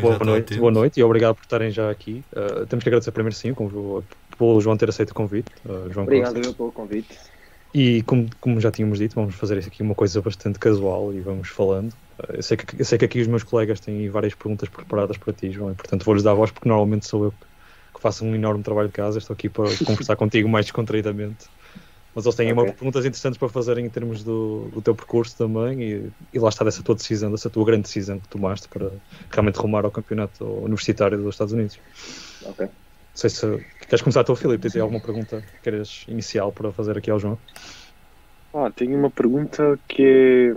[0.00, 2.22] boa noite, boa noite e obrigado por estarem já aqui.
[2.32, 5.50] Uh, temos que agradecer primeiro sim pelo João ter aceito o convite.
[5.64, 7.18] Uh, João obrigado eu pelo convite.
[7.74, 11.48] E como, como já tínhamos dito, vamos fazer aqui uma coisa bastante casual e vamos
[11.48, 11.92] falando.
[12.18, 15.16] Uh, eu, sei que, eu sei que aqui os meus colegas têm várias perguntas preparadas
[15.16, 17.34] para ti, João, e portanto vou-lhes dar a voz porque normalmente sou eu
[17.94, 19.18] que faço um enorme trabalho de casa.
[19.18, 21.46] Estou aqui para conversar contigo mais descontraídamente.
[22.14, 22.64] Mas eles têm okay.
[22.64, 26.48] uma, perguntas interessantes para fazerem em termos do, do teu percurso também e, e, lá
[26.48, 28.90] está dessa tua decisão, dessa tua grande decisão que tomaste para
[29.30, 31.78] realmente rumar ao campeonato universitário dos Estados Unidos.
[32.44, 32.66] Ok.
[32.66, 32.70] Não
[33.14, 34.68] sei se queres começar tu, Filipe.
[34.70, 37.38] Tens alguma pergunta que queres inicial para fazer aqui ao João?
[38.54, 40.54] Ah, tenho uma pergunta que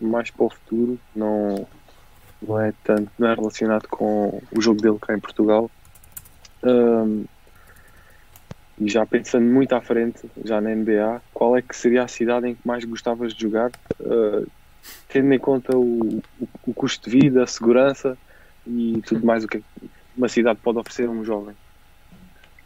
[0.00, 1.66] é mais para o futuro, não,
[2.42, 5.70] não é tanto não é relacionado com o jogo dele cá em Portugal.
[6.62, 7.24] Um,
[8.78, 12.48] e já pensando muito à frente, já na NBA, qual é que seria a cidade
[12.48, 14.46] em que mais gostavas de jogar, uh,
[15.08, 18.18] tendo em conta o, o, o, custo de vida, a segurança
[18.66, 19.62] e tudo mais o que
[20.16, 21.54] uma cidade pode oferecer a um jovem?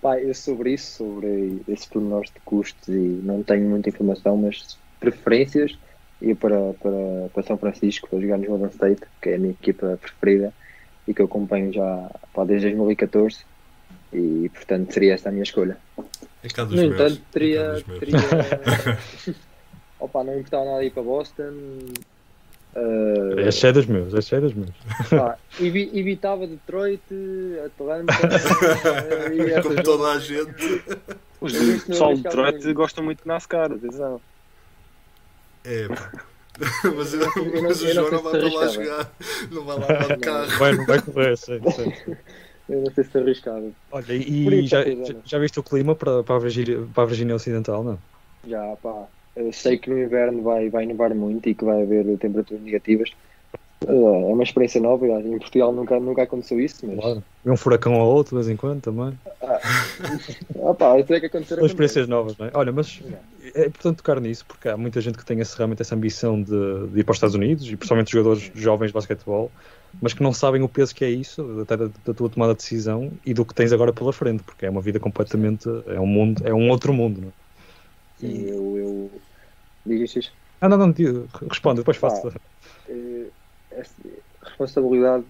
[0.01, 4.79] Pá, eu sobre isso, sobre esses pormenores de custos, e não tenho muita informação, mas
[5.01, 5.77] preferências,
[6.23, 9.53] ia para, para, para São Francisco para jogar no Golden State, que é a minha
[9.53, 10.53] equipa preferida
[11.07, 13.45] e que eu acompanho já pá, desde 2014
[14.13, 15.77] e portanto seria esta a minha escolha.
[16.43, 16.95] É cá dos no meus.
[16.95, 17.61] entanto, é teria.
[17.61, 19.37] É teria...
[20.01, 21.53] Opa, não importava nada ir para Boston.
[22.77, 23.41] Uh...
[23.41, 24.71] Este é dos meus, este é dos meus.
[25.11, 27.03] Pá, evitava Detroit,
[27.67, 28.15] Atlanta.
[29.35, 30.85] e Como toda a gente.
[31.41, 31.53] Os
[31.85, 34.21] pessoal de Detroit gostam muito de NASCAR, atenção.
[35.65, 36.13] É, pá.
[36.97, 39.13] mas, eu, eu, mas o João não vai para lá jogar,
[39.51, 40.59] não vai lá para o carro.
[40.59, 42.17] Vai, não vai correr, sei, sei.
[42.69, 43.75] Eu não sei se arriscado.
[43.91, 47.35] Olha, e já, já, já, viste o clima para, para, a Virgínia, para a Virgínia
[47.35, 47.99] Ocidental, não?
[48.47, 49.07] Já, pá.
[49.35, 53.11] Eu sei que no inverno vai, vai nevar muito e que vai haver temperaturas negativas.
[53.87, 56.99] É uma experiência nova, em Portugal nunca, nunca aconteceu isso, mas...
[56.99, 57.23] Claro.
[57.47, 59.17] um furacão ao outro de vez em quando também.
[59.41, 59.61] Ah,
[60.69, 61.55] ah pá, isso é que acontecer.
[61.55, 62.51] São experiências novas, não é?
[62.55, 63.01] Olha, mas
[63.55, 66.89] é importante tocar nisso porque há muita gente que tem esse, realmente essa ambição de,
[66.89, 69.51] de ir para os Estados Unidos e principalmente jogadores jovens de basquetebol
[70.01, 72.59] mas que não sabem o peso que é isso, até da, da, tua tomada de
[72.59, 75.69] decisão e do que tens agora pela frente, porque é uma vida completamente.
[75.87, 77.33] é um mundo, é um outro mundo, não é?
[78.19, 78.51] Sim, e...
[78.51, 78.77] eu.
[78.77, 79.11] eu...
[79.87, 80.33] Diz?
[80.61, 80.95] Ah, não, não,
[81.51, 82.29] responde, depois faço.
[82.29, 82.33] Ah,
[83.73, 85.25] a responsabilidade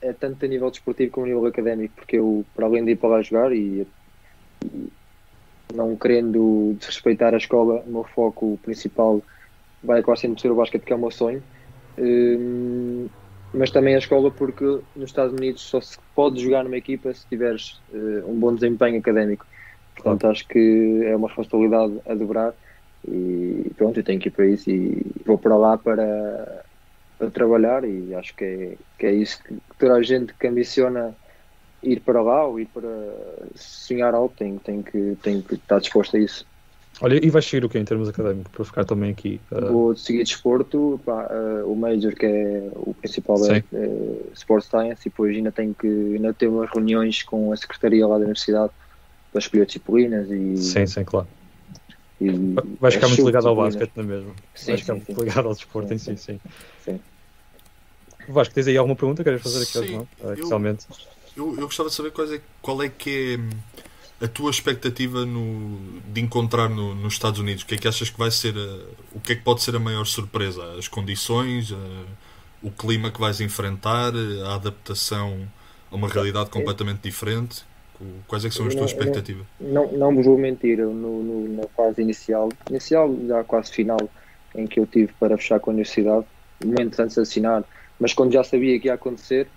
[0.00, 2.96] é tanto a nível desportivo como a nível académico, porque eu, para além de ir
[2.96, 3.86] para lá jogar e,
[4.64, 4.92] e
[5.74, 9.22] não querendo desrespeitar a escola, o meu foco principal
[9.82, 11.42] vai quase sempre ser o basquete, que é o meu sonho.
[11.98, 13.08] Hum,
[13.52, 14.64] mas também a escola porque
[14.94, 18.98] nos Estados Unidos só se pode jogar numa equipa se tiveres uh, um bom desempenho
[18.98, 19.46] académico.
[19.94, 20.32] Portanto, claro.
[20.32, 22.54] acho que é uma responsabilidade a dobrar
[23.06, 26.64] e pronto, eu tenho que ir para isso e vou para lá para,
[27.18, 31.14] para trabalhar e acho que é, que é isso que toda a gente que ambiciona
[31.82, 32.88] ir para lá ou ir para
[33.54, 36.46] sonhar alto tem, tem, que, tem que estar disposto a isso.
[37.00, 39.40] Olha, e vais seguir o que em termos académicos, para ficar também aqui?
[39.52, 39.72] Uh...
[39.72, 43.88] Vou seguir desporto, pá, uh, o Major, que é o principal é, é
[44.34, 48.16] Sports Science, e depois ainda tenho que ainda ter umas reuniões com a secretaria lá
[48.16, 48.72] da universidade
[49.30, 50.56] para escolher disciplinas e.
[50.56, 51.28] Sim, sim, claro.
[52.20, 52.30] E,
[52.80, 54.34] vais ficar muito ligado ao basquete, não é mesmo?
[54.54, 56.40] Sim, vais ficar sim, muito ligado ao desporto em si, sim.
[56.84, 57.00] sim.
[58.28, 60.08] Vasco, tens aí alguma pergunta que queres fazer aqui ao João?
[60.20, 60.34] Eu,
[61.36, 63.87] eu, eu, gostava de saber qual é, qual é que é
[64.20, 67.62] a tua expectativa no, de encontrar no, nos Estados Unidos?
[67.62, 69.76] O que é que achas que vai ser a, o que é que pode ser
[69.76, 70.74] a maior surpresa?
[70.78, 72.04] As condições, a,
[72.62, 74.12] o clima que vais enfrentar,
[74.46, 75.48] a adaptação
[75.90, 77.64] a uma realidade completamente diferente?
[78.28, 79.44] Quais é que são as tuas expectativas?
[79.60, 83.98] Não, não, não vos vou mentir, no, no, na fase inicial, inicial já quase final,
[84.54, 86.24] em que eu tive para fechar com a universidade,
[86.64, 87.64] momentos antes de assinar,
[87.98, 89.48] mas quando já sabia que ia acontecer,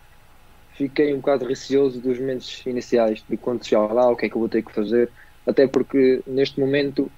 [0.81, 4.35] fiquei um bocado receoso dos momentos iniciais, de quando chegar lá, o que é que
[4.35, 5.11] eu vou ter que fazer,
[5.45, 7.11] até porque neste momento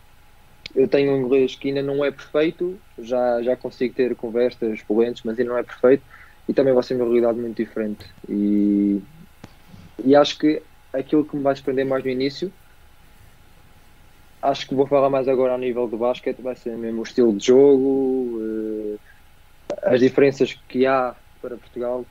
[0.76, 5.24] eu tenho um inglês que ainda não é perfeito, já, já consigo ter conversas fluentes,
[5.24, 6.04] mas ainda não é perfeito,
[6.50, 8.06] e também vai ser uma realidade muito diferente.
[8.28, 9.02] E,
[10.04, 10.62] e acho que
[10.92, 12.52] aquilo que me vai surpreender mais no início,
[14.42, 17.38] acho que vou falar mais agora a nível do basquete, vai ser mesmo o estilo
[17.38, 18.98] de jogo, eh,
[19.84, 22.06] as diferenças que há para Portugal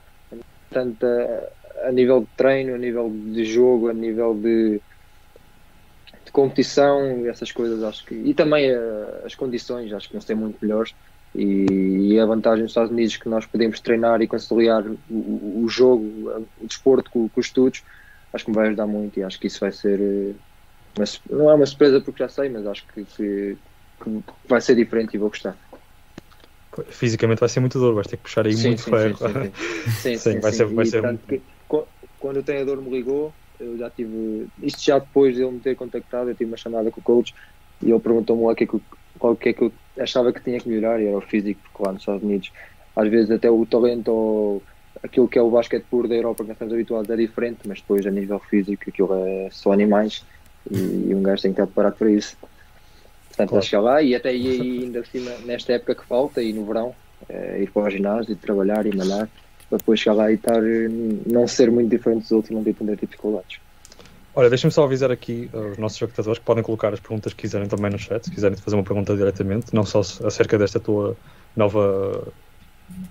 [0.73, 4.81] tanto a, a, nível de treino, a nível de jogo, a nível de,
[6.25, 8.15] de competição, essas coisas acho que.
[8.15, 10.93] E também a, as condições, acho que vão ser muito melhores.
[11.35, 15.65] E, e, a vantagem dos Estados Unidos que nós podemos treinar e conciliar o, o
[15.67, 16.03] jogo,
[16.61, 17.83] o desporto com, com, os estudos,
[18.31, 19.99] acho que me vai ajudar muito e acho que isso vai ser.
[19.99, 20.33] Eh,
[20.95, 23.57] uma, não é uma surpresa porque já sei, mas acho que, que,
[24.03, 25.57] que vai ser diferente e vou gostar.
[26.89, 29.15] Fisicamente vai ser muito duro, vais ter que puxar aí Sim, muito sim, ferro.
[29.15, 29.55] sim, sim, sim,
[29.95, 31.25] Sim, sim, vai ser- vai E ser tanto
[32.17, 34.47] quando o treinador me ligou, eu já tive.
[34.61, 37.33] Isto já depois de ele me ter contactado, eu tive uma chamada com o coach
[37.81, 38.85] e ele perguntou-me lá o que é que, eu-
[39.19, 41.83] qual que é que eu achava que tinha que melhorar e era o físico, porque
[41.83, 42.51] lá nos Estados Unidos,
[42.95, 44.65] às vezes até o talento ou
[45.03, 47.79] aquilo que é o basquete puro da Europa que nós estamos habituados é diferente, mas
[47.81, 50.25] depois a nível físico aquilo é só animais
[50.69, 52.37] e um gajo tem que estar preparado para isso.
[53.33, 53.65] Portanto, Claro.
[53.65, 56.93] chegar lá e até aí ainda cima, nesta época que falta e no verão,
[57.27, 59.27] eh, ir para o ginásio e trabalhar e malhar
[59.69, 60.87] para depois chegar lá e estar, eh,
[61.25, 63.59] não ser muito diferente dos outros e não ter tanta dificuldades.
[64.35, 67.41] Olha, deixa-me só avisar aqui uh, os nossos espectadores que podem colocar as perguntas que
[67.41, 71.15] quiserem também no chat, se quiserem fazer uma pergunta diretamente, não só acerca desta tua
[71.55, 72.27] nova,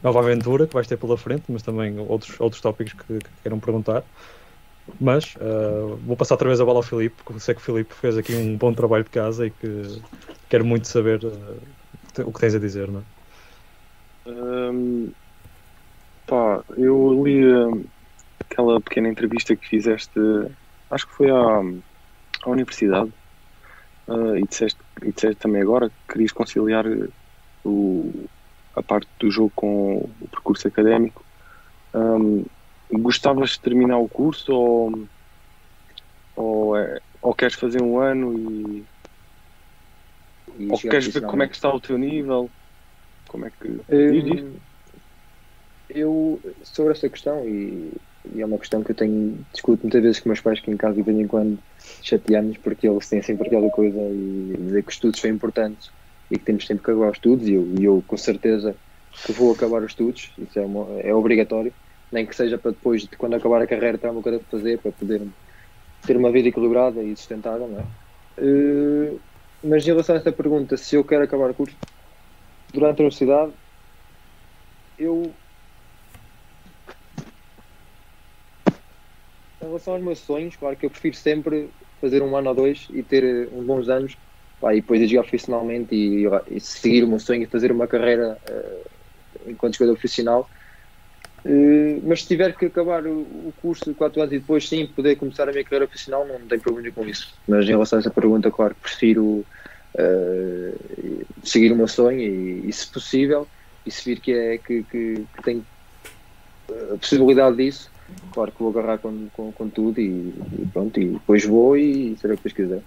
[0.02, 3.60] nova aventura que vais ter pela frente, mas também outros, outros tópicos que, que queiram
[3.60, 4.02] perguntar.
[5.00, 7.94] Mas uh, vou passar outra vez a bola ao Filipe, porque sei que o Filipe
[7.94, 10.02] fez aqui um bom trabalho de casa e que
[10.48, 14.30] quero muito saber uh, o que tens a dizer, não é?
[14.30, 15.12] Hum,
[16.26, 17.84] pá, eu li hum,
[18.40, 20.20] aquela pequena entrevista que fizeste,
[20.90, 21.60] acho que foi à,
[22.44, 23.12] à universidade,
[24.36, 26.84] e, disseste, e disseste também agora que querias conciliar
[27.64, 28.28] o,
[28.74, 31.24] a parte do jogo com o percurso académico.
[31.94, 32.44] Hum,
[32.98, 35.08] gostavas de terminar o curso ou,
[36.36, 38.86] ou, é- ou queres fazer um ano e
[40.58, 42.50] E ou queres ver como é que está o teu nível?
[43.28, 43.68] Como é que.
[44.44, 44.56] Hum.
[45.88, 47.92] Eu, sobre essa questão, e,
[48.32, 50.76] e é uma questão que eu tenho, discuto muitas vezes com meus pais que em
[50.76, 51.62] casa de vez em quando
[52.02, 55.90] chateamos porque eles têm sempre aquela coisa e dizer que os estudos são importantes
[56.30, 58.74] e que temos sempre que acabar os estudos e eu, e eu com certeza
[59.26, 61.74] que vou acabar os estudos, isso é, uma- é obrigatório,
[62.12, 64.78] nem que seja para depois, de quando acabar a carreira, ter uma coisa para fazer,
[64.78, 65.26] para poder
[66.06, 67.84] ter uma vida equilibrada e sustentável, não é?
[68.38, 69.18] Eh,
[69.64, 71.76] mas em relação a esta pergunta, se eu quero acabar o curso
[72.72, 73.52] durante a universidade,
[74.98, 75.22] eu
[79.62, 81.70] em relação aos meus sonhos, claro que eu prefiro sempre
[82.00, 84.16] fazer um ano ou dois e ter eh, uns bons anos
[84.60, 87.86] pá, e depois ir jogar profissionalmente e, e seguir o meu sonho e fazer uma
[87.86, 88.82] carreira eh,
[89.46, 90.48] enquanto jogador profissional.
[91.44, 95.16] Eh, mas se tiver que acabar o, curso de 4 anos e depois sim poder
[95.16, 97.34] começar a minha carreira profissional, não tenho problema com isso.
[97.48, 99.44] Mas em relação a essa pergunta, claro prefiro
[99.96, 100.72] eh,
[101.42, 103.46] seguir o meu sonho e, e, se possível,
[103.84, 105.64] e se vir que, é, que, que, que tenho
[106.92, 107.90] a possibilidade disso,
[108.32, 112.16] claro que vou agarrar com, com, com tudo e, e pronto, e depois vou e
[112.18, 112.82] será o que depois quiser.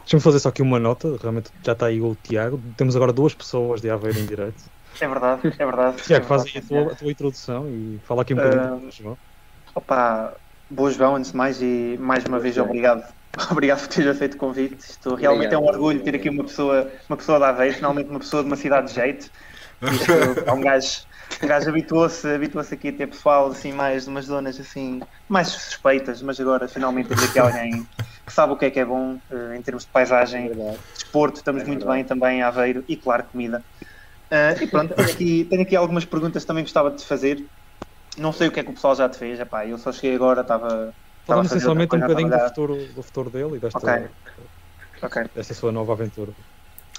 [0.00, 3.32] Deixa-me fazer só aqui uma nota, realmente já está aí o Tiago, temos agora duas
[3.32, 4.73] pessoas de Aveiro em direto.
[5.00, 5.96] É verdade, é verdade.
[6.02, 8.90] Tiago, É faz aí a tua, a tua introdução e fala aqui um bocadinho do
[8.90, 9.18] João.
[9.74, 10.34] Opa,
[10.70, 13.04] boa João, antes de mais, e mais uma vez obrigado.
[13.50, 14.78] Obrigado por teres feito o convite.
[14.78, 15.82] Isto realmente é um Obrigado.
[15.82, 18.86] orgulho ter aqui uma pessoa, uma pessoa da Aveiro, finalmente uma pessoa de uma cidade
[18.88, 19.28] de jeito.
[19.82, 20.12] Isto
[20.46, 21.00] é um gajo,
[21.42, 25.48] um gajo habituou-se habituou aqui a ter pessoal assim, mais de umas zonas assim, mais
[25.48, 27.84] suspeitas, mas agora finalmente temos aqui alguém
[28.24, 30.78] que sabe o que é que é bom eh, em termos de É paisagem, verdade.
[30.94, 33.64] desporto, estamos É muito bem também em Aveiro e claro comida.
[34.30, 37.38] Ah, e pronto, tenho aqui, tenho aqui algumas perguntas que também gostava de te fazer.
[38.18, 40.14] Não sei o que é que o pessoal já te fez, epá, eu só cheguei
[40.16, 40.94] agora, estava.
[41.26, 44.14] fazer essencialmente um bocadinho do futuro, do futuro dele e desta, Ok.
[45.02, 46.34] Ok, desta sua nova aventura.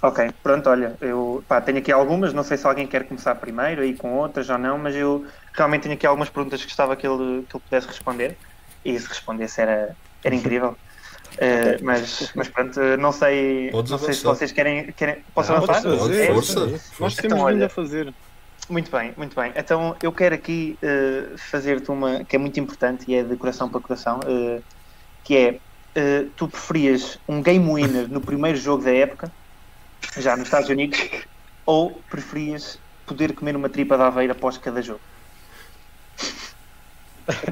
[0.03, 3.81] ok, pronto, olha, eu pá, tenho aqui algumas, não sei se alguém quer começar primeiro
[3.81, 5.23] aí com outras ou não, mas eu
[5.55, 8.39] realmente tenho aqui algumas perguntas que gostava que ele, que ele pudesse responder
[8.83, 10.77] e se respondesse era, era incrível.
[11.37, 14.91] Eh, mas, mas pronto, não sei, Podes não sei se vocês querem.
[14.93, 15.81] querem posso Ah, avançar?
[15.83, 16.33] pode fazer, É?
[16.33, 16.71] força, é isso.
[16.71, 17.21] Nós força.
[17.21, 18.13] temos Então, olha, a fazer.
[18.69, 19.51] Muito bem, muito bem.
[19.55, 23.69] Então eu quero aqui eh, fazer-te uma que é muito importante e é de coração
[23.69, 24.61] para coração, eh,
[25.23, 25.59] que é
[25.95, 29.31] eh, tu preferias um game winner no primeiro jogo da época,
[30.17, 30.99] já nos Estados Unidos,
[31.65, 35.01] ou preferias poder comer uma tripa de aveira após cada jogo?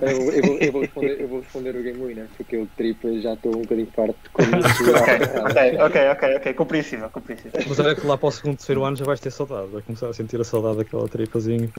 [0.02, 3.12] Eu, eu vou, eu, vou responder, eu vou responder o Game Winner, porque eu tripa
[3.20, 4.54] já estou um bocadinho farto com isso.
[4.94, 7.62] Ok, ok, ok, ok, ok, compreensível, compreensível.
[7.68, 10.10] Mas olha que lá para o segundo, terceiro ano já vais ter saudade, vai começar
[10.10, 11.70] a sentir a saudade daquela tripazinha.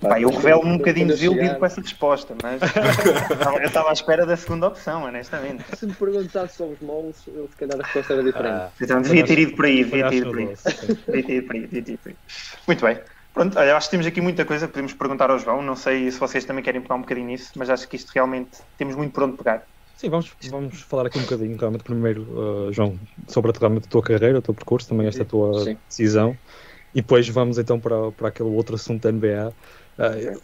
[0.00, 2.60] Pá, eu revelo-me um bocadinho desiludido com essa resposta, mas
[3.60, 5.64] eu estava à espera da segunda opção, honestamente.
[5.76, 8.72] Se me perguntasse sobre os moles, eu, se calhar a resposta era diferente.
[8.80, 10.48] Então devia ter ido por aí, devia ter ido por aí.
[11.06, 12.16] Devia ter ido por aí, devia ter ido por aí.
[12.66, 12.98] Muito bem.
[13.36, 15.60] Pronto, olha, acho que temos aqui muita coisa que podemos perguntar ao João.
[15.60, 18.56] Não sei se vocês também querem pegar um bocadinho nisso, mas acho que isto realmente
[18.78, 19.62] temos muito por onde pegar.
[19.94, 22.22] Sim, vamos, vamos falar aqui um bocadinho, realmente, primeiro,
[22.68, 25.76] uh, João, sobre a, realmente a tua carreira, o teu percurso, também esta tua Sim.
[25.86, 26.34] decisão,
[26.94, 29.52] e depois vamos então para, para aquele outro assunto da NBA.
[29.98, 30.40] Uh,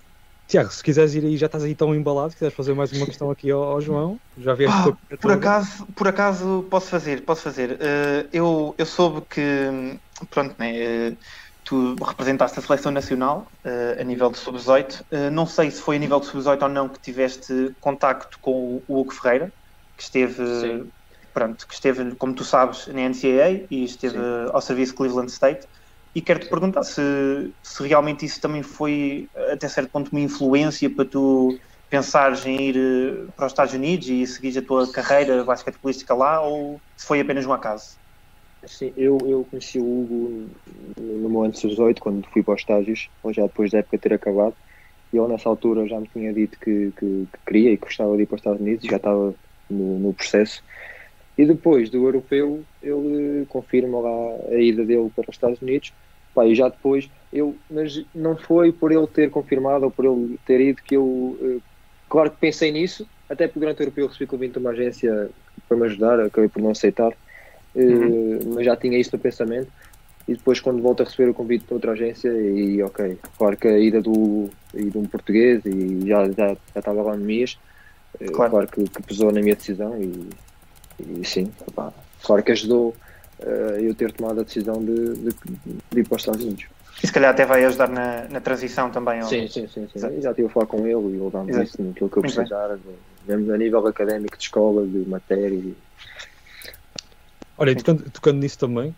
[0.46, 3.06] Tiago, se quiseres ir aí, já estás aí tão embalado, se quiseres fazer mais uma
[3.06, 7.42] questão aqui ao, ao João, já vieste Ah, Por acaso, por acaso posso fazer, posso
[7.42, 7.78] fazer.
[7.80, 9.40] Eh, eu, eu soube que,
[10.28, 11.16] pronto, né, eh,
[11.64, 15.02] tu representaste a seleção nacional uh, a nível de sub-18.
[15.02, 18.82] Uh, não sei se foi a nível de sub-18 ou não que tiveste contacto com
[18.86, 19.52] o Hugo Ferreira,
[19.96, 20.92] que esteve, Sim.
[21.32, 24.50] pronto, que esteve, como tu sabes, na NCAA e esteve Sim.
[24.52, 25.66] ao serviço Cleveland State.
[26.14, 27.00] E quero-te perguntar se,
[27.62, 32.76] se realmente isso também foi, até certo ponto, uma influência para tu pensares em ir
[32.76, 37.20] eh, para os Estados Unidos e seguir a tua carreira basquetebolística lá ou se foi
[37.20, 38.01] apenas um acaso?
[38.66, 40.54] Sim, eu, eu conheci o Hugo
[40.96, 44.12] no meu ano 18, quando fui para os estágios, ou já depois da época ter
[44.14, 44.56] acabado,
[45.12, 48.16] e ele nessa altura já me tinha dito que, que, que queria e que gostava
[48.16, 49.34] de ir para os Estados Unidos, já estava
[49.70, 50.62] no, no processo.
[51.38, 54.10] E depois do europeu, ele confirma lá
[54.50, 55.94] a ida dele para os Estados Unidos,
[56.34, 60.38] Pá, e já depois, eu, mas não foi por ele ter confirmado ou por ele
[60.44, 61.62] ter ido que eu, eh,
[62.08, 65.30] claro que pensei nisso, até porque durante o europeu recebi convite de uma agência
[65.68, 67.12] para me ajudar, acabei por não aceitar
[67.74, 68.38] uhum.
[68.38, 69.68] uh, mas já tinha isso no pensamento.
[70.26, 73.66] E depois, quando volto a receber o convite de outra agência, e ok, claro que
[73.66, 77.58] a ida do, e de um português e já, já, já estava lá no MIAS,
[78.20, 80.30] eh, claro, claro que, que, pesou na minha decisão e,
[81.00, 82.94] e sim, pá, claro que ajudou
[83.40, 83.44] uh,
[83.80, 85.30] eu ter tomado a decisão de, de,
[85.90, 86.66] de, ir para os Estados Unidos.
[87.02, 89.22] E se calhar até vai ajudar na, na transição também.
[89.22, 90.20] Sim, sim, sim, sim.
[90.20, 92.78] Já estive a falar com ele e ele dá-me isso naquilo que eu precisar,
[93.26, 95.60] mesmo a nível académico, de escola, de matéria.
[97.62, 98.92] Olha, e tocando, tocando nisso também,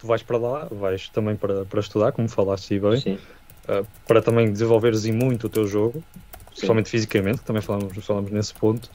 [0.00, 3.18] tu vais para lá, vais também para, para estudar, como falaste bem, Sim.
[3.68, 6.02] Uh, para também desenvolveres e muito o teu jogo,
[6.48, 8.90] principalmente fisicamente, que também falamos, falamos nesse ponto.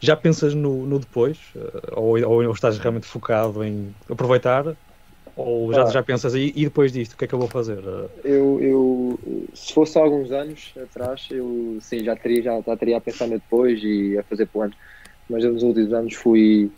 [0.00, 1.36] Já pensas no, no depois?
[1.54, 4.74] Uh, ou, ou, estás realmente focado em aproveitar?
[5.36, 5.90] Ou já, ah.
[5.90, 7.80] já pensas, e, e, depois disto, o que é que eu vou fazer?
[7.80, 9.20] Uh, eu, eu,
[9.52, 13.26] se fosse há alguns anos atrás, eu sim, já teria, já, já teria a pensar
[13.26, 14.74] no depois e a fazer planos.
[15.28, 16.70] Mas nos últimos anos fui,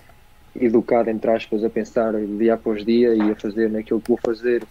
[0.60, 4.62] educado, entre aspas, a pensar dia após dia e a fazer naquilo que vou fazer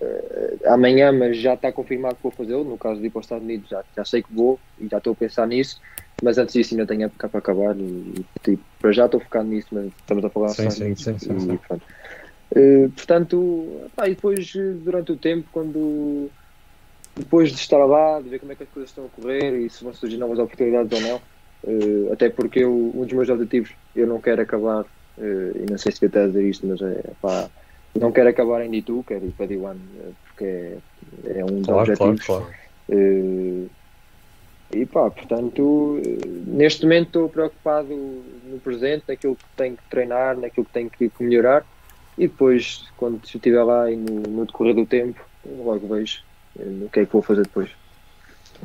[0.00, 2.64] uh, amanhã, mas já está confirmado que vou fazê-lo.
[2.64, 4.98] No caso de ir para os Estados Unidos, já, já sei que vou e já
[4.98, 5.80] estou a pensar nisso.
[6.22, 7.76] Mas antes disso, ainda tenho época para acabar.
[7.76, 11.40] E, tipo, para já estou focado nisso, mas estamos a falar sim, sim, sim, sim,
[11.40, 11.58] sim.
[12.56, 14.52] Uh, portanto, pá, e depois,
[14.84, 16.30] durante o tempo, quando
[17.16, 19.70] depois de estar lá, de ver como é que as coisas estão a correr e
[19.70, 23.72] se vão surgir novas oportunidades ou não, uh, até porque eu, um dos meus objetivos,
[23.94, 24.84] eu não quero acabar
[25.18, 27.48] e não sei se devia a dizer isto, mas é pá,
[27.98, 31.66] não quero acabar em D2, quero ir para D1 eh, porque é, é um dos
[31.66, 32.26] claro, objetivos.
[32.26, 32.64] Claro, claro.
[32.88, 33.70] Uh,
[34.72, 36.00] e pá, portanto,
[36.46, 41.10] neste momento estou preocupado no presente, naquilo que tenho que treinar, naquilo que tenho que
[41.20, 41.64] melhorar
[42.16, 46.22] e depois, quando estiver lá e no, no decorrer do tempo, logo vejo
[46.56, 47.70] o que é que vou fazer depois.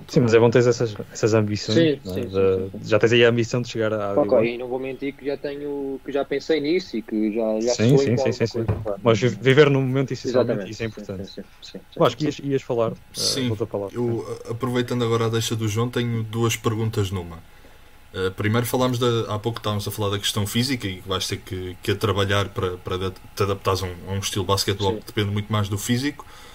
[0.07, 1.77] Sim, mas é bom ter essas, essas ambições.
[1.77, 2.13] Sim, é?
[2.13, 4.19] sim, de, sim, Já tens aí a ambição de chegar a.
[4.19, 7.59] Ok, e não vou mentir que já tenho, que já pensei nisso e que já,
[7.59, 8.65] já sim, sim, sim, sim, sim.
[9.03, 11.25] Mas viver no momento essencialmente isso é importante.
[11.27, 12.93] Sim, sim, sim, sim, acho que ias, ias falar.
[13.13, 13.95] Sim, uh, palavra.
[13.95, 17.37] eu aproveitando agora a deixa do João, tenho duas perguntas numa.
[18.11, 21.27] Uh, primeiro falámos da, há pouco estávamos a falar da questão física e que vais
[21.27, 24.47] ter que, que a trabalhar para, para te adaptares a um, a um estilo de
[24.47, 26.25] basquetebol que depende muito mais do físico.
[26.25, 26.48] Uh,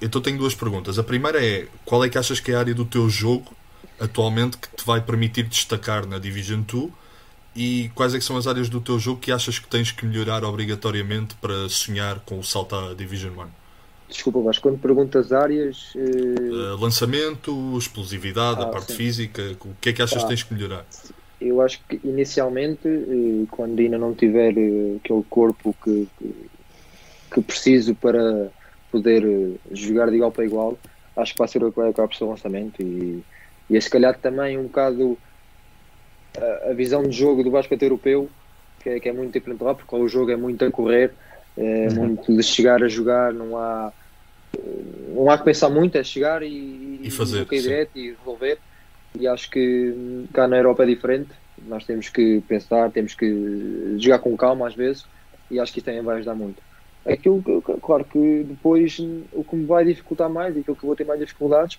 [0.00, 0.98] então tenho duas perguntas.
[0.98, 3.56] A primeira é qual é que achas que é a área do teu jogo
[3.98, 6.90] atualmente que te vai permitir destacar na Division 2
[7.56, 10.06] e quais é que são as áreas do teu jogo que achas que tens que
[10.06, 13.46] melhorar obrigatoriamente para sonhar com o salto à Division 1?
[14.08, 15.92] Desculpa, Vasco, quando perguntas áreas.
[15.94, 16.74] Uh...
[16.74, 18.98] Uh, lançamento, explosividade, ah, a parte sim.
[18.98, 20.86] física, o que é que achas que tens que melhorar?
[21.40, 22.88] Eu acho que inicialmente,
[23.50, 26.34] quando ainda não tiver aquele corpo que, que,
[27.32, 28.50] que preciso para
[28.90, 30.78] poder eh, jogar de igual para igual,
[31.16, 33.22] acho que vai ser o que vai acabar por ser o lançamento e,
[33.68, 35.18] e é se calhar também um bocado
[36.36, 38.28] a, a visão de jogo do basquete europeu,
[38.80, 41.12] que é, que é muito diferente lá, porque o jogo é muito a correr,
[41.56, 41.94] é uhum.
[41.94, 43.92] muito de chegar a jogar, não há
[45.14, 48.58] não há que pensar muito, é chegar e, e fazer e direto e resolver.
[49.18, 51.30] E acho que cá na Europa é diferente,
[51.66, 55.04] nós temos que pensar, temos que jogar com calma às vezes,
[55.50, 56.62] e acho que isso também vai ajudar muito.
[57.08, 58.98] Aquilo que, claro que depois
[59.32, 61.78] o que me vai dificultar mais e aquilo que eu vou ter mais dificuldades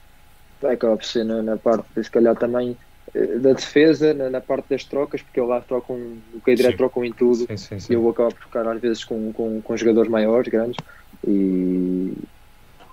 [0.61, 2.75] vai acabar por ser na, na parte, se calhar também
[3.13, 5.95] eh, da defesa, na, na, parte das trocas, porque eu lá trocam,
[6.33, 7.93] o que é direto trocam em tudo sim, sim, sim.
[7.93, 10.77] e eu vou acabar por ficar às vezes com, com, com jogadores maiores, grandes
[11.25, 12.13] e,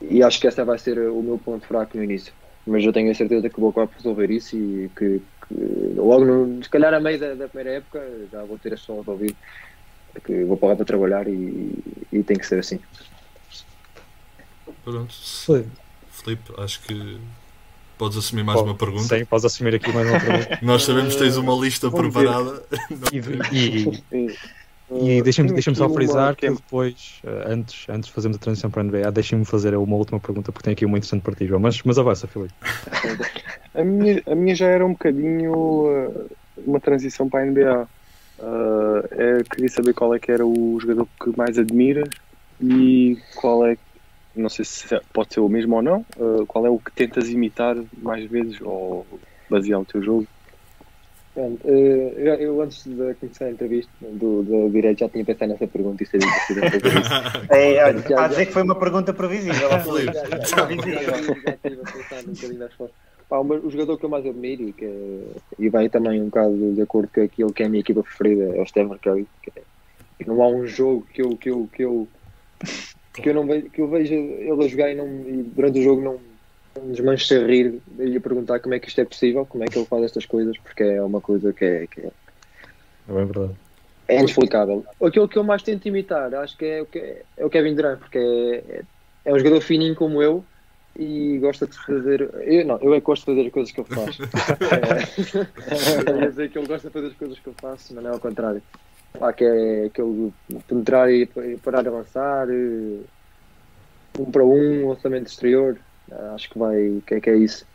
[0.03, 2.33] e acho que essa vai ser o meu ponto fraco no início.
[2.67, 6.25] Mas eu tenho a certeza que vou acabar por resolver isso e que, que logo,
[6.25, 9.37] no, se calhar a meio da, da primeira época, já vou ter a solução resolvida
[10.21, 11.73] que vou pagar para trabalhar e,
[12.13, 12.79] e tem que ser assim.
[14.85, 15.13] Pronto.
[15.13, 15.67] Sim.
[16.11, 17.19] Filipe, acho que
[17.99, 19.19] podes assumir mais Pode, uma pergunta.
[19.19, 20.59] Sim, podes assumir aqui mais uma pergunta.
[20.63, 22.63] Nós sabemos que tens uma lista preparada.
[23.13, 23.19] E,
[24.17, 28.09] e, E deixem-me tenho deixem só aqui uma frisar que é- depois, eh, antes, antes
[28.09, 30.87] de fazermos a transição para a NBA, deixem-me fazer uma última pergunta, porque tem aqui
[30.87, 31.61] uma interessante para ti, João.
[31.61, 32.55] Mas, mas avança, Filipe.
[33.75, 37.87] A minha, a minha já era um bocadinho uh, uma transição para a NBA.
[38.39, 42.09] Uh, é, queria saber qual é que era o jogador que mais admiras
[42.61, 43.77] e qual é,
[44.35, 47.29] não sei se pode ser o mesmo ou não, uh, qual é o que tentas
[47.29, 49.07] imitar mais vezes ou
[49.49, 50.27] basear o teu jogo.
[51.37, 55.53] Pronto, eh, eu, eu antes de começar a entrevista do, do direito já tinha pensado
[55.53, 57.53] nessa pergunta e sabia que seria fazer isso.
[57.53, 58.29] É, olha, Já, já.
[58.29, 59.69] dizer que foi uma pergunta previsível.
[59.69, 62.97] Já, já, já, já, já estive a pensar um bocadinho na resposta.
[62.97, 66.27] Pá, o, meu- o jogador que eu mais admiro e, que, e vai também um
[66.27, 69.29] bocado de acordo com aquilo que é a minha equipa preferida é o Stephen Curry.
[69.43, 72.09] Que é- não há um jogo que eu, que eu, que eu,
[73.15, 75.83] que eu, não vejo, que eu veja ele a jogar e, não, e durante o
[75.83, 76.21] jogo não,
[76.77, 79.67] não desmanche a rir e a perguntar como é que isto é possível, como é
[79.67, 82.07] que ele faz estas coisas, porque é uma coisa que é, que é,
[83.09, 83.55] É bem verdade.
[84.09, 84.85] é inexplicável.
[85.03, 87.99] Aquilo que eu mais tento imitar, acho que é, o que- é o Kevin Durant,
[87.99, 88.85] porque é, é,
[89.27, 90.47] é um jogador fininho como eu
[90.99, 92.31] e gosta de fazer.
[92.43, 94.19] Eu não, eu é que gosto de fazer as coisas que ele faz.
[96.07, 98.05] é, eu ia dizer que ele gosta de fazer as coisas que eu faço, mas
[98.05, 98.63] não é ao contrário.
[99.21, 100.33] Lá que é aquele
[100.69, 103.01] penetrar e e parar de avançar, eh,
[104.19, 105.79] um para um, lançamento exterior.
[106.35, 107.67] Acho que vai, que é, que é isso.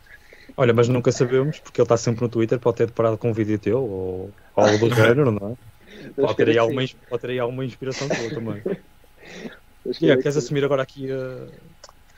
[0.56, 3.32] Olha, mas nunca sabemos, porque ele está sempre no Twitter, pode ter deparado com um
[3.32, 5.72] vídeo teu ou, ou algo do género, não é?
[6.20, 8.62] Pode ter, aí alguma, pode ter aí alguma inspiração tua também.
[10.00, 11.71] Yeah, queres assumir agora aqui a, a, outra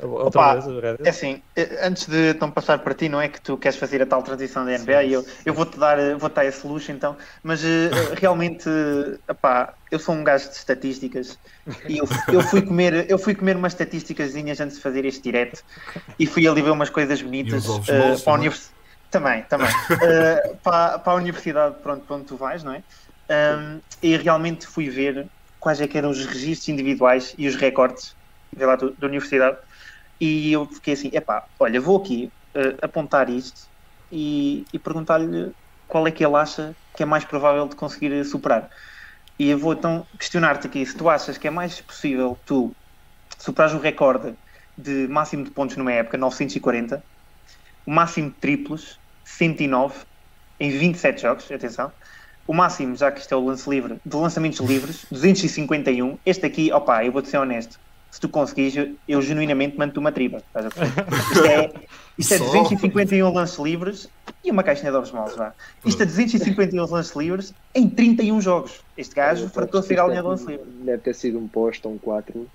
[0.09, 0.59] Opa,
[1.05, 4.01] É assim, eh, antes de então passar para ti, não é que tu queres fazer
[4.03, 6.91] a tal transição da NBA e eu, eu vou-te dar, eh, vou dar esse luxo
[6.93, 8.69] então, mas eh, realmente,
[9.29, 11.39] epá, eu sou um gajo de estatísticas
[11.89, 15.63] e eu, eu, fui comer, eu fui comer umas estatísticas antes de fazer este direto
[16.19, 18.39] e fui ali ver umas coisas bonitas moles para a também?
[18.39, 18.75] univers...
[19.11, 19.69] Também, também.
[20.01, 22.83] Eh, para, para a universidade pronto, para onde tu vais, não é?
[23.31, 28.17] Um, e realmente fui ver quais é que eram os registros individuais e os recortes
[28.55, 29.57] vê lá, do- da universidade
[30.21, 33.69] e eu fiquei assim, epá, olha, vou aqui eh, apontar isto
[34.11, 35.53] e, e perguntar-lhe
[35.89, 38.71] qual é que ele acha que é mais provável de conseguir superar.
[39.39, 42.73] E eu vou então questionar-te aqui se tu achas que é mais possível tu
[43.39, 44.35] superares o recorde
[44.79, 47.03] de máximo de pontos numa época, 940,
[47.87, 50.05] o máximo de triplos, 109,
[50.61, 51.93] em 27 jogos, atenção,
[52.47, 56.19] o máximo, já que isto é o lance livre, de lançamentos livres, 251.
[56.25, 57.79] Este aqui, opá, eu vou-te ser honesto.
[58.15, 60.11] Se tu conseguires, eu, eu genuinamente mando-te uma.
[60.11, 61.05] Estás a perceber?
[61.19, 61.73] Isto é,
[62.17, 62.45] isto é Só?
[62.45, 64.09] 251 lances livres
[64.45, 65.53] e uma caixinha de ovos moles, vá.
[65.85, 68.83] Isto é 251 lances livres em 31 jogos.
[68.97, 70.65] Este gajo fartou-se ir à linha de lance livre.
[70.85, 72.49] Deve ter sido um posto, um 4.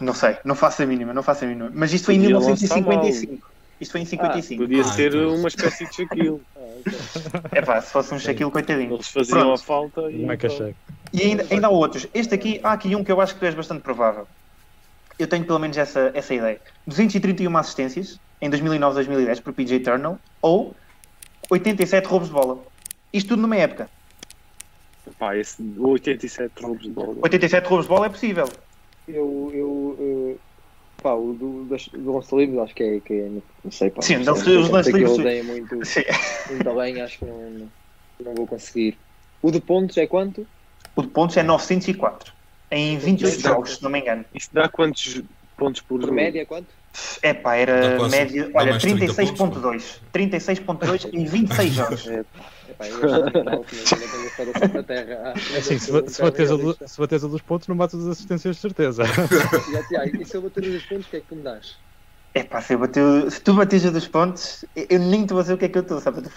[0.00, 1.72] Não sei, não faço a mínima, não faço a mínima.
[1.74, 3.50] Mas isto foi em Podia lançar 1955.
[3.80, 4.62] Isto foi em 55.
[4.62, 5.34] Podia Ah, ser então.
[5.34, 6.40] uma espécie de Shaquille.
[7.50, 8.94] É pá, se fosse um Shaquille, coitadinho.
[8.94, 9.60] Eles faziam Pronto.
[9.60, 10.24] a falta e.
[10.30, 10.72] É que achei.
[11.12, 12.06] E ainda, ainda há outros.
[12.14, 14.28] Este aqui, há aqui um que eu acho que tu és bastante provável.
[15.18, 16.60] Eu tenho pelo menos essa, essa ideia.
[16.86, 20.74] 231 assistências em 2009-2010 por PJ Eternal ou
[21.50, 22.58] 87 roubos de bola.
[23.12, 23.88] Isto tudo numa época.
[25.18, 27.16] Pá, esse 87 roubos de bola.
[27.22, 28.48] 87 roubos de bola é possível.
[29.06, 29.96] Eu, eu,
[30.36, 30.36] eh,
[31.02, 33.30] pá, o do, das, do lance livre acho que é, que é,
[33.62, 34.02] não sei, pá.
[34.02, 36.02] Sim, não os sei, sei que livres- eu odeio muito, Sim.
[36.50, 37.68] muito bem, acho que não, não,
[38.24, 38.98] não vou conseguir.
[39.42, 40.46] O de pontos é quanto?
[40.96, 42.32] O de pontos é 904
[42.74, 44.24] em 28 Isso dá- jogos, se não me engano.
[44.34, 45.22] Isso dá quantos
[45.56, 46.68] pontos por, Por média quanto?
[47.22, 48.50] É pá, era quase- média.
[48.54, 50.00] Olha, mais 30 36.2.
[50.12, 52.06] 36.2 em 26 jogos.
[52.06, 52.24] É,
[52.78, 55.22] pá, eu a da terra.
[55.24, 58.06] Ah, É assim, se, se, bateres a, se bateres a dos pontos, não bates as
[58.06, 59.04] assistências de certeza.
[59.72, 61.76] Já, Tiago, e se eu bater os pontos, o que é que tu me dás?
[62.34, 65.42] É pá, se, eu bateu, se tu bates a dos pontos, eu nem estou a
[65.42, 66.20] ver o que é que eu estou, sabe?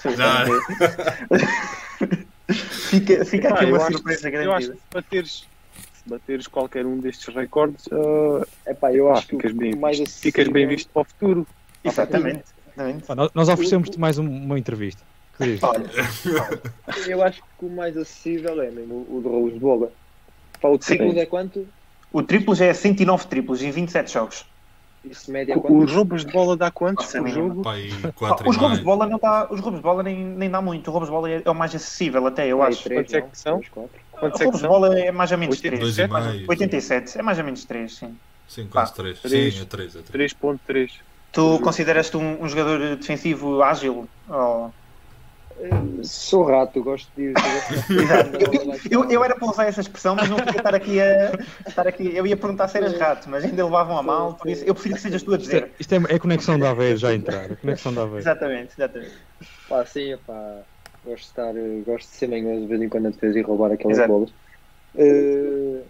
[2.49, 5.43] Fica, fica aqui uma surpresa que- Eu acho que se bateres,
[6.07, 9.75] bateres qualquer um destes recordes, ah, É pá, eu pá, acho que ficas, o bem
[9.75, 11.47] mais visto, ficas bem visto para o futuro.
[11.83, 12.43] Exatamente.
[12.65, 13.05] exatamente.
[13.05, 15.03] Pá, nós, oferecemos-te mais um- uma entrevista.
[15.37, 15.59] Que?
[15.61, 15.85] Olha,
[17.07, 19.91] Eu acho que o mais acessível é mesmo o de rolos de bola.
[20.59, 21.67] Pá, o triplo é quanto?
[22.11, 24.45] o triplo já é 109 triplos em 27 jogos.
[25.11, 25.93] Isso média é Os quanto?
[25.93, 27.29] roubos de bola dá quantos mínimo.
[27.29, 27.61] jogo?
[27.63, 30.15] Pá, e Ah, 4 os roubos de bola não dá, os roubos de bola nem,
[30.23, 30.87] nem dá muito.
[30.87, 32.83] O roubos de bola é, é o mais acessível até, eu acho.
[32.83, 33.61] três, Quantos é que são?
[33.71, 33.91] Quantos
[34.21, 35.73] O é que roubos de bola é mais ou menos 3.
[35.81, 36.09] 87?
[36.11, 36.49] 2,5.
[36.49, 38.17] 87, é mais ou menos 3, sim.
[38.47, 39.19] Sim, quase Pá, 3.
[39.19, 39.53] três.
[39.55, 39.95] Sim, é 3.
[39.95, 40.33] É 3.
[40.33, 40.91] 3.3.
[41.31, 44.07] Tu consideras-te um, um jogador defensivo ágil?
[44.29, 44.73] Ou-
[46.03, 47.33] Sou rato, gosto de ir.
[48.91, 51.31] Eu, eu era para usar essa expressão, mas não queria estar aqui a.
[51.67, 54.63] Estar aqui, eu ia perguntar se eras rato, mas ainda levavam a mal, por isso
[54.65, 55.71] eu prefiro que sejas tu a Isto é, dizer.
[55.79, 57.51] isto é, é a conexão da Aveiro já entrar.
[57.51, 58.19] A conexão da Aveiro.
[58.19, 59.13] Exatamente, exatamente.
[59.67, 60.59] Pá, sim, pá,
[61.03, 63.41] gosto de estar, eh, gosto de ser manhoso de vez em quando a defesa e
[63.41, 64.13] roubar aquelas Exato.
[64.13, 64.29] bolas.
[64.95, 65.83] Uh,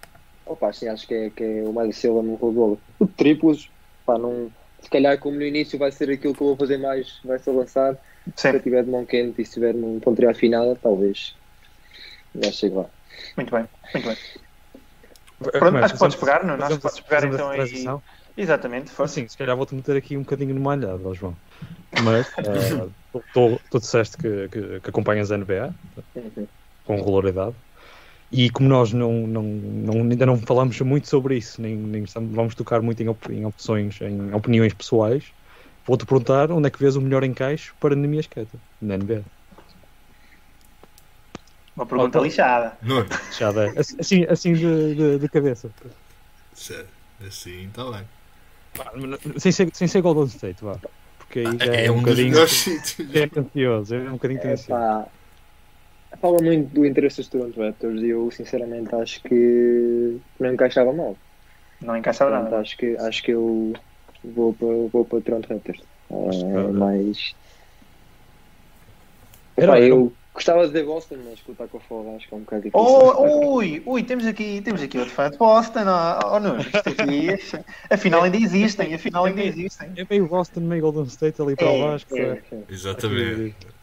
[0.45, 2.79] opa, sim, acho que é, que é o mais Silva no gol.
[2.99, 3.69] O de triplos,
[4.05, 4.49] pá, não,
[4.81, 7.51] se calhar como no início vai ser aquilo que eu vou fazer mais, vai ser
[7.51, 7.97] lançar.
[8.35, 11.35] Se eu Sim, tiver de mão quente e se tiver num ponteiro afinada, talvez
[12.35, 12.89] já chegue lá.
[13.37, 14.17] muito bem, muito bem.
[15.37, 16.55] Pronto, acho que podes pegar, não?
[16.55, 17.59] Acho que podes pegar então aí.
[18.35, 19.13] Exatamente, força.
[19.19, 21.37] Assim, se calhar vou-te meter aqui um bocadinho no malhado, João.
[21.95, 22.89] Mas eh,
[23.33, 25.73] tu, tu disseste que, que, que acompanhas a NBA
[26.15, 26.47] Uhum.
[26.83, 27.55] com regularidade.
[28.31, 32.35] E como nós não, não, não- ainda não falamos muito sobre isso, nem, nem estamos-
[32.35, 35.33] vamos tocar muito em, op- em opções, em opiniões pessoais,
[35.87, 39.23] vou-te perguntar onde é que vês o melhor encaixe para Nemias Queta na NBA.
[41.75, 42.77] Uma pergunta lixada.
[42.81, 43.65] Nuno, Já dá.
[43.99, 45.69] Assim, assim de, de, de cabeça.
[46.53, 46.85] se-
[47.25, 48.05] assim está bem.
[49.39, 50.79] Sem ser, sem ser Golden State, vá.
[51.17, 52.35] Porque aí já é, É um um bocadinho.
[53.13, 54.67] É tendencioso, é um bocadinho É, tendencioso.
[54.67, 55.07] pá,
[56.21, 61.17] fala muito do interesse dos Toronto Raptors e eu sinceramente acho que não encaixava mal.
[61.81, 62.59] Não encaixava Portanto, nada.
[62.61, 63.73] acho que acho que eu
[64.23, 65.81] vou para vou para Toronto Raptors.
[66.09, 67.35] É, mas
[69.57, 72.37] Era- Epá, eu gostava de dizer Boston, mas com o Taco Fall acho que é
[72.37, 72.85] um bocado difícil.
[72.85, 77.63] Oh, ui, ui, temos aqui, temos aqui outro fã de Boston, oh, oh isto aqui,
[77.89, 79.93] afinal ainda existem, afinal ainda existem.
[79.97, 82.15] É meio Boston, meio Golden State ali para É, o Vasco.
[82.15, 82.63] É, é.
[82.69, 83.55] Exatamente.
[83.57, 83.76] Aqui-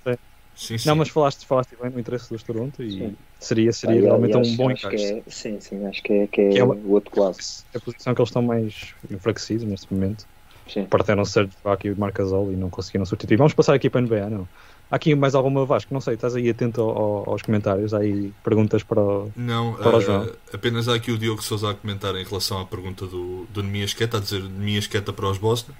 [0.56, 0.88] Sim, sim.
[0.88, 3.16] Não, mas falaste, falaste bem no interesse dos Toronto e Sim.
[3.40, 5.04] seria, seria Ah, realmente um bom encaixe.
[5.04, 7.64] é- Sim, sim, acho que é, que é, Que é uma- o outro classe.
[7.74, 10.26] É a posição que eles estão mais enfraquecidos neste momento.
[10.72, 10.84] Sim.
[10.86, 13.36] Partiram Sérgio Vaca e Marc Gasol e não conseguiram substituir.
[13.36, 14.48] Vamos passar aqui para a NBA, não?
[14.90, 15.92] Há aqui mais alguma Vasco?
[15.92, 19.30] Não sei, estás aí atento ao- ao- aos comentários, há aí perguntas para o...
[19.36, 20.28] Não, Para o ah, João.
[20.52, 23.92] apenas há aqui o Diogo Sousa a comentar em relação à pergunta do, do Nemias
[23.92, 25.72] Queta, a dizer Nemias Queta para os Boston.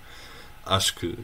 [0.67, 1.19] Acho que,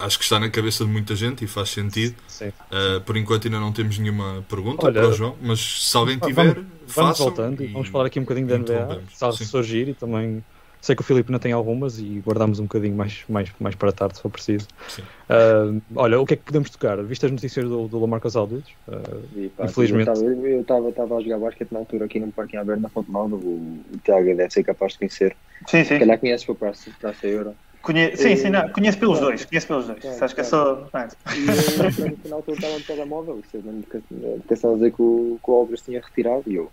[0.00, 2.14] acho que está na cabeça de muita gente e faz sentido.
[2.28, 2.52] Sim.
[2.70, 6.18] Ah, por enquanto ainda não temos nenhuma pergunta Olha, para o João, mas se alguém
[6.18, 7.26] vamos- tiver, Vamos façam.
[7.26, 9.36] voltando e vamos falar aqui um bocadinho da NBA, interrompemos.
[9.38, 10.42] se surgir e também
[10.80, 13.90] sei que o Filipe não tem algumas e guardamos um bocadinho mais, mais, mais para
[13.92, 14.66] tarde se for preciso.
[14.88, 15.02] Sim.
[15.28, 15.64] Ah,
[15.96, 17.02] olha, o que é que podemos tocar?
[17.02, 18.74] Viste as notícias do, do Lamarcus Aldridge?
[18.88, 19.00] Ah,
[19.36, 20.08] E, pá, Infelizmente.
[20.18, 23.34] Eu estava estava a jogar basquete na altura aqui num parquinho aberto na Fonte Nova.
[23.34, 25.36] O, o Tiago deve ser capaz de conhecer.
[25.66, 25.98] Sim, Se sim.
[25.98, 27.54] calhar conheces para a praça Euro.
[27.88, 28.14] Conhe...
[28.18, 29.98] Sim, sim, não, conheço pelos dois, conheço pelos dois.
[29.98, 30.80] Claro, Sabes que eu claro.
[30.80, 30.90] sou.
[30.90, 31.16] pronto.
[31.32, 33.42] E que na altura estava no telemóvel.
[33.42, 34.02] Você lembra que
[34.46, 36.44] que estava a dizer que o, que o Alves tinha retirado.
[36.50, 36.70] E eu,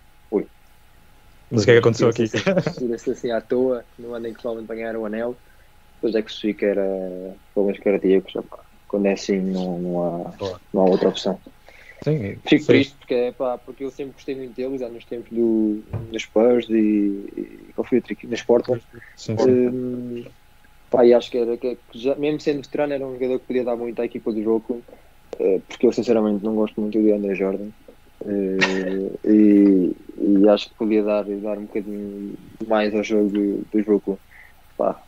[1.49, 2.25] mas o que é que aconteceu aqui?
[2.27, 5.37] Tira-se assim à toa, no ano em que provavelmente ganharam o anel.
[5.95, 6.85] Depois é que percebi que era
[7.53, 8.35] problemas cardíacos.
[8.35, 8.65] opá.
[8.87, 11.39] Quando é assim, não, não, há, não há outra opção.
[12.03, 15.31] Sim, Fico triste porque, é, pá, porque eu sempre gostei muito dele, já nos tempos
[15.31, 18.27] do, dos Spurs e, e qual foi outra equipe?
[18.27, 18.79] Na Sporting.
[19.15, 19.51] Sim, sim.
[19.51, 20.23] Hum,
[20.89, 23.47] pá, e acho que era que que já, mesmo sendo veterano, era um jogador que
[23.47, 24.85] podia dar muito à equipa do jogo,
[25.39, 27.71] eh, porque eu sinceramente não gosto muito do André Jordan.
[28.25, 29.95] Eh, e,
[30.43, 34.21] e acho que podia dar, dar um bocadinho mais ao jogo do, do jogo.
[34.77, 35.03] Pá,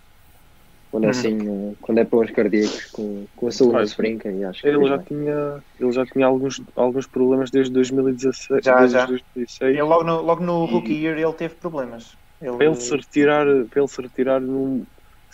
[0.91, 1.11] quando é Uhum.
[1.11, 4.31] assim, quando é para os cardíacos, com, com a saúde Olha, se brinca.
[4.31, 5.07] E acho que Ele já bem.
[5.07, 8.63] tinha, ele já tinha alguns, alguns problemas desde 2016.
[8.63, 9.05] Já, desde já.
[9.05, 9.73] 2016.
[9.73, 12.17] Ele logo no, logo no E- rookie year ele teve problemas.
[12.41, 14.85] Ele, Para ele se retirar, para ele se retirar num,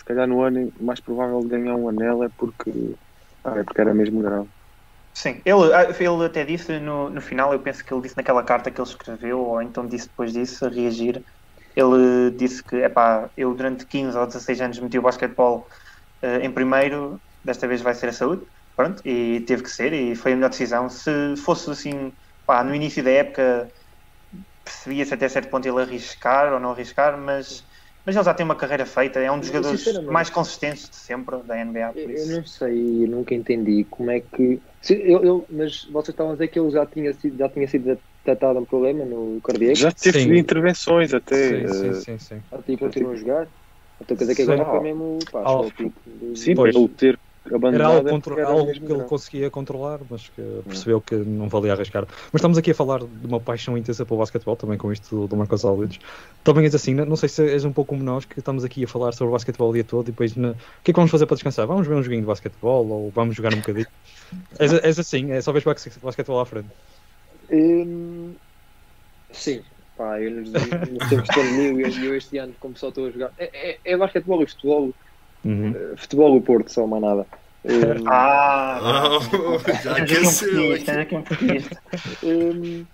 [0.04, 2.70] se calhar no ano mais provável de ganhar um anel é porque,
[3.44, 4.48] ah, é porque era mesmo grave.
[5.16, 8.42] Sim, ele, ah, ele até disse no, no final, eu penso que ele disse naquela
[8.44, 11.22] carta que ele escreveu, ou então disse depois disso, a reagir.
[11.76, 15.66] Ele disse que, epá, eu durante 15 ou 16 anos meti o basquetebol
[16.22, 18.44] eh, em primeiro, desta vez vai ser a saúde.
[18.76, 20.88] Pronto, e teve que ser, e foi a melhor decisão.
[20.88, 22.12] Se fosse assim,
[22.46, 23.68] pá, no início da época,
[24.64, 27.64] percebia-se até certo ponto ele arriscar ou não arriscar, mas,
[28.04, 30.96] mas ele já tem uma carreira feita, é um dos Eu, jogadores mais consistentes de
[30.96, 31.92] sempre da NBA.
[31.92, 34.60] Por Eu, eu não sei, eu nunca entendi como é que.
[34.80, 37.66] Se, eu, eu- mas vocês estavam a dizer que ele já tinha sido, já tinha
[37.66, 37.84] sido
[38.24, 39.76] detectado um problema no cardíaco?
[39.76, 40.36] Já teve Sim.
[40.36, 41.34] intervenções até.
[41.36, 42.42] Sim, sim, eh, sim, sim.
[42.50, 43.48] Já tipo, continuou a jogar?
[44.00, 44.52] Então quer dizer que Sim.
[44.52, 46.74] agora foi mesmo pá, Ah, do- Sim, Pois.
[46.74, 47.18] ele ter
[47.74, 52.06] Era algo, era algo que ele conseguia controlar, mas que percebeu que não valia arriscar.
[52.32, 55.28] Mas estamos aqui a falar de uma paixão intensa pelo basquetebol, também com isto do,
[55.28, 55.98] do Marcos Aldridge.
[56.42, 58.88] Também és assim, não sei se és um pouco como nós, que estamos aqui a
[58.88, 61.10] falar sobre o basquetebol o dia todo e depois na- o que é que vamos
[61.10, 61.66] fazer para descansar?
[61.66, 63.86] Vamos ver um joguinho de basquetebol ou vamos jogar um bocadinho?
[64.58, 66.68] és, és assim, é só vês basque- basquetebol à frente.
[67.50, 68.34] Hum,
[69.32, 69.62] sim,
[69.96, 73.06] pá, eu nos, nos tempos de pandemia e eu, eu este ano, como só estou
[73.06, 74.94] a jogar, é, é, é basquetebol e futebol,
[75.44, 75.70] Uhum.
[75.74, 77.26] eh, futebol e Porto, só mais nada.
[77.64, 80.84] Hum, Ah, Oh, já um aqueceu português, aqui.
[80.84, 81.24] tens aqui um.
[82.22, 82.86] Hum,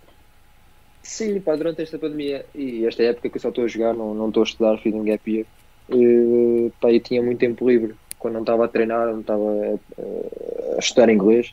[1.02, 4.14] sim, pá, durante esta pandemia e esta época que eu só estou a jogar, não,
[4.14, 5.46] não estou a estudar, fiz um gap year,
[5.90, 10.76] eh, pá, eu tinha muito tempo livre quando não estava a treinar, não estava a,
[10.76, 11.52] a estudar inglês.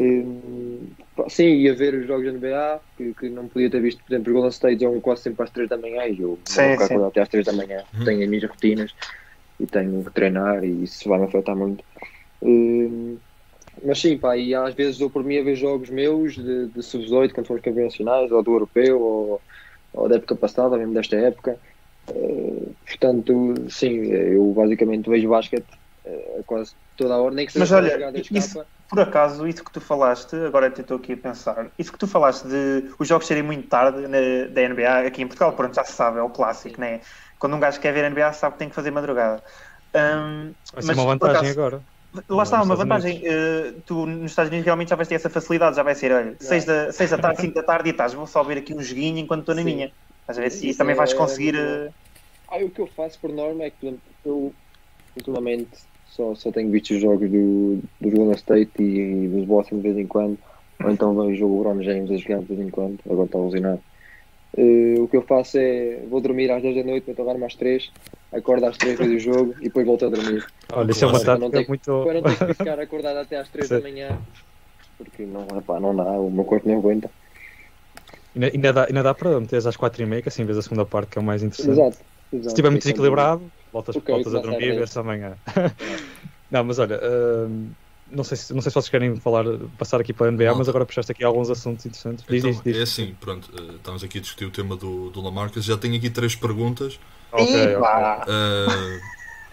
[0.00, 4.02] Hum, pá, sim, ia ver os jogos da NBA, que, que não podia ter visto,
[4.04, 6.62] por exemplo, os Golden State jogam quase sempre às 3 da manhã e eu Sim,
[6.62, 7.04] vou ficar sim.
[7.04, 7.84] até às 3 da manhã.
[7.94, 8.04] Uhum.
[8.04, 8.94] Tenho as minhas rotinas
[9.58, 11.84] e tenho que treinar e isso vai me afetar muito.
[12.42, 13.18] Hum,
[13.82, 16.82] mas sim, pá, e às vezes dou por mim a ver jogos meus de, de
[16.82, 19.42] sub-18 quando fomos campeões nacionais, ou do europeu, ou,
[19.92, 21.58] ou da época passada, ou mesmo desta época.
[22.10, 25.66] Uh, portanto, sim, eu basicamente vejo basquete
[26.04, 28.64] uh, quase toda a hora, nem que seja Mas olha, isso-.
[28.88, 32.06] Por acaso, isso que tu falaste, agora até estou aqui a pensar, isso que tu
[32.06, 35.84] falaste de os jogos serem muito tarde na, da NBA, aqui em Portugal, pronto, já
[35.84, 37.00] se sabe, é o clássico, né?
[37.44, 39.42] Quando um gajo quer ver NBA, sabe que tem que fazer madrugada.
[39.92, 41.82] Vai ser mas, uma vantagem acaso, agora.
[42.26, 43.20] Lá está, uma vantagem.
[43.22, 46.34] eh, tu nos Estados Unidos realmente já vais ter essa facilidade, já vai ser, olha,
[46.40, 48.80] 6 da, seis da tarde, 5 da tarde e estás, vou só ver aqui um
[48.80, 49.74] joguinho enquanto estou na Sim.
[49.74, 49.92] minha.
[50.20, 51.52] Estás a ver se também vais é conseguir.
[51.52, 51.92] muito eh,
[52.48, 54.54] Ah, o que eu faço por norma é que, eu
[55.14, 55.76] ultimamente
[56.06, 59.98] só, só tenho visto os jogos do, do Golden State e, dos Boston de vez
[59.98, 60.38] em quando,
[60.82, 63.82] ou então vejo o LeBron James a jogar de vez em quando, agora está alucinado.
[64.56, 67.54] Eh, o que eu faço é vou dormir às 10 da noite, vou tomar às
[67.54, 67.90] 3,
[68.32, 70.44] acordo às 3 vejo o jogo e depois volto a dormir.
[70.72, 72.02] Olha, isso é uma tática tem- muito.
[72.04, 74.16] Para não ter que ficar acordado até às 3 da manhã,
[74.96, 77.10] porque não, epá, não dá, o meu corpo não aguenta.
[78.34, 81.10] Ainda, ainda dá, ainda dá para meteres às 4h30, que assim vês a segunda parte,
[81.10, 81.72] que é o mais interessante.
[81.80, 81.96] Exato.
[82.32, 82.42] exato.
[82.42, 85.36] Se estiver muito desequilibrado, voltas, Ok, voltas a dormir e vê-se amanhã.
[86.50, 87.70] não, mas olha, hum,
[88.14, 89.44] não, sei se, não sei se vocês querem falar,
[89.78, 90.58] passar aqui para a NBA, Não.
[90.58, 92.24] mas agora puxaste aqui alguns assuntos interessantes.
[92.28, 92.76] Diz, Então, diz, diz.
[92.76, 95.64] é assim, pronto, eh, estamos aqui a discutir o tema do, do Lamarcus.
[95.64, 96.98] Já tenho aqui três perguntas.
[97.32, 97.72] Ok, ok.
[97.74, 98.24] Epá!
[98.28, 99.00] Eh,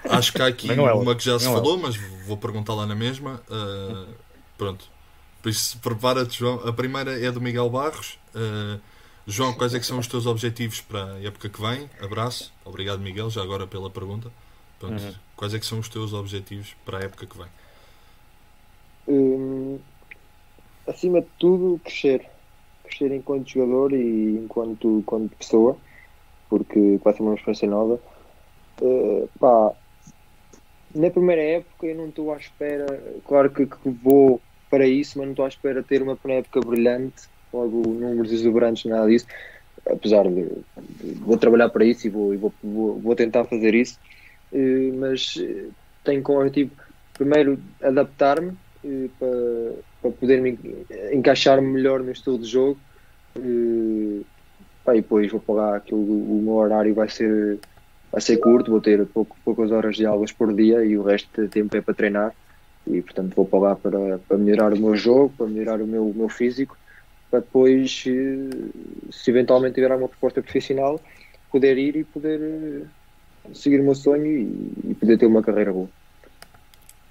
[0.10, 1.96] acho que há aqui uma que já se falou, mas
[2.26, 3.42] vou perguntar lá na mesma.
[3.50, 4.06] Eh,
[4.58, 4.86] pronto,
[5.42, 6.68] por isso prepara-te, João.
[6.68, 8.18] A primeira é do Miguel Barros.
[8.36, 8.80] Eh,
[9.28, 11.90] João, quais é que são os teus objetivos para a época que vem?
[12.02, 12.52] Abraço.
[12.66, 14.32] Obrigado, Miguel, já agora pela pergunta.
[14.80, 15.14] Pronto, Uhum.
[15.36, 17.48] Quais é que são os teus objetivos para a época que vem?
[19.06, 19.84] Hum,
[20.88, 22.30] acima de tudo, crescer.
[22.84, 25.82] Crescer enquanto jogador e enquanto, enquanto pessoa,
[26.50, 28.02] porque vai ser uma experiência nova.
[28.82, 29.76] Uh, pá,
[30.94, 32.86] na primeira época eu não estou à espera,
[33.24, 36.42] claro que, que vou para isso, mas não estou à espera de ter uma primeira
[36.42, 39.26] época brilhante, logo números exuberantes, nada disso.
[39.86, 43.74] Apesar de, de- vou trabalhar para isso e vou, e vou, vou, vou tentar fazer
[43.76, 44.00] isso,
[44.54, 45.36] Uh, mas
[46.04, 46.76] tenho como objetivo
[47.14, 48.58] primeiro adaptar-me
[49.20, 50.58] para, para poder me
[51.14, 52.80] encaixar melhor no estilo de jogo.
[53.36, 54.22] Eh,
[54.84, 57.60] pá, e depois vou pagar aquilo o meu horário vai ser
[58.12, 61.42] vai ser curto, vou ter pouco, poucas horas de aulas por dia e o resto
[61.42, 62.34] do tempo é para treinar.
[62.88, 66.14] E portanto vou pagar para, para melhorar o meu jogo, para melhorar o meu, o
[66.14, 66.78] meu físico
[67.32, 68.50] para depois eh,
[69.10, 71.00] se eventualmente tiver alguma proposta profissional
[71.50, 72.86] poder ir e poder eh,
[73.54, 75.90] seguir o meu sonho e, e poder ter uma carreira boa.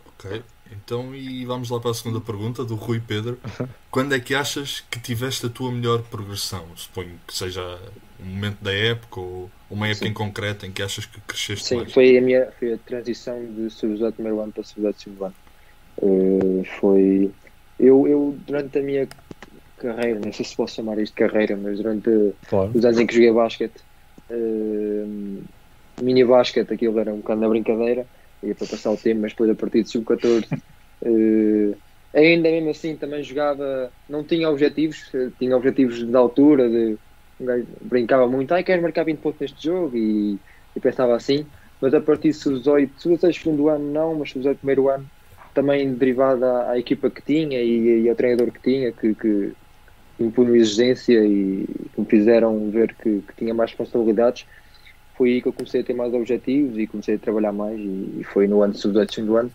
[0.07, 3.39] Ok, então e vamos lá para a segunda pergunta do Rui Pedro.
[3.91, 6.65] Quando é que achas que tiveste a tua melhor progressão?
[6.77, 7.79] Suponho que seja
[8.21, 10.11] um momento da época ou uma época Sim.
[10.11, 11.93] em concreto em que achas que cresceste Sim, mais?
[11.93, 15.35] foi a minha foi a transição de sub-18 primeiro ano para sub-18 segundo ano.
[16.03, 17.31] Eh, foi
[17.79, 19.09] eu, eu durante a minha
[19.79, 22.11] carreira, não sei se posso chamar isto de carreira, mas durante
[22.49, 22.71] Claro.
[22.75, 23.81] os anos em que joguei basquete,
[24.29, 25.07] eh,
[26.03, 28.07] mini basquete, aquilo era um bocado na brincadeira,
[28.43, 30.47] ia para passar o tempo, mas depois a partir de sub-14
[31.03, 31.77] eh,
[32.15, 36.99] ainda mesmo assim também jogava, não tinha objetivos, eh, tinha objetivos de altura, de
[37.81, 39.97] brincava muito, ai quero marcar 20 pontos neste jogo?
[39.97, 40.39] E,
[40.77, 41.47] e pensava assim,
[41.81, 45.11] mas a partir de sub-18, sub-16 segundo ano não, mas sub-18 primeiro ano
[45.55, 49.53] também derivado à, à equipa que tinha e, e ao treinador que tinha, que, que
[50.19, 54.47] me punham exigência e que me fizeram ver que, que tinha mais responsabilidades,
[55.21, 58.21] foi aí que eu comecei a ter mais objetivos e comecei a trabalhar mais e,
[58.21, 59.51] e foi no ano sub-18 segundo ano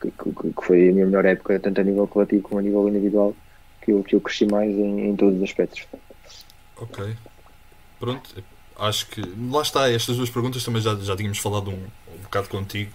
[0.00, 2.88] que, que, que foi a minha melhor época, tanto a nível coletivo como a nível
[2.88, 3.32] individual,
[3.80, 5.86] que eu, que eu cresci mais em, em todos os aspectos.
[6.76, 7.14] Ok,
[8.00, 8.28] pronto.
[8.76, 9.22] Acho que
[9.52, 12.90] lá está, estas duas perguntas também já, já tínhamos falado um, um bocado contigo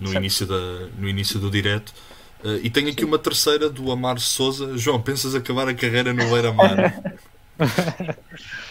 [0.00, 1.94] no início, da, no início do direto.
[2.42, 4.76] Eh, e tenho aqui uma terceira do Amar Souza.
[4.76, 7.20] João, pensas acabar a carreira no Beira-Mar?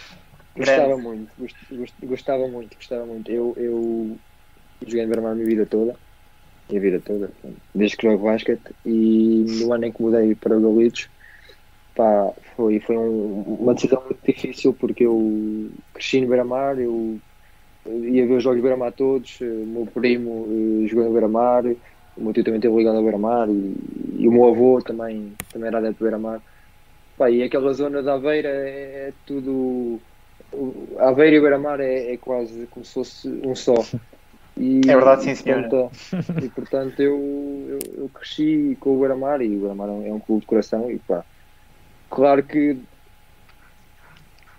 [0.58, 3.30] Gostava muito, gost- gost- gostava muito, gostava muito.
[3.32, 4.22] Eu, eu
[4.88, 6.00] joguei em a minha vida toda,
[6.70, 7.34] minha vida toda,
[7.76, 11.10] desde que jogo basquete, e no ano em que mudei para o Galitos,
[11.96, 17.22] pá, foi, foi um- uma decisão muito difícil porque eu cresci no Beira-Mar, eu
[17.88, 21.64] ia ver os jogos do Beira-Mar todos, o meu primo eh, jogou no Beira-Mar,
[22.16, 25.68] o meu tio também esteve ligado ao Beira-Mar e, e o meu avô também, também
[25.70, 26.44] era adepto do Beira-Mar.
[27.32, 30.06] E aquela zona da Aveira é, é tudo.
[31.00, 33.74] Aveiro e Beira-Mar é, é quase como se fosse um só.
[34.58, 35.68] E, É verdade, sim, senhora.
[35.70, 35.92] portanto,
[36.44, 40.14] e portanto eu, eu, eu cresci com o Beira-Mar e o Beira-Mar é um- é
[40.14, 41.26] um clube de coração e pá,
[42.10, 42.78] claro que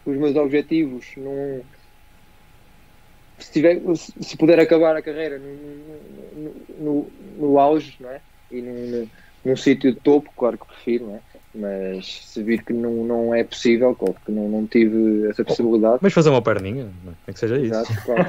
[0.04, 1.62] os meus objetivos não
[3.38, 8.20] se, tiver, se puder acabar a carreira no, no, no, no auge não é?
[8.50, 9.08] e num, num,
[9.44, 11.20] num sítio de topo, claro que prefiro, não é?
[11.56, 15.98] Mas se vir que não, não é possível, claro que não, não tive essa possibilidade,
[16.02, 17.10] Mas fazer uma perninha, é?
[17.26, 17.74] Tem que seja isso.
[17.74, 18.24] Exato, claro,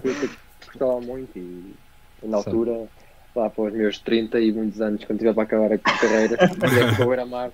[0.00, 0.30] foi que eu
[0.66, 1.74] gostava muito e
[2.22, 2.50] na Sim.
[2.50, 2.86] altura,
[3.34, 6.90] lá para os meus 30 e muitos anos, quando tiver para acabar a carreira, tiver
[6.90, 7.50] que correr a mar,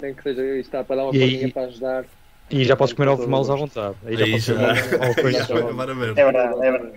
[0.00, 2.04] nem que seja está para dar uma E aí- palhinha para ajudar.
[2.50, 3.96] E já podes comer ovos maus à vontade.
[4.04, 4.54] Aí já Aí podes já-
[5.46, 6.18] comer ovos.
[6.18, 6.92] É verdade, é verdade.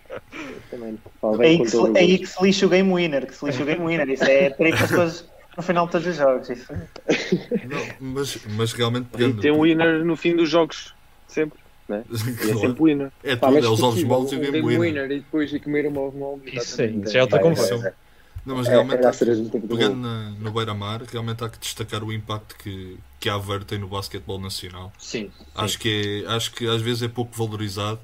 [1.42, 3.86] É aí que, se, é que lixa o game winner, que se lixa o game
[3.86, 4.10] winner.
[4.10, 5.26] Isso é ter as coisas
[5.58, 6.50] no final de todos os jogos.
[6.50, 6.72] Isso.
[7.68, 9.42] Não, mas, mas realmente E pegando.
[9.42, 10.94] tem um winner no fim dos jogos.
[11.28, 11.60] Sempre.
[11.90, 12.60] E é Claro.
[12.60, 13.12] sempre winner.
[13.24, 14.80] É Pá, tudo, mas é os ovos moles e o um game winner.
[14.82, 16.42] winner e depois ir comer um ovo mole.
[16.48, 16.94] Isso exatamente.
[16.96, 17.88] sim, isso é outra É, conversa.
[17.88, 17.94] é,
[18.46, 22.12] Não, mas é, realmente, é do pegando na- no Beira-Mar, realmente há que destacar o
[22.12, 24.92] impacto que, que a Aveiro tem no basquetebol nacional.
[25.00, 28.00] Sim, Acho que, é, acho que às vezes é pouco valorizado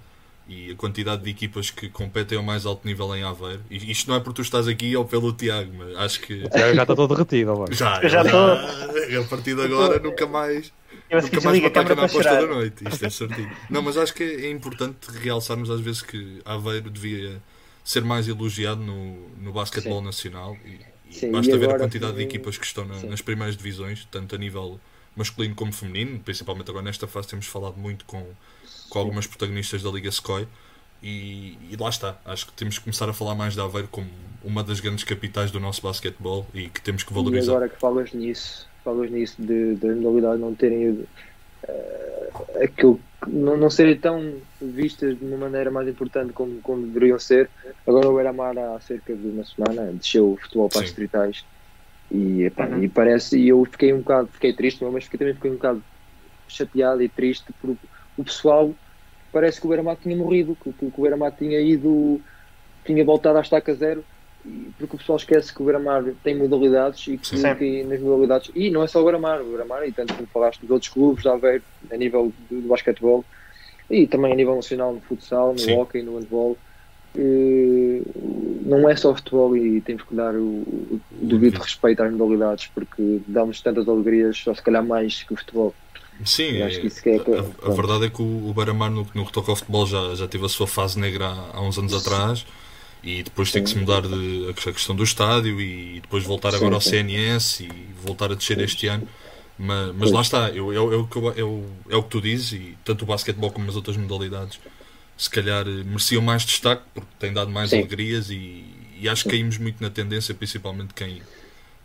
[0.48, 3.62] e a quantidade de equipas que competem ao mais alto nível em Aveiro.
[3.70, 6.74] E isto não é porque tu estás aqui ou pelo Tiago, mas acho que Já
[6.74, 7.74] já está todo derretido, vai.
[7.74, 10.72] já, Eu já já- a partir de agora nunca mais.
[11.10, 13.52] Eu Nunca mais desligo a vou estar câmera na aposta da noite, isto é certinho.
[13.70, 17.42] Não, mas acho que é importante realçarmos às vezes que Aveiro devia
[17.84, 20.80] ser mais elogiado no, no basquetebol nacional e,
[21.10, 23.08] e Sim, basta e ver a agora quantidade de também- equipas que estão na- Sim.
[23.08, 24.80] nas primeiras divisões, tanto a nível
[25.16, 28.26] masculino como feminino, principalmente agora nesta fase temos falado muito com,
[28.94, 30.48] com algumas protagonistas da Liga Secoy
[31.02, 34.08] e, e lá está, acho que temos que começar a falar mais de Aveiro como
[34.44, 37.54] uma das grandes capitais do nosso basquetebol e que temos que E valorizar.
[37.54, 41.06] agora que falas nisso, falas nisso de, de modalidade não terem
[41.68, 42.30] eh,
[42.64, 47.50] aquilo não, não serem tão vistas de uma maneira mais importante como, como deveriam ser.
[47.88, 50.94] Agora o Beira-Mar há cerca de uma semana desceu o futebol para as Sim.
[50.94, 51.44] distritais
[52.12, 52.84] e, epá, Uhum.
[52.84, 55.84] e parece, e eu fiquei um bocado, fiquei triste, mas fiquei, também fiquei um bocado
[56.48, 57.76] chateado e triste por
[58.16, 58.76] o pessoal
[59.34, 62.22] parece que o Beira-Mar tinha morrido, que, que, que o Beira-Mar tinha ido,
[62.86, 64.06] tinha voltado à estaca zero
[64.78, 67.56] porque o pessoal esquece que o Beira-Mar tem modalidades e que, Sim.
[67.56, 70.60] que nas modalidades, e não é só o Beira-Mar, o Beira-Mar, e tanto como falaste
[70.62, 73.24] dos outros clubes de Aveiro, a nível do, do basquetebol
[73.90, 75.78] e também a nível nacional no futsal, no Sim.
[75.78, 76.58] hockey, no handball,
[78.66, 83.22] não é só futebol e temos que dar o, o devido respeito às modalidades porque
[83.28, 85.74] damos tantas alegrias, ou se calhar mais que o futebol.
[86.26, 87.32] Sim, acho que é que-
[87.64, 90.16] a, a verdade é que o, o Beira-Mar no, no que toca ao futebol já,
[90.16, 92.46] já teve a sua fase negra há, há uns anos atrás
[93.04, 96.56] e depois tem que se mudar de, a questão do estádio e depois voltar Sim,
[96.56, 96.82] agora ao sim.
[96.82, 99.04] CNS e voltar a descer este ano.
[99.58, 103.04] Mas, mas lá está, eu, eu, eu, eu- é o que tu dizes e tanto
[103.04, 104.60] o basquetebol como as outras modalidades
[105.18, 107.74] se calhar eh, mereciam mais destaque porque têm dado mais Sim.
[107.74, 108.66] alegrias e,
[109.00, 111.22] e acho que caímos muito na tendência, principalmente quem,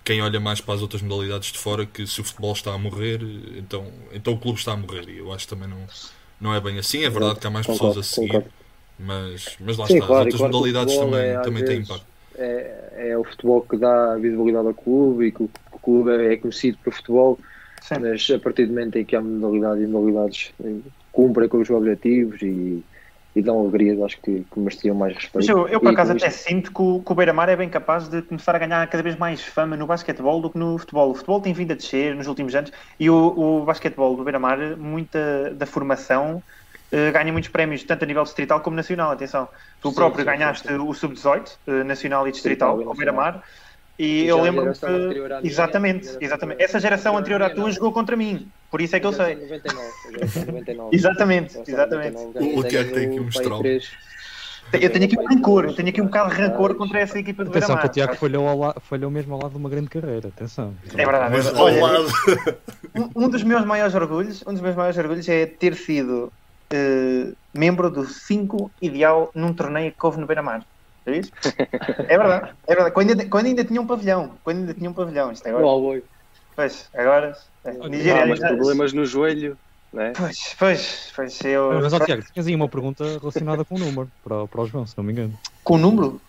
[0.09, 2.79] quem olha mais para as outras modalidades de fora, que se o futebol está a
[2.79, 3.21] morrer,
[3.59, 5.07] então, então o clube está a morrer.
[5.07, 5.85] E eu acho que também não,
[6.41, 7.05] não é bem assim.
[7.05, 8.51] É verdade que há mais pessoas Concordo, a seguir, concordo.
[8.99, 10.07] mas, mas lá Sim, está.
[10.07, 12.07] claro, as outras claro modalidades também, é, também têm impacto.
[12.37, 16.39] É, é o futebol que dá visibilidade ao clube e que o, o clube é
[16.39, 17.39] conhecido por futebol,
[17.83, 17.97] Sim.
[18.01, 20.77] mas a partir do momento em que há modalidades e modalidades eh,
[21.13, 22.83] cumprem com os objetivos e,
[23.39, 25.37] e dão alegrias, acho que, que mereciam mais respeito.
[25.37, 27.71] Mas eu, eu por acaso até isto- sinto que o, que o Beira-Mar é bem
[27.71, 31.11] capaz de começar a ganhar cada vez mais fama no basquetebol do que no futebol.
[31.11, 33.15] O futebol tem vindo a descer nos últimos anos e o,
[33.61, 36.43] o basquetebol do Beira-Mar, muita da formação,
[36.91, 39.13] eh, ganha muitos prémios, tanto a nível distrital como nacional.
[39.13, 39.49] Atenção,
[39.81, 43.43] tu Sim, próprio sim, ganhaste sim, o sub-18, eh, nacional e distrital, ao Beira-Mar.
[43.99, 45.23] E E eu lembro que.
[45.43, 46.63] Exatamente, exatamente.
[46.63, 49.35] Essa geração anterior à tua jogou contra mim, por isso é que eu sei.
[49.37, 50.97] 99, a geração 99.
[50.97, 52.13] Exatamente, exatamente.
[52.15, 53.63] 99, O- Tiago tem aqui um estralo.
[54.71, 57.43] Eu tenho aqui um rancor, eu tenho aqui um bocado de rancor contra essa equipa
[57.43, 57.89] do Atenção que o.
[57.89, 60.29] Tiago falhou, la- falhou mesmo ao lado de uma grande carreira.
[60.29, 60.75] Atenção.
[60.93, 61.35] É verdade.
[61.35, 62.07] Mas Olha, ao lado.
[62.95, 66.31] Um, um dos meus maiores orgulhos, um dos meus maiores orgulhos é ter sido
[66.71, 70.63] eh, membro do 5 ideal num torneio que houve no Beira-Mar.
[71.07, 71.33] É isso?
[72.07, 72.91] É verdade, é verdade.
[72.95, 75.63] Quando ainda, quando ainda tinha um pavilhão, quando ainda tinha um pavilhão, isto agora.
[75.63, 76.05] No Alvoio.
[76.55, 77.35] Pois, agora.
[77.89, 78.23] Nigéria.
[78.23, 79.59] Ah, mas problemas no joelho,
[79.93, 80.13] né?
[80.17, 81.73] Pois, pois, pois eu.
[81.81, 84.87] Mas, ó, Tiago, tinhas aí uma pergunta relacionada com o número para, para o João,
[84.87, 85.35] se não me engano.
[85.65, 86.21] Com o número?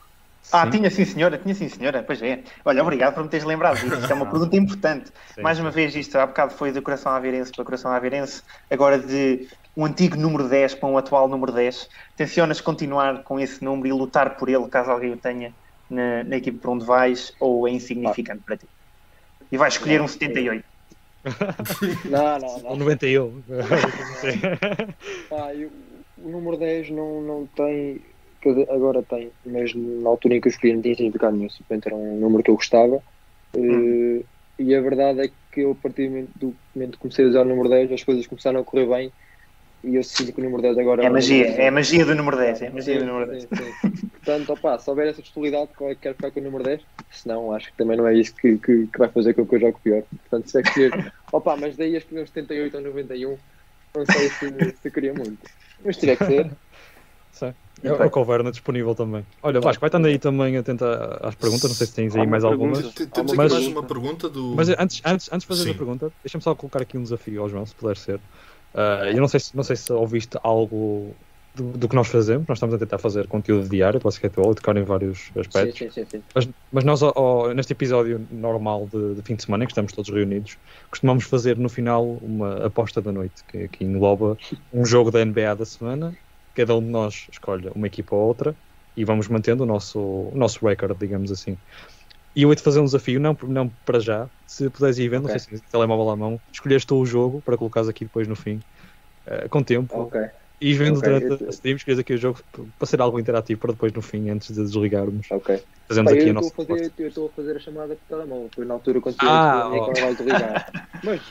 [0.51, 0.71] Ah, Sim.
[0.71, 2.01] tinha sim, senhora, tinha sim, senhora.
[2.01, 2.43] Pois é.
[2.65, 3.99] Olha, obrigado por me teres lembrado disso.
[3.99, 5.11] Isto é uma pergunta importante.
[5.35, 8.97] Sim, Mais uma vez, isto há bocado foi do coração aveirense para coração aveirense, agora
[8.97, 9.47] de
[9.77, 11.87] um antigo número 10 para um atual número 10.
[12.15, 15.53] Tencionas continuar com esse número e lutar por ele, caso alguém o tenha
[15.89, 18.67] na, na equipe para onde vais, ou é insignificante para ti?
[19.51, 20.68] E vais escolher um 78.
[22.09, 22.75] Não, não, não.
[22.77, 23.43] 91.
[25.29, 25.71] Pá, eu-
[26.17, 28.01] o número 10 não, não tem.
[28.69, 31.95] agora tem, mas na altura em que eu escolhi não tinha significado nenhum, simplesmente era
[31.95, 33.01] um número que eu gostava.
[33.55, 34.23] Eh,
[34.57, 37.45] e a verdade é que eu, a partir do momento que comecei a usar o
[37.49, 39.11] número 10, as coisas começaram a correr bem
[39.83, 42.37] e eu sinto que o número 10 agora É magia, é a magia do número
[42.37, 42.61] 10.
[42.61, 43.43] É a magia Sim, do número 10.
[43.43, 44.09] sim, sim.
[44.09, 46.81] Portanto, opá, se houver essa possibilidade, qual é que quer ficar com o número 10?
[47.11, 49.55] Se não, acho que também não é isso que, que, que vai fazer com que
[49.55, 50.03] eu jogue pior.
[50.29, 53.37] Portanto, se é que ser, opá, mas daí a escolher um 78 ou 91,
[53.95, 55.37] não sei se, se queria muito.
[55.83, 56.51] Mas teria que ser.
[57.31, 57.53] Sei.
[57.81, 59.25] É o que houver na disponível também.
[59.41, 60.83] Olha, Vasco, vai estando aí também atento
[61.21, 62.93] às perguntas, não sei se tens aí mais algumas.
[62.93, 64.53] Temos Mas- aqui mais uma pergunta do.
[64.55, 65.71] Mas antes, antes, antes de fazer Sim.
[65.71, 68.19] a pergunta, deixa-me só colocar aqui um desafio ao João, se puder ser.
[68.73, 71.17] Ah, eu não sei, se, não sei se ouviste algo
[71.53, 74.53] do, do que nós fazemos, nós estamos a tentar fazer conteúdo diário para o Basketball,
[74.55, 75.83] tocar em vários aspectos.
[75.83, 76.23] sim, sim, sim.
[76.35, 77.01] Mas, mas nós,
[77.55, 80.57] neste episódio normal de, de fim de semana, em que estamos todos reunidos,
[80.89, 84.37] costumamos fazer no final uma aposta da noite, que, que engloba
[84.71, 86.17] um jogo da NBA da semana.
[86.53, 88.57] Cada um de nós escolhe uma equipa ou outra
[88.95, 91.57] e vamos mantendo o nosso, o nosso record, digamos assim.
[92.39, 95.25] E eu ia-te fazer um desafio, não, não para já, se puderes ir vendo, Ok.
[95.25, 98.27] não sei se tens telemóvel à mão, escolheres tu o jogo para colocares aqui depois
[98.27, 98.59] no fim,
[99.25, 100.15] eh, com tempo, Ok.
[100.61, 102.39] e vendo Ok, durante a stream, escolhes aqui o jogo
[102.77, 105.49] para ser algo interativo para depois no fim, antes de desligarmos, Ok.
[105.87, 107.95] fazemos Pá, aqui a eu nossa estou a fazer, eu estou a fazer a chamada
[107.95, 110.61] por telemóvel, foi na altura quando Ah, ah, vai desligar.
[111.01, 111.21] Mas,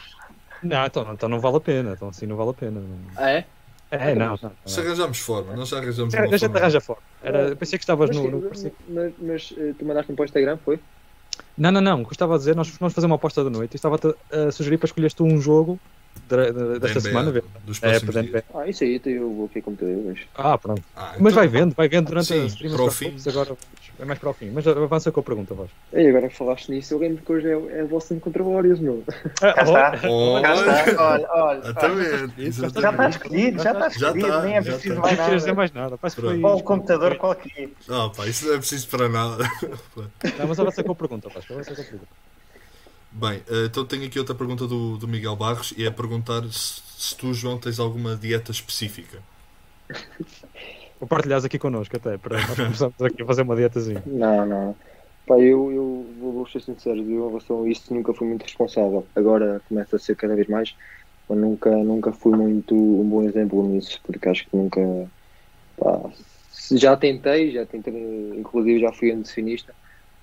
[0.63, 1.93] Não, então, então não vale a pena.
[1.93, 2.81] Então assim não vale a pena.
[3.15, 3.53] ah, é?
[3.91, 4.37] É, não.
[4.41, 4.81] não, Se não.
[4.81, 6.59] arranjamos forma, nós já arranjamos Já, uma já te forma.
[6.59, 7.03] arranja fora.
[7.21, 8.31] Era, eu pensei que estavas Mas, no.
[8.31, 10.85] no- mas, mas, mas, eh, tu mandaste-me para o Instagram, foi?
[11.57, 12.03] Não, não, não.
[12.03, 13.75] O que eu estava a dizer, nós vamos fazer uma aposta da noite.
[13.75, 13.97] Eu estava
[14.31, 15.81] a sugerir para escolheres tu um jogo
[16.81, 17.31] desta semana.
[17.31, 17.43] Vê.
[17.65, 18.45] Dos É, próximos para dias.
[18.55, 20.27] Ah, isso aí, eu vou aqui com hoje.
[20.35, 20.83] Ah, pronto.
[20.97, 22.73] Ah, Mas então- vai vendo, vai vendo durante Sim, a stream.
[22.75, 23.17] para o não fim.
[23.29, 23.57] Agora
[24.01, 24.51] é mais para o fim.
[24.51, 25.75] Mas avança com a pergunta, Vasco.
[25.93, 29.03] E agora que falaste nisso, eu lembro que hoje é, é Boston contra Warriors, meu.
[29.41, 30.09] Cá está.
[30.09, 30.73] Olha, Cá está.
[30.73, 31.29] Olha, olha.
[31.31, 31.59] olha.
[31.69, 33.13] Exatamente, Já está exatamente.
[33.17, 35.01] escolhido, já está Já escolhido, está, nem é já preciso está.
[35.03, 35.57] mais Não queres dizer nada.
[35.57, 35.99] mais nada.
[35.99, 36.43] Parece que foi.
[36.43, 37.69] Ou o computador qualquer.
[37.89, 39.45] Ah, pá, isso não é preciso para nada.
[40.39, 41.53] Não, mas avança com a pergunta, Vasco.
[41.53, 42.07] Avança com a pergunta.
[43.11, 46.81] Bem, eh, então tenho aqui outra pergunta do, do Miguel Barros e é perguntar se,
[46.99, 49.19] se tu, João, tens alguma dieta específica.
[51.01, 54.03] Vou partilhares aqui connosco até, para nós começarmos aqui a fazer uma dietazinha.
[54.05, 54.77] Não, não.
[55.27, 59.07] Pá, eu, eu vou, ser sincero, eu em relação a isso nunca fui muito responsável.
[59.15, 60.75] Agora começa a ser cada vez mais,
[61.29, 64.81] mas nunca, nunca fui muito um bom exemplo nisso, porque acho que nunca.
[65.77, 66.11] Pá,
[66.73, 67.95] já tentei, já tentei,
[68.37, 69.75] inclusive já fui nutricionista,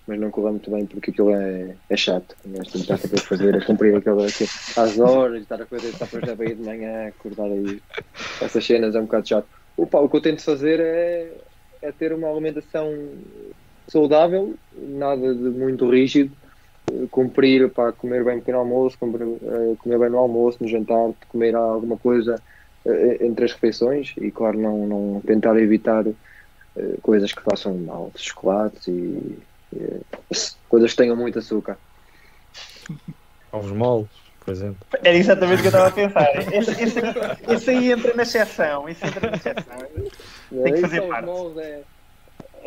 [0.07, 2.35] mas não correu muito bem porque aquilo é, é chato.
[2.45, 4.45] Mas tentar sempre fazer, a cumprir aquilo assim,
[4.79, 7.81] às horas, estar a fazer, estar depois da de manhã, acordar aí.
[8.41, 9.47] Essas cenas é um bocado chato.
[9.75, 11.31] O, pá, o que eu tento fazer é,
[11.81, 12.93] é ter uma alimentação
[13.87, 16.31] saudável, nada de muito rígido,
[17.09, 21.11] cumprir para comer bem no pequeno almoço, cumprir, eh, comer bem no almoço, no jantar,
[21.29, 22.41] comer alguma coisa
[22.85, 28.11] eh, entre as refeições e claro não, não tentar evitar eh, coisas que façam mal,
[28.15, 29.37] chocolates e
[30.67, 31.79] coisas que tenham muito açúcar.
[33.51, 34.09] Ovos moles,
[34.39, 34.87] por exemplo.
[35.03, 36.35] Era exatamente o que eu estava a pensar.
[36.35, 36.99] Esse, esse,
[37.47, 38.87] esse aí entra na exceção.
[38.89, 39.81] Esse entra na exceção.
[40.63, 41.59] Tem que Eh, fazer aos parte.
[41.61, 41.85] é-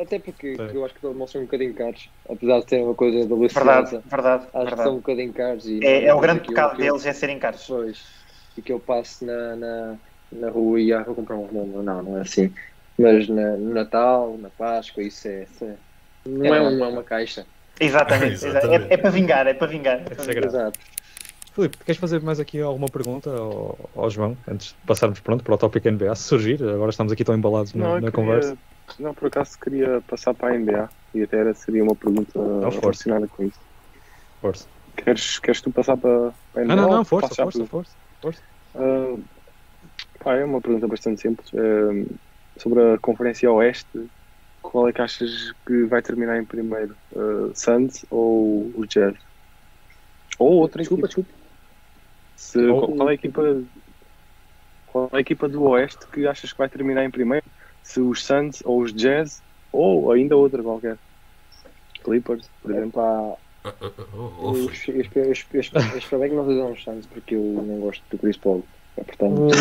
[0.02, 0.70] Até porque Sim.
[0.74, 3.90] eu acho que os moldes são um bocadinho caros, apesar de serem uma coisa Verdade,
[3.90, 4.96] deliciosa, verdade, acho que são um verdade.
[4.96, 7.64] bocadinho caros e É, é o grande pecado que eu- deles é serem caros.
[7.66, 7.98] Pois.
[8.56, 9.98] E que eu passo na, na,
[10.32, 11.82] na rua e ah, vou comprar um redondo.
[11.82, 12.52] Não, não é assim.
[12.98, 15.44] Mas na, no Natal, na Páscoa, isso é.
[15.44, 15.78] Isso é
[16.26, 17.46] não é, um, é uma caixa.
[17.80, 18.34] Exatamente.
[18.46, 18.86] Exatamente.
[18.90, 19.98] É, é para vingar, é para vingar.
[20.00, 20.46] É é grave.
[20.46, 20.78] Exato.
[21.54, 25.54] Filipe, queres fazer mais aqui alguma pergunta ao, ao João, antes de passarmos pronto para
[25.54, 26.14] o tópico NBA?
[26.14, 28.58] Se surgir, agora estamos aqui tão embalados na, Não, eu na queria- conversa.
[28.98, 32.80] Não, por acaso queria passar para a NBA e até era, seria uma pergunta força.
[32.80, 33.58] relacionada com isso.
[34.40, 34.66] Força.
[34.96, 36.76] Queres, queres tu passar para, para a NBA?
[36.76, 37.86] Não, não, não, ou força, força, por-
[38.22, 38.40] força.
[38.76, 39.16] Ah,
[40.22, 41.50] pá, é uma pergunta bastante simples.
[41.54, 42.14] Ah,
[42.56, 44.08] sobre a Conferência Oeste,
[44.70, 46.94] qual é que achas que vai terminar em primeiro?
[47.16, 49.16] Ah, Suns ou o Jazz?
[50.38, 51.22] Ou outra Desculpa, equipa?
[51.22, 51.48] desculpa.
[52.36, 53.62] Se, Ou- qual, qual é a equipa
[54.86, 57.44] qual é a equipa do Oeste que achas que vai terminar em primeiro?
[57.82, 59.42] Se os Suns ou os Jazz
[59.72, 60.98] ou ainda outra qualquer?
[62.04, 63.00] Clippers, por exemplo.
[63.00, 63.74] Ah, ah,
[64.14, 67.34] oh, oh, eu, eu, espero- eu, eu espero- bem que não sejam os Suns, porque
[67.34, 68.64] eu não gosto do Chris Paul.
[68.99, 69.55] É, portanto,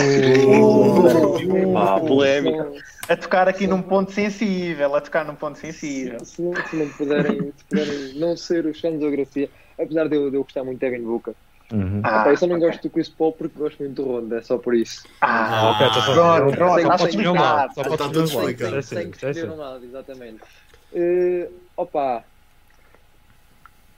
[1.73, 2.71] Pá, polémica.
[3.09, 6.25] A tocar aqui num ponto sensível, a tocar num ponto sensível.
[6.25, 10.15] se, não, se não puderem, se puderem não ser os Suns ou Gracia, apesar de
[10.15, 11.33] eu, de eu gostar muito de Devin Booker,
[11.73, 11.99] Uhum.
[12.01, 12.67] Ah, Epá, eu só não ok.
[12.67, 15.05] gosto do Chris Paul porque gosto muito do Ronda, é só por isso.
[15.19, 17.73] Ah, ok, então só- pronto, Só podes escolher um lado.
[17.75, 18.49] Só podes um lado.
[18.49, 19.47] É que é escolher assim.
[19.49, 20.39] um lado, exatamente.
[20.93, 22.23] Eh, opa,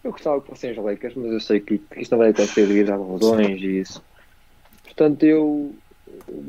[0.04, 2.66] eu gostava que fossem os Lakers, mas eu sei que, que isso não vai acontecer
[2.66, 4.02] devido às razões e isso.
[5.00, 5.74] Portanto, eu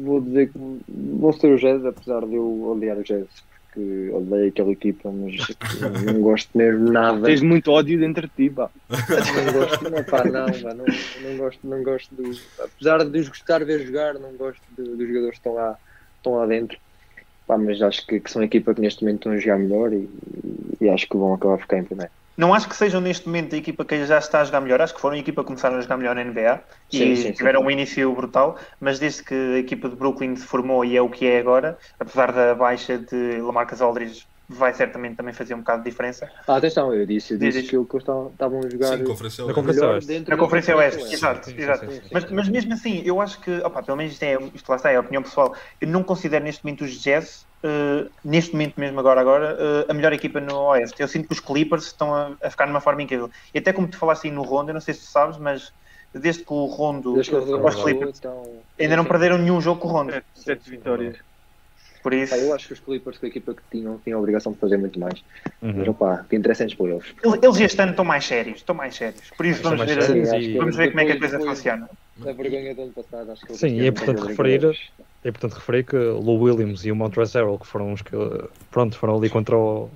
[0.03, 3.29] vou dizer que vão ser os Jazz, apesar de eu odiar os Jazz,
[3.73, 5.37] que odeio aquela equipa, mas
[5.81, 7.27] não, não gosto mesmo nada.
[7.27, 8.69] Tens muito ódio dentro de ti, pá.
[8.89, 10.85] Não gosto, não, pá, não, pá, não,
[11.23, 12.37] não gosto, não gosto do.
[12.59, 15.79] Apesar de os gostar de ver jogar, não gosto de- dos jogadores que estão lá,
[16.17, 16.77] estão lá dentro.
[17.47, 19.93] Pá, mas acho que, que são a equipa que neste momento estão a jogar melhor
[19.93, 20.09] e,
[20.81, 22.11] e acho que vão acabar a ficar em primeiro.
[22.41, 24.95] Não acho que sejam neste momento a equipa que já está a jogar melhor, acho
[24.95, 27.33] que foram a equipa que começaram a jogar melhor na NBA Sim, e sim, sim.
[27.33, 31.03] tiveram um início brutal, mas desde que a equipa de Brooklyn se formou e é
[31.03, 35.59] o que é agora, apesar da baixa de Lamarcus Aldridge, vai certamente também fazer um
[35.59, 36.29] bocado de diferença.
[36.47, 37.71] Ah, atenção, eu disse, eu disse diz.
[37.71, 40.25] que eles estavam estavam a jogar Sim, conferência Na conferência Oeste.
[40.29, 41.91] Na Conferência Oeste, exato, Sim, sim, exato.
[41.91, 42.09] sim, sim.
[42.13, 44.91] Mas, mas mesmo assim, eu acho que, opa, pelo menos isto, é, isto lá está,
[44.91, 48.99] é a opinião pessoal, eu não considero neste momento os Jazz, eh, neste momento mesmo
[48.99, 51.01] agora, agora, eh, a melhor equipa no Oeste.
[51.01, 53.29] Eu sinto que os Clippers estão a, a ficar numa forma incrível.
[53.55, 55.73] E até como tu falaste aí no Rondo, eu não sei se tu sabes, mas
[56.13, 59.89] desde que o Rondo Desde que jogaram, Clippers, então- ainda não perderam nenhum jogo com
[59.89, 60.13] o Rondo.
[60.35, 61.30] Sete vitórias.
[62.03, 64.53] Por isso, eu acho que os Clippers, com a equipa que tinham, tinham a obrigação
[64.53, 65.23] de fazer muito mais.
[65.61, 65.91] Mas Uhum.
[65.91, 67.15] opá, o que interessa é playoffs.
[67.23, 69.31] eles eles este ano estão mais sérios, estão mais sérios.
[69.37, 71.39] Por isso Estão vamos ver, sérios e- que vamos ver como é que a coisa
[71.39, 71.89] depois funciona.
[72.17, 74.79] Da vergonha do ano passado, acho que Sim, e é importante fazer referir-.
[75.23, 78.13] É importante referir que Lou Williams e o Montrezl, que foram os que
[78.71, 79.91] pronto, foram ali contra o.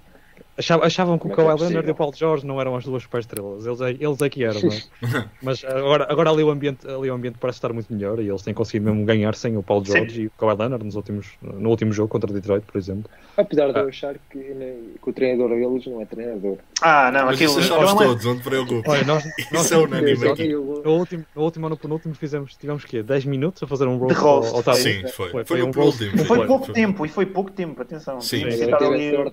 [0.57, 2.85] Achavam, achavam que o é é Kawhi Leonard e o Paulo Jorge não eram as
[2.85, 3.67] duas superestrelas.
[3.67, 5.29] Eles, é- eles é que eram, não é?
[5.43, 8.41] Mas agora, agora ali, o ambiente, ali o ambiente parece estar muito melhor e eles
[8.43, 9.99] têm conseguido mesmo ganhar sem o Paulo Sim.
[9.99, 13.11] Jorge e o Kawhi Leonard nos últimos, no último jogo contra Detroit, por exemplo.
[13.37, 13.83] Apesar de Ah.
[13.83, 16.59] eu achar que, né, que o treinador deles não é treinador.
[16.81, 17.51] Ah, não, Mas aquilo.
[17.51, 18.93] isso achámos aquilo é- todos, não te preocupes.
[18.93, 20.53] Olha, nós, nós Isso é unânime aqui.
[20.53, 20.61] no,
[20.93, 24.15] último, no último ou no penúltimo fizemos, tivemos que 10 minutos a fazer um roast,
[24.15, 24.51] De roast.
[24.55, 24.75] ao, ao.
[24.75, 25.31] Sim, foi.
[25.31, 26.05] Foi- Foi, foi um roast.
[26.05, 26.25] Último.
[26.25, 26.75] Foi Foi, pouco foi.
[26.75, 28.21] tempo, e foi pouco tempo, atenção.
[28.21, 28.43] Sim, sim.
[28.45, 29.31] que Eu estar tive ali- a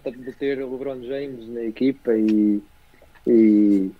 [1.11, 2.61] James na equipa e.
[3.27, 3.91] e,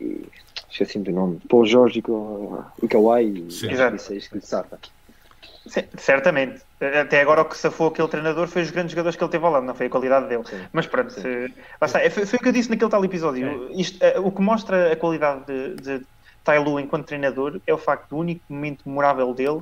[0.00, 0.26] e
[0.70, 1.40] esqueci-me do nome.
[1.48, 3.50] Paul Jorge e e Kawhi.
[3.50, 3.68] Sim.
[3.68, 4.78] e isso é que lhe safa.
[5.66, 6.62] Sim, certamente.
[6.80, 9.52] Até agora o que safou aquele treinador foi os grandes jogadores que ele teve ao
[9.52, 10.42] lado, não foi a qualidade dele.
[10.44, 10.60] Sim.
[10.72, 11.22] Mas pronto, Sim.
[11.24, 11.48] eh,
[11.80, 12.00] lá está.
[12.00, 13.70] É, Foi, foi o que eu disse naquele tal episódio.
[13.78, 16.06] Isto, eh, o que mostra a qualidade de, de
[16.42, 19.60] Tai Lu enquanto treinador é o facto do único momento memorável dele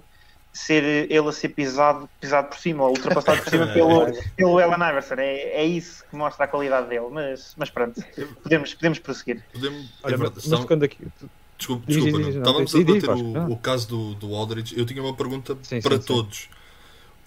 [0.52, 4.88] ser ele a ser pisado, pisado por cima, ou ultrapassado por cima pelo, pelo Alan
[4.90, 5.14] Iverson.
[5.18, 7.06] É, é isso que mostra a qualidade dele.
[7.10, 8.02] Mas, mas pronto,
[8.42, 9.42] podemos, podemos prosseguir.
[9.52, 10.98] Podemos, é Olha, mas, estão- aqui.
[11.58, 12.26] Desculpa, Diz, desculpa diz, não.
[12.26, 13.10] diz, não, Estávamos diz, a debater
[13.52, 14.78] o, caso do, do Aldridge.
[14.78, 16.06] Eu tinha uma pergunta Sim, para sim, sim.
[16.06, 16.48] todos.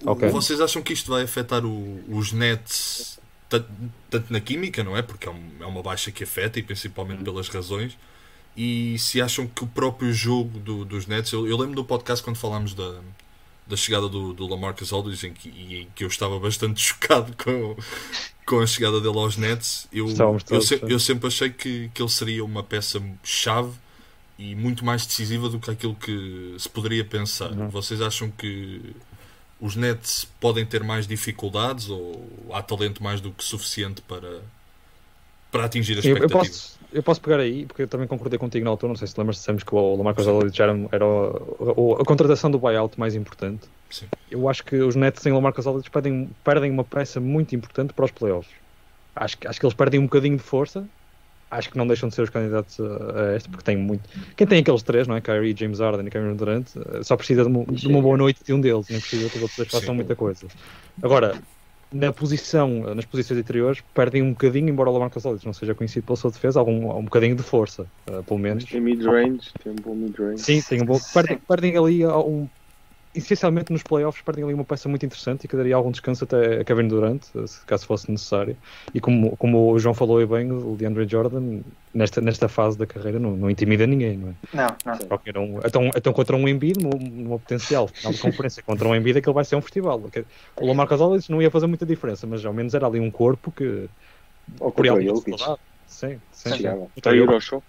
[0.04, 0.28] O- Ok.
[0.30, 3.68] Vocês acham que isto vai afetar o- os Nets tanto,
[4.10, 5.02] tanto na química, não é?
[5.04, 7.24] Porque é, um- é uma baixa que afeta e principalmente Uhum.
[7.26, 7.96] pelas razões.
[8.56, 11.32] E se acham que o próprio jogo do- dos Nets.
[11.34, 13.00] Eu, eu lembro do podcast quando falámos da,
[13.66, 17.34] da chegada do, do Lamarcus Aldridge em que, e em que eu estava bastante chocado
[17.44, 17.76] com,
[18.46, 19.88] com a chegada dele aos Nets.
[19.92, 20.08] Eu,
[20.56, 23.72] eu, se- eu sempre achei que, que ele seria uma peça-chave
[24.38, 27.52] e muito mais decisiva do que aquilo que se poderia pensar.
[27.52, 27.70] Uhum.
[27.70, 28.96] Vocês acham que
[29.60, 34.42] os Nets podem ter mais dificuldades ou há talento mais do que suficiente para,
[35.52, 36.14] para atingir a Sim,
[36.94, 38.90] eu, posso, pegar aí, porque eu também concordei contigo na altura.
[38.90, 42.50] Não sei se lembras, dissemos que o Lamarcus Aldridge era, era o- o- a contratação
[42.52, 43.66] do buyout mais importante.
[43.90, 44.06] Sim.
[44.32, 48.06] Eu acho que os Nets sem Lamarcus Aldridge perdem, perdem uma peça muito importante para
[48.06, 48.54] os playoffs.
[49.16, 50.88] Acho, que- acho que eles perdem um bocadinho de força.
[51.52, 52.84] Acho que não deixam de ser os candidatos a,
[53.34, 54.10] a este, porque tem muito.
[54.36, 55.22] Quem tem aqueles três, não é?
[55.22, 58.44] Kyrie, James Harden e Kevin Durant, eh, só precisa de uma, de uma boa noite
[58.44, 60.48] de um deles, nem precisa que os outros dois façam muita coisa.
[61.04, 61.36] Agora,
[61.94, 66.06] na posição, nas posições interiores, perdem um bocadinho, embora o Lamarcus Aldridge não seja conhecido
[66.06, 68.66] pela sua defesa, algum, um bocadinho de força, eh, pelo menos.
[68.66, 70.42] Tem mid-range, tem um bom mid-range.
[70.42, 71.00] Sim, tem um bom.
[71.14, 72.50] Perdem, perdem ali uh, um.
[73.16, 76.62] Essencialmente nos playoffs perdem ali uma peça muito interessante e que daria algum descanso até
[76.62, 78.58] a Kevin Durant, se caso fosse necessário.
[78.94, 81.60] E como, como o João falou aí bem, o DeAndre Jordan,
[81.94, 84.34] nesta, nesta fase da carreira, não, não intimida ninguém, não é?
[84.54, 85.08] Não, não.
[85.08, 89.20] Qualquer um, então, então contra um Embiid, numa, potencial final de conferência contra um Embiid,
[89.20, 90.02] aquele vai ser um festival.
[90.60, 93.52] O Lamarcus Aldridge não ia fazer muita diferença, mas ao menos era ali um corpo
[93.52, 93.88] que
[94.60, 95.38] Ou por contra o ele Jokic.
[95.86, 96.56] Sim, sim.
[96.56, 96.88] Chegava.
[96.98, 97.64] Então, eu- Euroshock.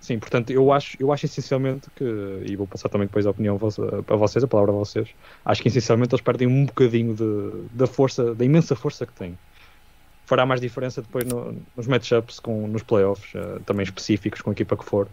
[0.00, 2.04] Sim, portanto, eu acho, eu acho essencialmente que,
[2.46, 5.60] e vou passar também depois a opinião vossa- a vocês, a palavra a vocês, acho
[5.62, 9.38] que essencialmente eles perdem um bocadinho de, da força, da imensa força que têm.
[10.26, 14.52] Fará mais diferença depois no- nos matchups, com, nos playoffs, eh, também específicos, com a
[14.52, 15.08] equipa que for,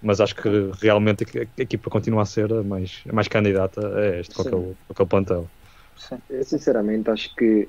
[0.00, 0.48] mas acho que
[0.80, 4.48] realmente a, equipa continua a ser a mais, a mais candidata a este, com Sim.
[4.48, 5.50] aquele, com aquele plantel.
[5.96, 6.18] Sim.
[6.28, 7.68] Eu sinceramente acho que,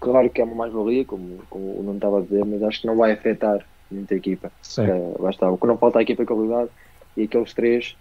[0.00, 2.86] claro que é uma mais-valia, como, como o não estava a dizer, mas acho que
[2.86, 4.52] não vai afetar muito a equipa.
[4.88, 6.70] Eh, lá está, o que não falta à equipa é qualidade
[7.16, 7.96] e aqueles três,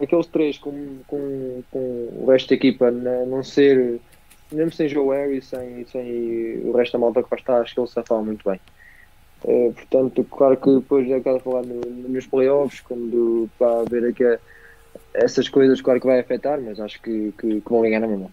[0.00, 1.78] aqueles três com, com, com
[2.24, 4.00] o resto da equipa na- não ser,
[4.50, 7.80] mesmo sem Joe Harris, sem, sem o resto da malta que vai estar, acho que
[7.80, 8.60] eles safaram muito bem.
[9.44, 14.24] Eh, portanto, claro que depois é que falar no, nos playoffs, quando para ver aqui
[14.24, 14.40] a-
[15.14, 18.30] essas coisas, claro que vai afetar, mas acho que, que, que vão ganhar na mesma.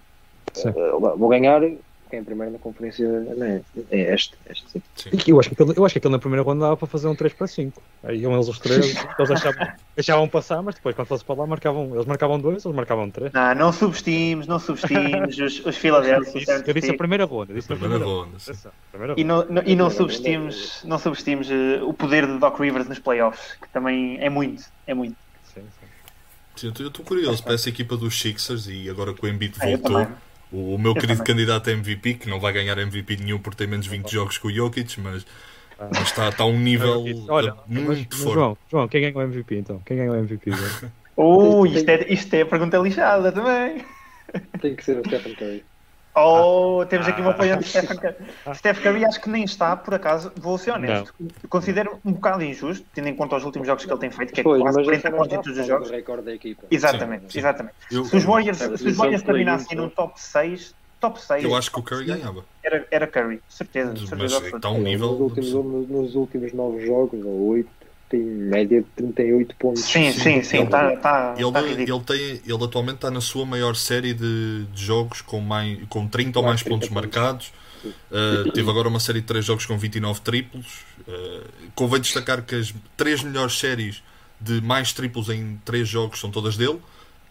[1.17, 1.61] Vão ganhar
[2.09, 4.81] quem é primeiro na conferência não é, este, este sim.
[4.95, 5.09] Sim.
[5.27, 7.07] E eu acho, que aquele, eu acho que aquele na primeira ronda dava para fazer
[7.07, 7.81] um 3 para 5.
[8.03, 11.47] Aí iam eles os três, eles achavam, deixavam passar, mas depois quando fosse para lá
[11.47, 13.31] marcavam, eles marcavam dois, eles marcavam três.
[13.33, 16.39] Não, não subestimes, não subestimes os, os Philadelphia.
[16.41, 17.53] Isso, eu disse a primeira ronda.
[17.53, 18.37] Disse a Primeira primeira ronda.
[18.91, 19.45] primeira E ronda.
[19.45, 23.57] não, não- e não subestimes, não subestimes eh, o poder de Doc Rivers nos playoffs,
[23.61, 25.15] que também é muito, é muito.
[25.53, 25.87] Sim, sim.
[26.55, 29.55] Sim, eu eu estou curioso para essa equipa dos Sixers e agora que o Embiid
[29.59, 30.07] Ah, eu voltou.
[30.55, 31.25] O, o meu Eu querido também.
[31.35, 34.47] candidato a MVP, que não vai ganhar MVP nenhum por ter menos 20 jogos que
[34.47, 35.25] o Jokic, mas,
[35.77, 38.33] mas está, está a um nível Olha, uh, muito forte.
[38.33, 39.81] João, João, quem ganha o MVP então?
[39.85, 40.51] Quem ganha o MVP?
[41.17, 43.83] Oh, isto é, isto é a pergunta lixada também.
[44.61, 45.63] Tem que ser o Stephen Curry.
[46.17, 47.81] Oh, temos aqui uma apoiante de Ah.
[47.81, 48.55] Stephen Curry.
[48.55, 51.13] Stephen Curry acho que nem está, por acaso, vou ser honesto.
[51.49, 54.39] Considero um bocado injusto, tendo em conta os últimos jogos que ele tem feito, que
[54.39, 55.91] é Pois, quase mas 40 esse não pontos em todos os jogos.
[56.71, 57.39] Exatamente, sim.
[57.39, 57.75] exatamente.
[57.91, 59.75] Eu, Se os Warriors, É a se os posição Warriors terminassem sim.
[59.75, 62.45] num top 6, top 6 eu acho que o Curry ganhava.
[62.63, 64.55] era, era Curry, certeza, Mas certeza absoluta.
[64.57, 65.09] está um Nos nível.
[65.09, 65.51] últimos,
[65.89, 67.69] nos, últimos nove jogos, ou oito,
[68.09, 69.83] tem média de 38 pontos.
[69.83, 71.97] Sim, sim, sim, Ele- está tá, tá Ele, ridículo.
[71.97, 76.07] ele, tem, ele atualmente está na sua maior série de, de jogos com, mais, com
[76.07, 76.89] 30 ou mais Mais 30 pontos pontos.
[76.89, 77.53] marcados.
[78.11, 80.85] Uh, teve agora uma série de 3 jogos com 29 triplos.
[81.07, 84.03] Uh, convém destacar que as três melhores séries
[84.41, 86.79] de mais triplos em 3 jogos são todas dele.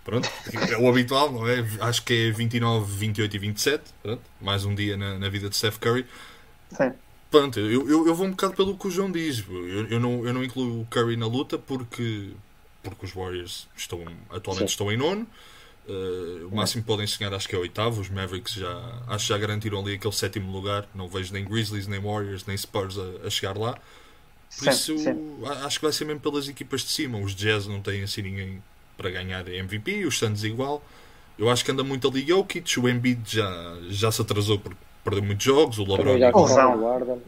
[0.05, 0.29] Pronto,
[0.70, 1.64] é o habitual, não é?
[1.81, 3.83] Acho que é 29, 28 e 27.
[4.03, 6.05] Pronto, mais um dia na, na vida de Steph Curry.
[6.70, 6.93] Sim.
[7.35, 9.45] Pronto, eu, eu, eu vou um bocado pelo que o João diz.
[9.49, 12.30] Eu, eu, não, eu não incluo o Curry na luta porque,
[12.80, 14.72] porque os Warriors estão, atualmente Sim.
[14.72, 15.26] estão em nono.
[15.89, 18.01] Uh, o máximo que podem chegar acho que é oitavo.
[18.01, 20.89] Os Mavericks já, acho já garantiram ali aquele sétimo lugar.
[20.95, 23.76] Não vejo nem Grizzlies, nem Warriors, nem Spurs a, a chegar lá.
[24.57, 25.43] Por isso sim.
[25.64, 27.18] acho que vai ser mesmo pelas equipas de cima.
[27.18, 28.62] Os Jazz não têm assim ninguém
[28.97, 30.80] para ganhar MVP, os Suns igual.
[31.37, 35.22] Eu acho que anda muito ali Jokic, o Embiid já, já se atrasou porque perdeu
[35.22, 37.22] muitos jogos, o LeBron do Arden.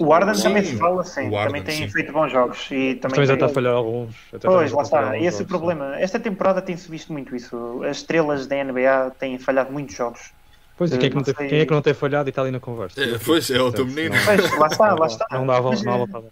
[0.00, 1.92] O Arden Sim, também se fala assim, o Arden, também tem sim.
[1.92, 4.14] feito bons jogos e também também já está a falhar alguns.
[4.34, 5.96] até Pois, lá está esse é o problema.
[5.96, 7.82] Esta temporada tem-se visto muito isso.
[7.84, 10.32] As estrelas da NBA têm falhado muitos jogos.
[10.76, 12.30] Pois, e quem é, que não tem, sei- quem é que não tem falhado e
[12.30, 13.00] está ali na conversa?
[13.00, 14.14] É, pois, é o teu menino.
[14.24, 15.26] Pois, lá está, lá está.
[15.32, 16.22] Não dava, Mas, não eh, dava para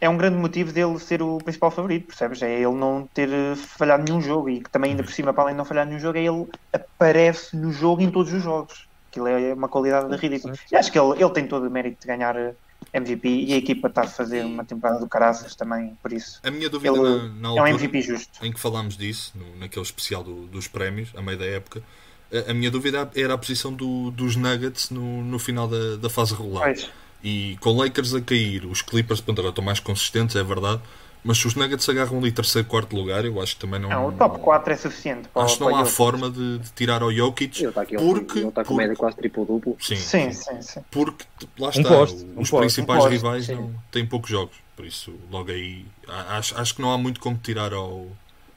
[0.00, 2.42] é um grande motivo dele ser o principal favorito, percebes?
[2.42, 5.44] É ele não ter eh, falhado nenhum jogo e que também ainda por cima, para
[5.44, 8.85] além de não falhar nenhum jogo, é ele aparece no jogo em todos os jogos.
[9.16, 10.54] Aquilo é uma qualidade ridícula.
[10.70, 12.54] E acho que ele, ele tem todo o mérito de ganhar eh,
[12.92, 16.38] MVP e a equipa está a fazer uma temporada do caraças também, por isso.
[16.44, 17.02] A minha dúvida Ele
[17.40, 18.44] na, na É um MVP justo.
[18.44, 21.82] em que falámos disso, no- naquele especial do- dos prémios, a meio da época,
[22.30, 26.10] a, a minha dúvida era a posição do- dos Nuggets no, no final da, da
[26.10, 26.64] fase regular.
[26.64, 26.90] Pois.
[27.24, 30.82] E com Lakers a cair, os Clippers pronto, agora estão mais consistentes, é verdade.
[31.26, 33.88] Mas se os Nuggets agarram ali terceiro, quarto lugar, eu acho que também não.
[33.90, 35.92] Não, o top 4 é suficiente para, Acho que não há Jokic.
[35.96, 37.58] forma de, de tirar ao Jokic.
[37.58, 39.76] Ele está aqui, Porque- ele está com porque- média quase triplo-duplo.
[39.80, 40.80] Sim, Sim, sim, sim.
[40.90, 41.24] porque
[41.58, 44.54] lá está, poste, um os poste, principais um poste, rivais não, têm poucos jogos.
[44.76, 45.84] Por isso, logo aí,
[46.28, 48.06] acho, acho que não há muito como tirar, ao,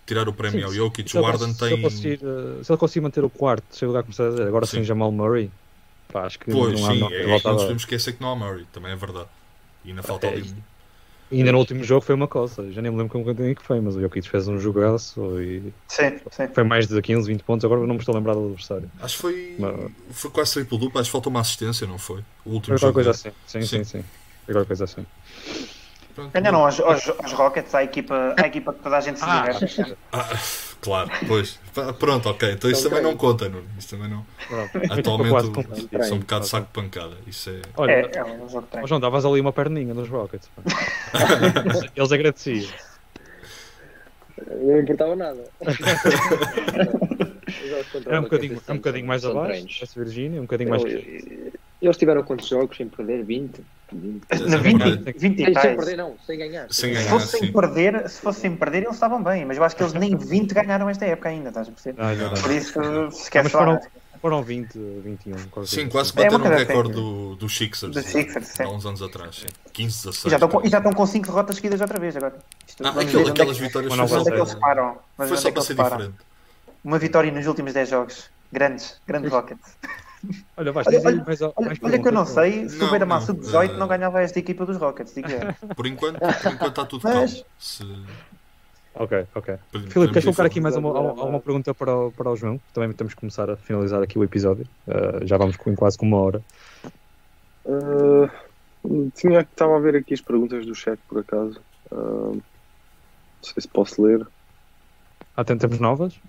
[0.06, 1.10] tirar o prémio Sim, ao Jokic.
[1.10, 1.74] se O ele Arden se tem.
[1.74, 4.66] ele conseguir, eh, se ele conseguir manter o quarto, se lugar começar a dizer, agora
[4.68, 4.72] Sim.
[4.78, 5.50] sem Jamal Murray,
[6.14, 7.54] pá, acho que Pois, não há sim, não, é, é não a nos dar.
[7.56, 9.28] podemos esquecer que não há Murray, também é verdade.
[9.84, 10.54] E ainda falta É, ali.
[11.32, 13.62] E ainda no último jogo foi uma coisa, já nem me lembro como é que
[13.62, 16.48] foi, mas o Jokic fez um jogaço e Sim, sim.
[16.54, 18.90] foi mais de 15, 20 pontos, agora não me estou a lembrar do adversário.
[19.00, 22.22] Acho que foi, Mas- foi quase triplo duplo, acho que faltou uma assistência, não foi?
[22.46, 22.94] O último Foi jogo.
[22.96, 23.34] coisa dele.
[23.48, 23.84] assim, sim, Sim.
[23.84, 24.06] sim, sim.
[24.52, 25.06] Foi coisa assim.
[26.20, 26.32] Pronto.
[26.34, 29.42] Ganharam aos, aos, aos Rockets, à equipa, à equipa que toda a gente se Ah,
[29.50, 29.96] diverte.
[30.12, 30.30] Ah,
[30.82, 31.60] claro, pois.
[32.00, 32.52] Pronto, ok.
[32.54, 33.68] Então isso também não conta, Nuno.
[33.78, 34.26] Isso também não.
[34.48, 34.72] Pronto.
[34.94, 35.36] Atualmente
[35.98, 37.16] o- são um bocado de saco de pancada.
[37.28, 37.62] Isso é.
[37.78, 38.68] Olha, É, é um jogo.
[38.86, 40.50] João, davas ali uma perninha nos Rockets.
[41.66, 42.70] Eles- Eles agradeciam.
[44.62, 45.44] Não importava nada.
[48.06, 49.82] É um bocadinho, é um bocadinho mais abaixo, treinos.
[49.82, 50.84] West Virginia, um bocadinho mais.
[51.82, 53.24] Eles tiveram quantos jogos sem perder?
[53.24, 53.62] 20?
[53.92, 54.24] 20.
[54.48, 56.68] Na 20, Sem 20 e Sem, perder, não, sem ganhar.
[56.70, 57.10] Sem Se ganhar.
[57.10, 57.52] fossem sim.
[57.52, 60.90] perder, se fossem perder, eles estavam bem, mas eu acho que eles nem 20 ganharam
[60.90, 62.02] esta época ainda, estás a perceber?
[62.02, 62.42] Ah, já dá.
[62.42, 63.60] Por isso, Ah, esquece lá.
[63.64, 63.80] foram,
[64.22, 65.36] foram 20, 21.
[65.50, 67.94] qualquer Sim, quase que É bateram o coisa recorde do, dos Sixers.
[67.94, 68.60] Dos Sixers.
[68.60, 69.38] Há uns anos atrás.
[69.38, 69.48] Sim.
[69.74, 70.26] 15, 16.
[70.26, 72.36] E já, estão com, e já estão com 5 derrotas seguidas outra vez agora.
[72.68, 74.98] Isto, Ah, onde é aquelas que- vitórias Uma foi só, é param.
[75.18, 76.14] Foi só é para ser diferente.
[76.84, 78.30] Uma vitória nos últimos 10 jogos.
[78.52, 79.78] Grandes, grandes Rockets.
[80.58, 83.20] Olha, vais, Olha, olha, mais, Olha, mais olha que eu não sei se o Beira-Mar
[83.20, 85.14] não, sub-18 eh, não ganhava esta equipa dos Rockets.
[85.14, 85.54] Digo já.
[85.76, 87.46] Por enquanto, por enquanto está tudo Mas- calmo.
[87.58, 87.84] Se...
[88.96, 89.56] Ok, ok.
[89.72, 92.60] Filipe, queres colocar aqui mais uma, uma, pergunta para o, para o João?
[92.74, 94.68] Também temos que começar a finalizar aqui o episódio.
[94.88, 96.42] Uh, já vamos com quase com uma hora.
[97.66, 98.30] Ah,
[99.16, 101.62] tinha que estava a ver aqui as perguntas do chat por acaso.
[101.92, 102.42] Ah, não
[103.42, 104.26] sei se posso ler.
[105.38, 106.20] Ah, tem- temos novas?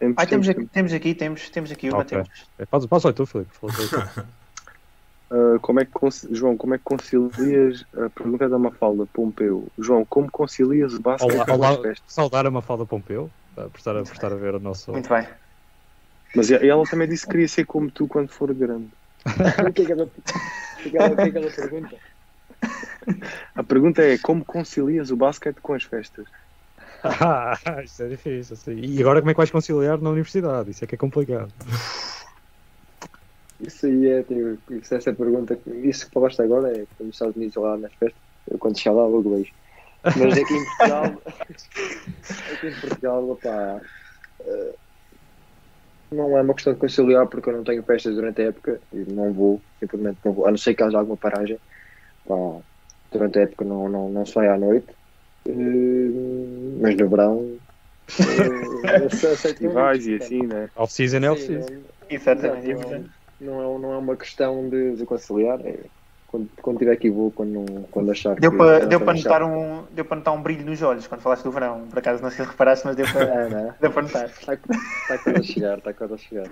[0.00, 2.08] Temos, Ah, temos temos, aqui, temos aqui, temos, temos aqui uma, Ok.
[2.08, 2.28] temos.
[2.58, 3.50] É, Faz, faz só tu, Filipe.
[5.32, 5.92] Ah, como é que
[6.32, 9.68] João, como é que concilias a pergunta é da Mafalda Pompeu?
[9.78, 11.70] João, como concilias o basquete Olá, com olá.
[11.70, 12.14] as festas?
[12.14, 14.90] Saudar a Mafalda Pompeu, eh, por estar, a, por estar a ver o nosso.
[14.90, 15.24] Muito bem.
[16.34, 18.88] Mas ela também disse que queria ser como tu quando for grande.
[19.68, 20.10] O que é que ela, o
[20.90, 21.96] que é ela, é que ela pergunta?
[23.54, 26.24] A pergunta é como concilias o basquete com as festas?
[27.04, 28.54] Ah, isso é difícil.
[28.54, 28.80] Assim.
[28.80, 30.70] E agora como é que vais conciliar na universidade?
[30.70, 31.52] Isso é que é complicado.
[33.60, 37.36] Isso aí é, tipo, isso, essa pergunta, isso que falaste agora é como os Estados
[37.36, 38.20] Unidos lá nas festas,
[38.50, 39.52] eu quando chegar lá logo vejo.
[40.02, 41.22] Mas aqui em Portugal,
[42.54, 43.80] aqui em Portugal, opá,
[44.40, 44.74] eh,
[46.10, 48.96] não é uma questão de conciliar porque eu não tenho festas durante a época e
[49.12, 51.58] não vou, simplesmente não vou, a não ser que haja alguma paragem,
[52.26, 52.34] pá,
[53.12, 54.88] durante a época não, não, não saio à noite,
[55.46, 57.58] Eh, mas no verão
[58.08, 60.68] eu aceito E e assim, né?
[60.76, 61.70] Off-season é off-season.
[61.70, 62.74] não- Exatamente.
[63.40, 65.60] Não, não, é, não é uma questão de, de conciliar.
[65.64, 65.84] É,
[66.26, 68.56] quando, quando tiver aqui vou, quando, quando achar Deu que.
[68.86, 71.50] deu para achar- notar um deu para notar um brilho nos olhos quando falaste do
[71.52, 71.86] verão.
[71.88, 73.74] Por acaso não sei se reparaste, mas deu para, É, não.
[73.80, 74.26] deu para notar.
[74.26, 76.46] Está, está quase a chegar, está quase a chegar.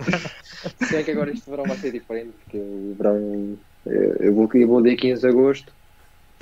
[0.76, 3.59] Se bem que agora este verão vai ser diferente, porque o verão.
[3.86, 5.72] eh, Eu vou, eu vou dia 15 de agosto,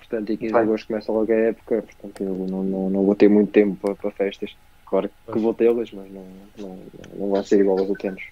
[0.08, 3.14] portanto, dia 15 de agosto começa logo a época, portanto, eu não, não, não vou
[3.14, 4.56] ter muito tempo para, para festas.
[4.84, 8.22] Claro que vou tê-las, mas não, não, não vai ser igual aos outros.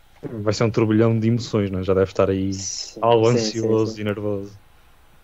[0.42, 1.82] Vai ser um turbilhão de emoções, não é?
[1.82, 2.50] Já deve estar aí
[3.02, 4.00] algo Sim, sim, ansioso sim.
[4.00, 4.58] e nervoso.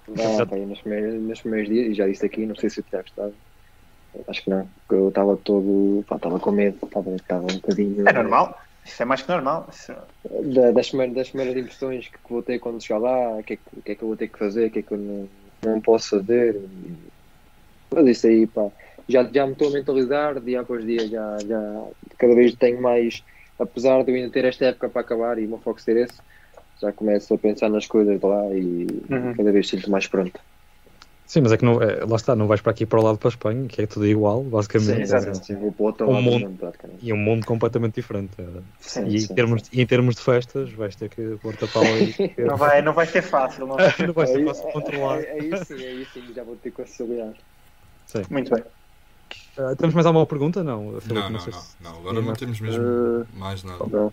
[0.08, 2.82] Não, pá, nos, primeiros, nos primeiros dias, e já disse aqui, não sei se o
[2.82, 3.34] Tiago estava.
[4.28, 6.04] Acho que não, porque eu estava todo.
[6.06, 8.08] pá, estava com medo, estava, estava um bocadinho.
[8.08, 8.56] É normal.
[8.84, 9.68] Isso é mais que normal.
[9.70, 9.92] Isso-
[10.54, 13.56] Da- das, primeiras, das primeiras impressões que vou ter quando chegar lá, o que, é
[13.56, 14.98] que, o que é que eu vou ter que fazer, o que é que eu
[14.98, 15.30] não,
[15.64, 16.60] não posso fazer.
[17.92, 18.68] Mas isso aí, pá,
[19.08, 21.86] já, já me estou a mentalizar, dia após dia, já, já
[22.18, 23.22] cada vez tenho mais.
[23.58, 26.18] Apesar de eu ainda ter esta época para acabar e o meu foco ser esse,
[26.80, 29.34] já começo a pensar nas coisas de lá e Uhum.
[29.36, 30.40] cada vez sinto mais pronto.
[31.30, 33.16] Sim, mas é que não, é, lá está, não vais para aqui para o lado
[33.16, 35.00] para a Espanha, que é tudo igual, Sim, basicamente.
[35.02, 35.46] exatamente.
[35.46, 36.72] sim, vou para o outro Um lado mundo.
[37.00, 38.32] E é um mundo completamente diferente.
[38.40, 38.62] é.
[38.80, 41.68] Sim, E, em sim, termos, e em termos de festas, vais ter que pôr-te a
[41.68, 42.12] pau aí.
[42.36, 43.64] Não vai, não vai ser fácil.
[43.64, 43.86] Não vai.
[44.04, 45.18] não vai ser Aí- fácil controlar.
[45.18, 47.32] Aí, aí sim, aí sim, já vou ter que conciliar.
[48.28, 48.64] Muito bem.
[49.56, 50.64] Ah, temos mais alguma pergunta?
[50.64, 51.96] Não, Filipe, Não, não, não, se- não.
[52.00, 53.86] Agora não temos mesmo Uh, mais nada.
[53.86, 54.12] Não.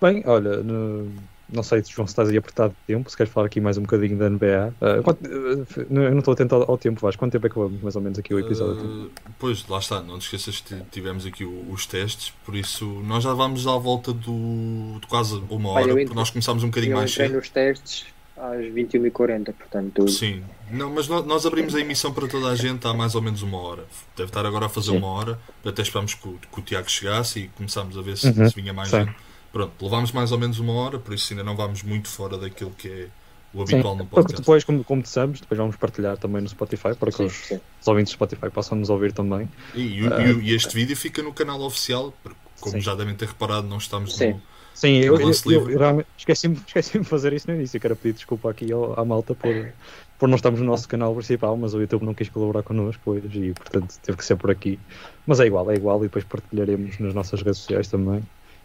[0.00, 3.32] Bem, olha, no- não sei se João se estás aí apertado de tempo, se queres
[3.32, 4.72] falar aqui mais um bocadinho da NBA.
[4.80, 7.18] Ah, quanto- ah, eu não estou atento ao, ao tempo, Vasco.
[7.18, 8.84] Quanto tempo é que vamos mais ou menos aqui o episódio?
[8.84, 12.84] Uh, pois, lá está, não te esqueças que tivemos aqui o- os testes, por isso
[13.06, 16.92] nós já vamos à volta do, de quase uma hora, porque nós começámos um bocadinho
[16.92, 17.34] Eu mais cedo.
[17.34, 20.06] nos testes às 21h40, portanto.
[20.08, 23.22] Sim, não, mas nó- nós abrimos a emissão para toda a gente há mais ou
[23.22, 23.84] menos uma hora.
[24.16, 24.98] Deve estar agora a fazer Sim.
[24.98, 28.28] uma hora, até esperámos que o, que o Tiago chegasse e começámos a ver se,
[28.28, 28.98] Uhum, se vinha mais sim.
[28.98, 29.14] gente.
[29.52, 32.70] Pronto, levámos mais ou menos uma hora, por isso ainda não vamos muito fora daquilo
[32.70, 33.08] que é
[33.54, 34.40] o Sim, habitual no porque podcast.
[34.42, 37.60] depois, como, como dissemos, depois vamos partilhar também no Spotify para que Sim, os, sim.
[37.80, 39.48] os ouvintes do Spotify possam nos ouvir também.
[39.74, 42.80] E, e- e- e este vídeo fica no canal oficial, porque, como Sim.
[42.82, 44.32] já devem ter reparado, não estamos Sim.
[44.34, 44.42] no.
[44.74, 47.80] Sim, eu, eu, lance eu, eu esqueci-me esqueci de fazer isso no início.
[47.80, 49.72] Quero pedir desculpa aqui ao- à malta por,
[50.18, 53.46] por não estarmos no nosso canal principal, mas o YouTube não quis colaborar connosco hoje
[53.46, 54.78] e, portanto, teve que ser por aqui.
[55.26, 58.22] Mas é igual, é igual, e depois partilharemos nas nossas redes sociais também.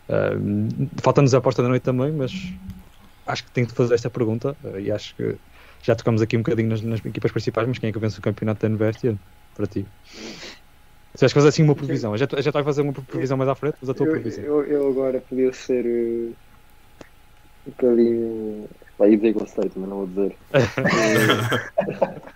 [0.09, 0.31] Ah,
[1.01, 2.31] Falta-nos a aposta da noite também, mas
[3.25, 5.35] acho que tenho de fazer esta pergunta ah, e acho que
[5.83, 8.21] já tocamos aqui um bocadinho nas, nas equipas principais, mas quem é que vence o
[8.21, 9.19] campeonato da ano?
[9.55, 9.85] Para ti.
[11.15, 13.49] Se vais fazer assim uma previsão, eu já, já estás a fazer uma previsão mais
[13.49, 14.43] à frente, mas a tua Eu, previsão.
[14.43, 16.33] eu, eu agora podia ser eh,
[17.67, 18.69] um bocadinho.
[18.97, 20.35] Pá, ia dizer State, mas não vou dizer.
[20.79, 22.23] Eh,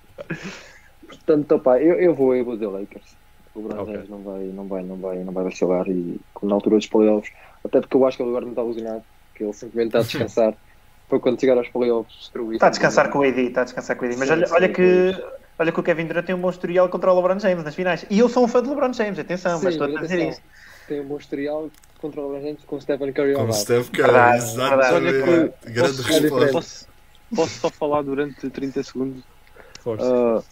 [1.07, 3.26] Portanto, opá, eu, eu, vou, eu vou dizer Lakers.
[3.57, 3.93] O LeBron Ok.
[3.93, 6.87] James não, vai, não, vai, não, vai, não vai vacilar e como na altura dos
[6.87, 7.33] playoffs,
[7.65, 9.03] até porque eu acho que ele agora não está alucinado,
[9.33, 10.53] que ele simplesmente está a descansar
[11.09, 12.55] para quando chegar aos playoffs destruir.
[12.55, 14.17] Está a descansar com o AD, está a descansar com o AD.
[14.17, 15.23] Mas Sim, olha, sim, olha que.
[15.59, 18.05] Olha que o Kevin Durant tem um bom historial contra o LeBron James nas finais.
[18.11, 20.13] E eu sou um fã de LeBron James, atenção, mas Sim, estou a mas dizer
[20.21, 20.41] atenção, isso.
[20.87, 23.47] Tem um bom historial contra o LeBron James com o Stephen Curry ao Com o
[23.47, 23.55] lado.
[23.59, 25.53] Steph Curry, exatamente.
[25.65, 26.51] Grande Posso, resposta.
[26.51, 26.87] posso,
[27.35, 29.23] posso só falar durante 30 segundos?
[29.79, 30.05] Força.
[30.05, 30.43] Ah,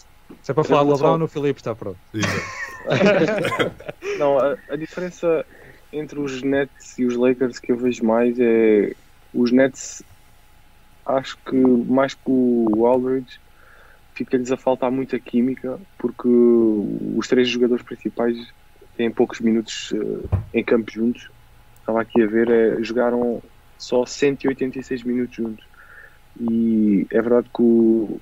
[0.41, 1.97] Se é para falar de relação- LeBron, o Filipe está pronto.
[4.19, 5.45] Não, a, a diferença
[5.91, 8.93] entre os Nets e os Lakers que eu vejo mais é
[9.33, 10.03] os Nets
[11.05, 13.39] acho que mais que o Aldridge
[14.13, 18.37] fica-lhes a faltar muita química porque os três jogadores principais
[18.97, 21.29] têm poucos minutos eh, em campo juntos.
[21.79, 23.41] Estava aqui a ver, é, jogaram
[23.77, 25.65] só 186 minutos juntos.
[26.39, 28.19] E é verdade que o,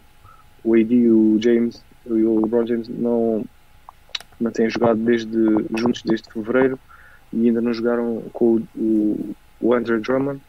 [0.64, 3.46] o AD, o James e o LeBron James não,
[4.40, 5.38] não têm jogado desde,
[5.78, 6.80] juntos desde fevereiro,
[7.32, 10.42] e ainda não jogaram com o, o, o Andrew Drummond,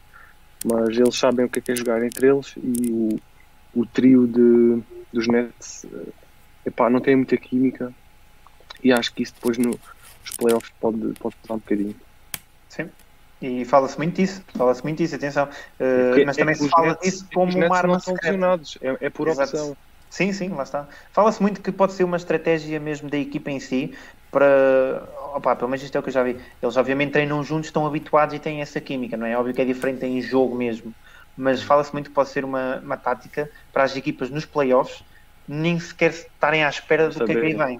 [0.63, 3.19] mas eles sabem o que é, que é jogar entre eles e o,
[3.81, 4.81] o trio de,
[5.13, 6.09] dos Nets eh,
[6.65, 7.93] epá, não tem muita química
[8.83, 11.95] e acho que isso depois no, nos playoffs pode, pode pesar um bocadinho.
[12.69, 12.89] Sim.
[13.41, 15.45] E fala-se muito disso, fala-se muito disso, atenção.
[15.79, 18.61] Uh, mas é também que se fala Nets- disso como uma arma são secreta.
[18.81, 19.49] é, é por Exato.
[19.51, 19.77] opção.
[20.15, 20.87] Sim, sim, lá está.
[21.11, 23.93] Fala-se muito que pode ser uma estratégia mesmo da equipa em si
[24.31, 25.05] para.
[25.35, 26.41] Opa, pelo menos isto é o que eu já vi.
[26.61, 29.37] Eles obviamente treinam juntos, estão habituados e têm essa química, não é?
[29.37, 30.95] Óbvio que é diferente em jogo mesmo.
[31.35, 35.03] Mas fala-se muito que pode ser uma, uma tática para as equipas nos playoffs
[35.45, 37.79] nem sequer estarem à espera do que é que aí vem.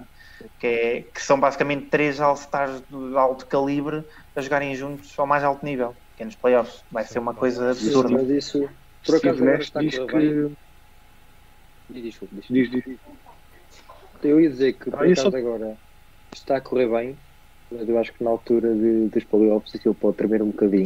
[0.58, 5.42] Que, é, que são basicamente três All-Stars de alto calibre a jogarem juntos ao mais
[5.42, 6.84] alto nível, que é nos playoffs.
[6.90, 8.10] Vai ser uma coisa absurda.
[8.10, 8.68] Mas isso,
[9.06, 9.42] por acaso,
[9.74, 10.65] diz que.
[11.88, 12.46] Diz, Desculpa, diz.
[12.50, 12.98] Diz, diz.
[14.22, 15.76] Eu ia dizer que por Ah, acaso só- agora
[16.34, 17.18] está a correr bem,
[17.70, 20.84] mas eu acho que na altura de, dos playoffs aquilo pode tremer um bocadinho.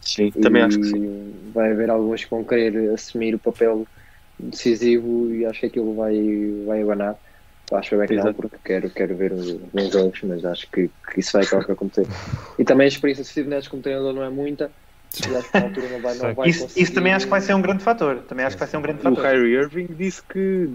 [0.00, 1.50] Sim, também E acho que sim.
[1.52, 3.86] Vai haver alguns que vão querer assumir o papel
[4.38, 6.16] decisivo e acho que aquilo vai,
[6.66, 7.18] vai abanar.
[7.72, 8.36] Acho bem que não, Exato.
[8.42, 12.06] porque quero, quero ver os bons jogos, mas acho que, que isso vai acabar acontecer.
[12.58, 14.70] E também a experiência de Steve Nash como treinador não é muita,
[15.28, 17.40] e acho que na altura não vai, não vai Isso, isso também acho que vai
[17.40, 18.22] ser um grande fator.
[18.22, 19.24] Também acho que vai ser um grande O fator.
[19.24, 20.68] Kyrie Irving disse que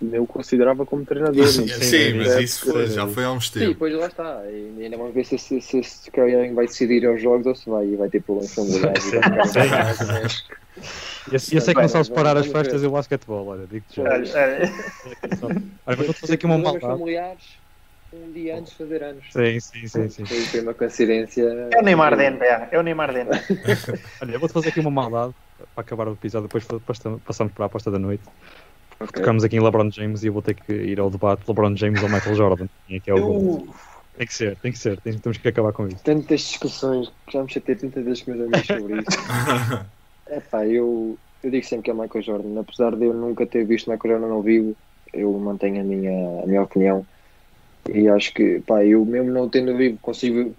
[0.00, 1.46] eu o considerava como treinador.
[1.46, 1.88] Sim, sei.
[1.88, 3.78] sim, mas É, isso foi, já foi há uns Sim, tempos.
[3.78, 4.50] pois lá está.
[4.50, 7.54] E ainda vamos ver se, se, se, se Kyrie Irving vai decidir aos jogos ou
[7.54, 9.04] se vai, vai ter problemas familiares.
[9.04, 10.44] e vai ficar em casa, mas-
[11.30, 13.66] E esse, esse é que não sabe vamos- separar as festas e o basquetebol, olha,
[13.66, 14.04] digo-te já.
[14.04, 14.24] Olha,
[15.42, 15.56] olha,
[15.86, 16.80] Olha, mas vou fazer aqui uma maldade.
[16.80, 17.59] familiares
[18.12, 19.24] um dia antes de fazer anos.
[19.32, 20.24] Sim, sim, sim, sim.
[20.24, 21.42] Foi, foi uma coincidência.
[21.72, 22.68] É o Neymar da NBA.
[22.72, 23.40] É o Neymar da NBA.
[24.22, 25.32] Olha, eu vou-te fazer aqui uma maldade
[25.74, 28.24] para acabar o episódio, depois passa- passamos para a aposta da noite.
[28.98, 29.12] Ok.
[29.12, 32.02] Tocamos aqui em LeBron James e eu vou ter que ir ao debate LeBron James
[32.02, 32.66] ou Michael Jordan.
[32.86, 33.02] Quem é é?
[33.06, 33.68] Eu,
[34.16, 36.02] Tem que ser, tem que ser, tem- temos que acabar com isso.
[36.04, 39.06] Tantas discussões, que já me chatei tantas vezes com meus amigos sobre isso.
[40.28, 42.60] Epá, eu, eu digo sempre que é Michael Jordan.
[42.60, 44.76] Apesar de eu nunca ter visto Michael Jordan ao vivo,
[45.12, 47.06] eu mantenho a minha, a minha opinião.
[47.88, 50.54] E acho que, pá, eu mesmo não tendo vivo, consigo,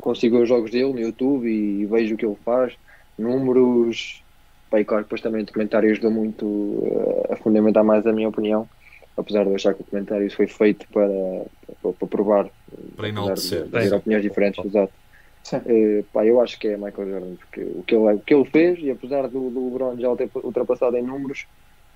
[0.00, 2.74] consigo ver os jogos dele no YouTube e vejo o que ele faz,
[3.18, 4.22] números.
[4.70, 6.82] Pá, e claro, depois também o documentário ajudou muito
[7.28, 8.68] eh, a fundamentar mais a minha opinião.
[9.16, 11.08] Apesar de eu achar que o documentário foi feito para,
[11.80, 12.50] para, para provar,
[12.96, 13.68] Para enaltecer.
[13.92, 14.92] opiniões diferentes, exato.
[15.66, 18.44] Eh, pá, eu acho que é Michael Jordan, porque o que ele, o que ele
[18.46, 21.46] fez, e apesar do, do LeBron já o ter ultrapassado em números,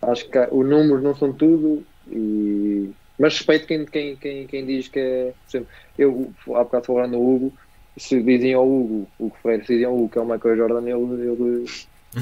[0.02, 2.90] acho que há- os números não são tudo, e...
[3.18, 5.32] mas respeito quem, quem, quem, quem diz que é.
[5.50, 7.52] Por exemplo, eu há bocado falando no Hugo,
[7.96, 10.56] se dizem ao Hugo, o que Freire, se dizem ao Hugo que é o Michael
[10.56, 11.64] Jordan, ele, ele,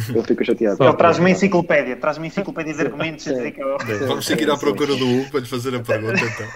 [0.09, 0.76] ele fica chateado.
[0.78, 1.97] Só- ele traz uma enciclopédia.
[1.97, 3.26] Traz uma enciclopédia de argumentos.
[3.28, 3.76] a dizer que eu-
[4.07, 6.47] Vamos ter que ir à procura do Hugo para lhe fazer a pergunta então.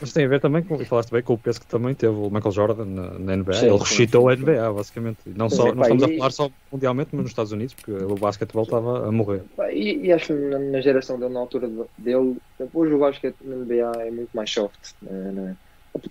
[0.00, 2.14] Mas tem a ver também com, e falaste bem, com o peso que também teve
[2.14, 3.52] o Michael Jordan na, na NBA.
[3.54, 5.18] Sim, Ele ressuscitou sim, a NBA, basicamente.
[5.36, 8.64] Não, só, não estamos a falar só mundialmente, mas nos Estados Unidos, porque o basquetebol
[8.64, 9.42] estava a morrer.
[9.72, 12.36] E, e acho que na, na geração dele, na altura de- dele,
[12.72, 14.78] hoje o basquete na NBA é muito mais soft.
[15.02, 15.56] Né, né?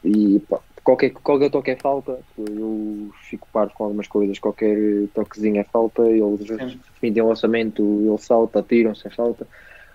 [0.03, 2.19] E pá, qualquer, qualquer toque é falta.
[2.37, 4.39] Eu fico parvo com algumas coisas.
[4.39, 6.01] Qualquer toquezinho é falta.
[6.07, 6.79] Eles Sim.
[6.93, 9.47] definem o lançamento, ele salta, atiram sem falta.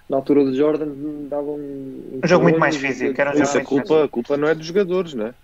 [0.09, 1.59] Na altura de Jordan davam
[2.23, 4.49] Um jogo muito mais físico, era um jogo Isso, a muito culpa, a culpa não
[4.49, 5.35] é dos jogadores, não é?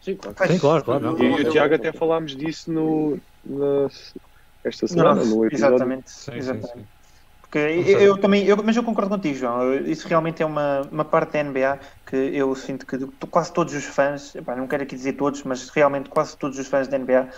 [0.00, 0.36] Sim, claro.
[0.42, 1.02] Sim, claro, claro.
[1.04, 1.18] não.
[1.18, 3.88] E e o Tiago até falámos disso no, na,
[4.64, 5.94] esta Não, semana, no episódio.
[5.94, 6.10] exatamente.
[6.10, 6.62] Sim, sim, exatamente.
[6.62, 6.88] sim.
[7.40, 9.74] Porque eu, eu também, eu, mas eu concordo contigo, João.
[9.74, 12.98] Isso realmente é uma, uma parte da NBA que eu sinto que
[13.30, 16.68] quase todos os fãs, epá, não quero aqui dizer todos, mas realmente quase todos os
[16.68, 17.30] fãs da NBA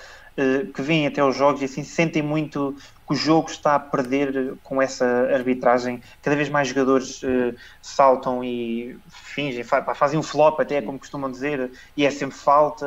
[0.74, 2.76] que vêm até os jogos e assim sentem muito
[3.08, 6.02] que o jogo está a perder com essa arbitragem.
[6.22, 11.70] Cada vez mais jogadores eh, saltam e fingem, fazem um flop até, como costumam dizer,
[11.96, 12.86] e é sempre falta.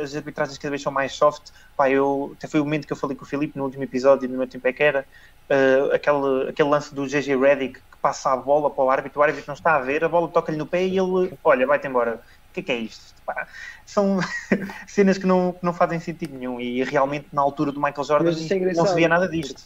[0.00, 1.50] As arbitragens cada vez são mais soft.
[1.76, 4.28] Pá, eu, até foi o momento que eu falei com o Filipe no último episódio,
[4.28, 5.06] no meu tempo é que era,
[5.50, 9.22] uh, aquele, aquele lance do GG Redick que passa a bola para o árbitro, o
[9.22, 12.20] árbitro não está a ver, a bola toca-lhe no pé e ele, olha, vai-te embora.
[12.58, 13.14] Que é que é isto?
[13.24, 13.46] Pá,
[13.86, 14.18] são
[14.86, 18.30] cenas que não, que não fazem sentido nenhum e realmente na altura do Michael Jordan
[18.30, 19.62] é não se via nada disto.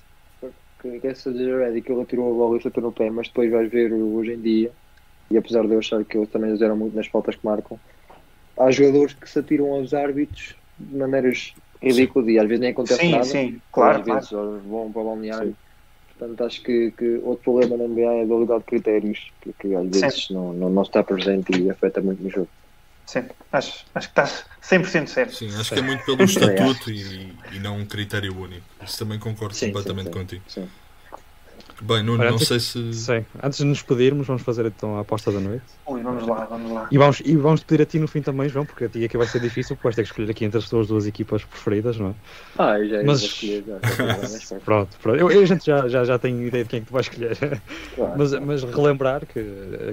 [0.80, 3.51] que, que essa Jared que ele atirou a bola e acertou no pé, mas depois
[3.51, 4.72] vais ver hoje em dia,
[5.30, 7.78] e apesar de eu achar que eles também fizeram muito nas faltas que marcam,
[8.59, 13.01] há jogadores que se atiram aos árbitros de maneiras ridículas e às vezes nem acontece
[13.01, 13.24] Sim, nada.
[13.24, 14.51] sim, claro, às claro.
[14.51, 15.57] vezes vão para o balneário.
[16.18, 19.74] Portanto, acho que, que outro problema na NBA é a dualidade de critérios, que, que
[19.74, 22.49] às vezes não, não, não está presente e afeta muito no jogo.
[23.07, 25.34] Sim, acho, acho que estás 100% certo.
[25.34, 28.64] Sim, acho que é muito pelo estatuto e, e não um critério único.
[28.82, 30.18] Isso também concordo Sim, completamente sim, sim.
[30.18, 30.42] contigo.
[30.48, 30.68] Sim.
[31.82, 32.92] Bem, Nuno, Olha, não antes- sei se.
[32.94, 33.24] Sim.
[33.42, 35.64] Antes de nos despedirmos, vamos fazer então a aposta da noite.
[35.86, 36.86] Ui, vamos lá, vamos lá.
[36.90, 39.09] E vamos, e vamos pedir a ti no fim também, João, porque a ti é
[39.09, 41.44] que vai ser difícil, porque vais ter que escolher aqui entre as tuas duas equipas
[41.44, 42.14] preferidas, não é?
[42.59, 45.18] Ah, eu já Mas- já, Pronto, pronto.
[45.18, 47.07] Eu, eu, a gente já, já, já tem ideia de quem é que tu vais
[47.07, 47.36] escolher.
[47.96, 48.12] claro.
[48.16, 49.40] Mas, mas relembrar que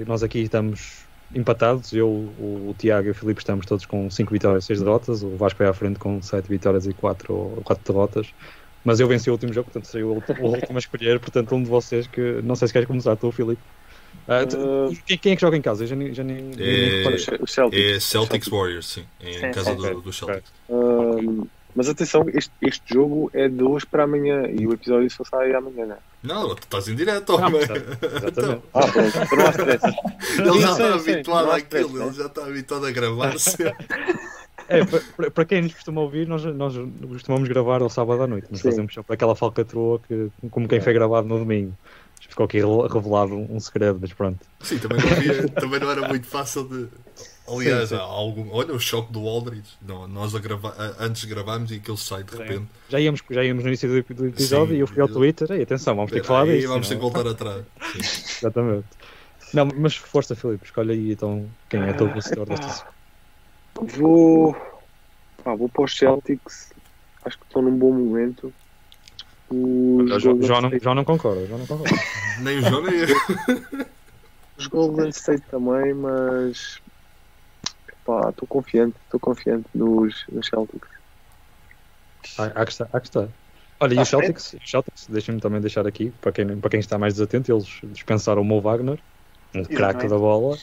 [0.06, 4.32] nós aqui estamos empatados, eu, o, o Tiago e o Filipe estamos todos com 5
[4.32, 7.92] vitórias e 6 derrotas, o Vasco é à frente com 7 vitórias e 4, quatro
[7.92, 8.28] derrotas.
[8.84, 11.68] Mas eu venci o último jogo, portanto serei o, último a escolher, portanto um de
[11.68, 13.60] vocês que não sei se queres começar, tu, Filipe.
[14.26, 15.84] Ah, tu- Uh, quem, quem é que joga em casa?
[15.84, 17.18] Eu já nem, já nem, nem- nem É- reparei.
[17.40, 17.80] o Celtics.
[17.96, 19.04] É Celtics Warriors, sim.
[19.20, 19.76] É em Sim, casa sim.
[19.76, 20.52] do, do Celtics.
[20.68, 25.24] Um, mas atenção, este, este jogo é de hoje para amanhã e o episódio só
[25.24, 25.98] sai amanhã, não é?
[26.22, 27.60] Não, tu estás em direto, homem.
[27.62, 28.62] exatamente.
[28.74, 29.84] Ah, pronto, então não há stress.
[30.38, 33.56] Ele já está habituado àquilo, ele já está habituado a gravar-se.
[34.68, 36.74] É, para- para, para quem nos costuma ouvir, nós, nós
[37.08, 38.68] costumamos gravar ao sábado à noite, mas Sim.
[38.70, 41.76] fazemos sempre aquela falcatrua que, como quem foi gravado no domingo.
[42.28, 44.38] Ficou aqui re- revelado um, um segredo, mas pronto.
[44.60, 46.86] Sim, também não, havia- também não era muito fácil de.
[47.50, 48.00] Aliás, Sim, sim.
[48.00, 48.50] há algum.
[48.52, 49.70] Olha o choque do Aldridge.
[49.82, 50.74] Não, nós a grava...
[50.98, 52.66] antes gravámos e aquilo sai de repente.
[52.88, 54.76] Já íamos, já íamos no início do, do episódio Sim.
[54.76, 55.50] e eu fui ao Twitter.
[55.52, 56.68] Ei, atenção, vamos ter que falar Aí disso.
[56.68, 57.02] vamos ter que é?
[57.02, 57.64] voltar atrás.
[58.38, 58.86] Exatamente.
[59.52, 62.86] Não, mas força, Filipe, escolhe aí então quem é teu vencedor desta
[63.74, 64.54] Vou,
[65.42, 66.72] pá, vou para os Celtics.
[67.24, 68.52] Acho que estão num bom momento.
[69.48, 71.96] Os João, Golden João, não, João não concorda, João não concorda.
[72.40, 73.86] Nem o João nem eu.
[74.56, 76.80] Os Golden State também, mas
[78.10, 80.88] pá, estou confiante, estou confiante nos, nos Celtics.
[82.38, 83.28] Há, há que estar, há que estar.
[83.82, 86.80] Olha, e Tá os Celtics, os Celtics deixem-me também deixar aqui, para quem, para quem
[86.80, 88.98] está mais desatento, eles dispensaram o Mo Wagner,
[89.54, 90.56] um craque da bola,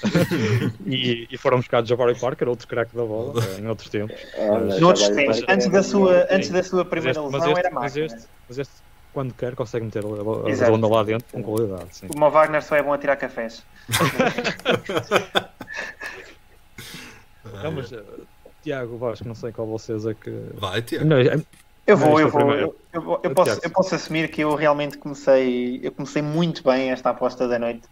[0.86, 4.16] e, e foram buscar Jabari Parker, outro craque da bola, em outros tempos.
[4.38, 7.42] Ah, mas Noutros tempos, vai- antes da sua, antes da sua Mas primeira este, mas
[7.42, 8.06] lesão este, era mas máquina.
[8.06, 8.76] este, mas este,
[9.12, 10.72] quando quer, consegue meter a, Exato.
[10.72, 11.98] redonda lá dentro com qualidade.
[11.98, 12.08] Sim.
[12.16, 13.64] O Mo Wagner só é bom a tirar cafés.
[17.64, 18.04] Não, mas, eh,
[18.64, 20.30] Tiago Vasco, não sei qual vocês é que.
[20.56, 21.06] Vai, Tiago.
[21.06, 21.42] Não, é-
[21.86, 22.54] Eu vou, Mas eu foi vou.
[22.54, 22.76] Eu,
[23.24, 27.12] eu O posso, eu posso assumir que eu realmente comecei, eu comecei muito bem esta
[27.12, 27.84] aposta da noite.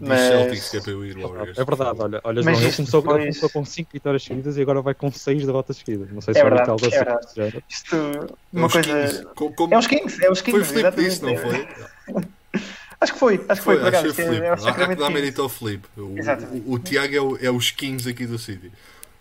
[0.00, 0.80] Mas- Celtics que é.
[0.80, 4.62] É verdade, olha, olha Mas João, ele começou, depois- começou com 5 vitórias seguidas e
[4.62, 6.10] agora vai com 6 derrotas seguidas.
[6.10, 6.88] Não sei É se vai verdade, algo é
[7.48, 7.62] assim.
[7.68, 8.26] Isto, É
[8.58, 8.88] uma os coisa.
[9.08, 9.24] Kings.
[9.36, 10.72] Co- como- É os Kings, é os Foi o Kings.
[10.72, 11.10] Filipe que exatamente.
[11.10, 12.28] disse, não foi?
[13.00, 15.48] Acho que foi, acho que foi, por acho que foi Há que dar mérito ao
[15.48, 15.88] Filipe.
[15.96, 16.16] O,
[16.70, 18.72] o, o Tiago é, o- é os Kings aqui do City.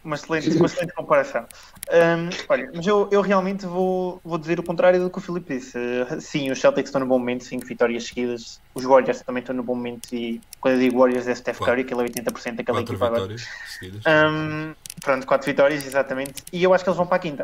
[0.04, 1.46] Uma excelente, uma excelente comparação.
[1.92, 5.58] Hum, olha, mas eu, eu realmente vou, vou dizer o contrário do que o Filipe
[5.58, 5.78] disse.
[5.78, 8.60] Uh, sim, os Celtics estão no bom momento, 5 vitórias seguidas.
[8.74, 10.08] Os Warriors também estão no bom momento.
[10.14, 11.60] E quando eu digo Warriors é Steph.
[11.60, 13.48] Curry, que ele é 80% daquela Quatro equipa vitórias
[13.78, 14.04] seguidas.
[14.08, 16.42] Hum, pronto, 4 vitórias, exatamente.
[16.54, 17.44] E eu acho que eles vão para a quinta.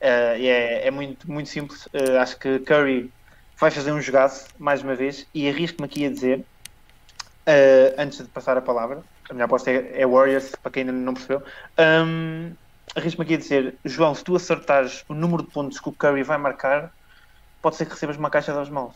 [0.00, 1.84] Uh, é, é muito, muito simples.
[1.86, 3.12] Uh, acho que Curry
[3.60, 5.26] vai fazer um jogaço, mais uma vez.
[5.34, 10.00] E arrisco-me aqui a dizer, uh, antes de passar a palavra, a minha aposta é,
[10.00, 11.42] é Warriors, para quem ainda não percebeu.
[11.78, 12.52] Um,
[12.96, 16.22] arrisco-me aqui a dizer, João, se tu acertares o número de pontos que o Curry
[16.22, 16.92] vai marcar,
[17.60, 18.94] pode ser que recebas uma caixa das mãos.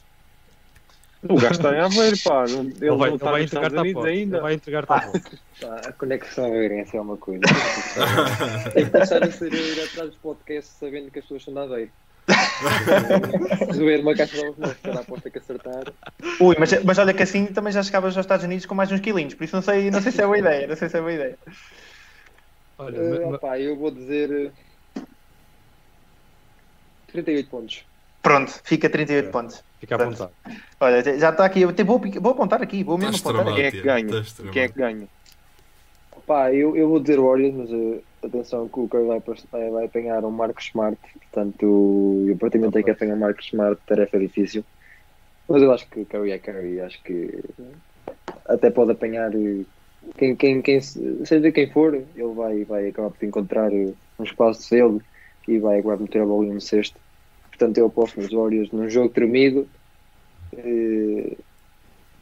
[1.29, 2.45] O gajo está em Aveiro, pá.
[2.47, 3.83] Não, ele Ele vai, não está vai entregar-te a.
[3.83, 4.41] Ele ainda.
[4.43, 5.39] vai entregar-te a foto.
[5.61, 7.41] Pá, a conexão aveirense é uma coisa.
[8.75, 11.55] Tem que começar a ser eu ir atrás dos podcasts sabendo que as pessoas são
[11.55, 11.91] da Aveiro.
[13.69, 15.85] Resolver uma caixa de ovos novos, aposta que acertar.
[16.41, 19.01] Ui, mas, mas olha que assim também já chegavas aos Estados Unidos com mais uns
[19.01, 21.01] quilinhos, por isso não sei, não sei se é boa ideia, não sei se é
[21.01, 21.39] boa ideia.
[22.79, 24.53] Olha, Uh, ma- ma- opá, eu vou dizer.
[24.97, 25.03] uh,
[27.13, 27.85] 38 pontos.
[28.23, 29.31] Pronto, fica 38 É.
[29.31, 29.63] pontos.
[29.79, 30.33] fica à vontade.
[30.81, 33.55] Olha, já está aqui, eu até vou, vou apontar aqui, vou mesmo Estás apontar.
[33.55, 34.25] Quem é que ganha?
[34.53, 35.09] Quem é que ganha?
[36.27, 39.23] Pá, eu, eu vou dizer Warriors, mas uh, atenção que o Curry vai,
[39.53, 40.99] vai, vai apanhar um Marcos Smart,
[41.35, 44.65] portanto eu praticamente tenho que apanhar Marcos Smart, tarefa difícil.
[45.49, 47.31] Mas eu acho que o Curry é Curry, acho que
[48.47, 49.67] até pode apanhar uh,
[50.17, 54.25] quem, quem, quem, se- seja quem for, ele vai, vai acabar por encontrar uh, um
[54.25, 54.99] espaço dele
[55.49, 56.99] e vai acabar por meter a bola no sexto.
[57.49, 59.69] Portanto eu aposto nos Warriors num jogo tremido.
[60.55, 61.45] uh,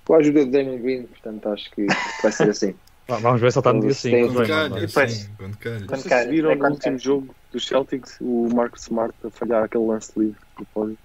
[0.05, 1.87] com a ajuda de Damon Green, portanto acho que
[2.23, 2.75] vai ser assim.
[3.09, 4.25] Vamos ver se ele está no dia Eles seguinte.
[4.27, 4.49] têm- não Quando é?
[4.49, 4.85] calha,
[5.15, 5.37] é?
[5.37, 6.23] Quando calha.
[6.23, 10.13] Se viram é no último jogo dos Celtics o Marcus Smart a falhar aquele lance
[10.17, 10.99] livre do pódio.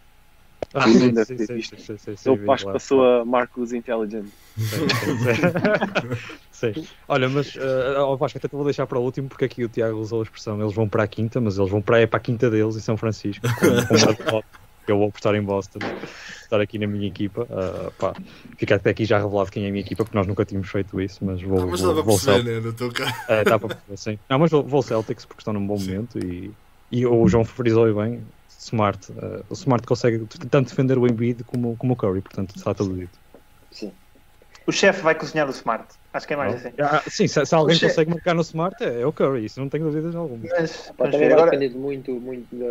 [0.73, 1.79] Ah, Sim, sim, deve sim, ter sim, visto.
[1.79, 4.25] sim, sim, sim, Ele acho que passou a Marcus Intelligent.
[6.51, 6.87] Sim, sim.
[7.07, 9.69] Olha, mas uh, oh, Vasco, até te vou deixar para o último porque aqui o
[9.69, 12.17] Tiago usou a expressão eles vão para a quinta, mas eles vão para, é para
[12.17, 13.45] a quinta deles em São Francisco.
[13.47, 14.43] Com, com.
[14.91, 15.79] Eu vou apostar em Boston,
[16.41, 17.43] estar aqui na minha equipa.
[17.43, 18.13] Uh, pá,
[18.57, 20.99] fica até aqui já revelado quem é a minha equipa, porque nós nunca tínhamos feito
[20.99, 21.61] isso, mas vou.
[21.61, 22.73] Ah, mas vou, vou perceber, né?
[22.75, 23.13] Teu caso.
[23.27, 24.19] É, dá para perceber, sim.
[24.29, 26.51] Não, mas vou, vou Celtics porque estão num bom momento e,
[26.91, 28.23] e o João frisou bem.
[28.59, 29.11] Smart.
[29.11, 32.95] Uh, o Smart consegue tanto defender o Embiid como, como o Curry, portanto está tudo
[32.95, 33.17] dito.
[33.71, 33.91] Sim.
[34.65, 35.87] O chefe vai cozinhar o Smart.
[36.11, 36.73] Acho que é mais assim.
[36.79, 39.59] Ah, sim, se, se alguém O consegue marcar no Smart é, é o Curry, isso
[39.61, 40.43] não tenho dúvidas alguma.
[40.43, 42.67] Mas, vai Agora, depender muito, muito da.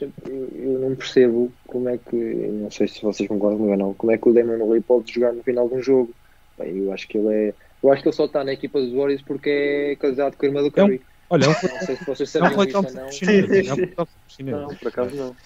[0.00, 2.16] Eu, eu não percebo como é que.
[2.16, 3.94] Não sei se vocês concordam comigo ou não.
[3.94, 6.10] Como é que o Damon Lee pode jogar no final de um jogo?
[6.58, 7.54] Bem, eu acho que ele é.
[7.82, 10.48] Eu acho que ele só está na equipa dos Warriors porque é casado com a
[10.48, 11.00] irmã do É Curry.
[11.30, 13.12] Olha, é um, Não sei se vocês é Clay disso não.
[13.12, 13.26] Sim,
[14.28, 14.58] chinês.
[14.60, 15.36] Não, por acaso não.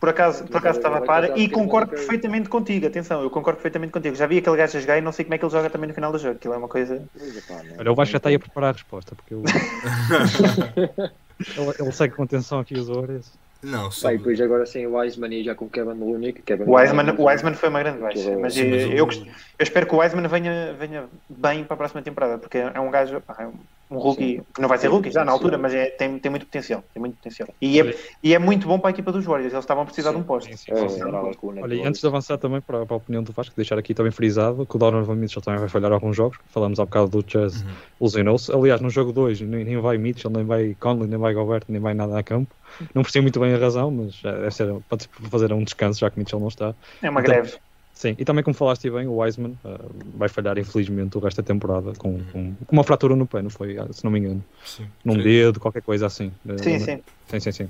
[0.00, 2.86] por acaso, por acaso estava a par e concordo perfeitamente contigo.
[2.86, 4.16] Atenção, eu concordo perfeitamente contigo.
[4.16, 5.88] Já vi aquele gajo a jogar e não sei como é que ele joga também
[5.88, 6.36] no final do jogo.
[6.36, 6.94] Aquilo é uma coisa.
[6.96, 9.42] Não- Olha, o Vasco já está aí a preparar a resposta, porque eu...
[11.38, 13.30] ele, ele segue com atenção aqui os Warriors.
[13.62, 14.18] Não, sobre...
[14.18, 16.32] depois agora sem o Wiseman e já com o Kevin Looney.
[16.32, 18.36] que Kevin O Wiseman, Looney- o Wiseman foi uma grande baixa.
[18.38, 21.74] Mas, Sim, mas eu, o- eu, eu espero que o Wiseman venha, venha bem para
[21.74, 23.54] a próxima temporada, porque é um gajo, pá, é um-
[23.90, 26.44] um rookie, que não vai ser rookie já na altura, mas é, tem, tem muito
[26.46, 26.82] potencial.
[26.92, 27.48] Tem muito potencial.
[27.60, 29.52] E é, e é muito bom para a equipa dos Warriors.
[29.52, 30.50] Eles estavam a precisar de um posto.
[30.50, 33.22] Sim, sim, É, sim, Nick Olha, e antes de avançar também para, para a opinião
[33.22, 36.38] do Vasco, deixar aqui também frisado que o Donovan Mitchell também vai falhar alguns jogos.
[36.46, 37.74] Falamos há bocado do Chess, Uhum.
[38.00, 38.52] lesionou-se.
[38.52, 41.80] Aliás, no jogo 2 nem, nem vai Mitchell, nem vai Conley, nem vai Gobert, nem
[41.80, 42.54] vai nada a campo.
[42.94, 46.10] Não percebi muito bem a razão, mas eh, deve ser, pode fazer um descanso já
[46.10, 46.74] que Mitchell não está.
[47.02, 47.58] É uma Então, greve.
[47.98, 49.78] Sim, e também como falaste bem, o Wiseman eh,
[50.14, 53.50] vai falhar infelizmente o resto da temporada com, com, com uma fratura no pé, não
[53.50, 53.76] foi?
[53.76, 54.44] Ah, Se não me engano.
[54.64, 54.86] Sim.
[55.04, 55.22] Num Sim.
[55.22, 56.30] dedo, qualquer coisa assim.
[56.48, 57.02] Eh, Sim, não- sim.
[57.26, 57.68] Sim, sim, sim.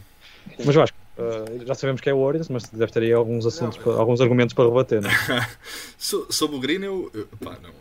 [0.67, 3.79] Mas Vasco, eh, já sabemos que é o Warriors, mas deve ter aí alguns, assuntos,
[3.79, 5.13] para- alguns argumentos para rebater, não é?
[5.97, 7.73] So- Sobre o Green, eu, eu- pá, não,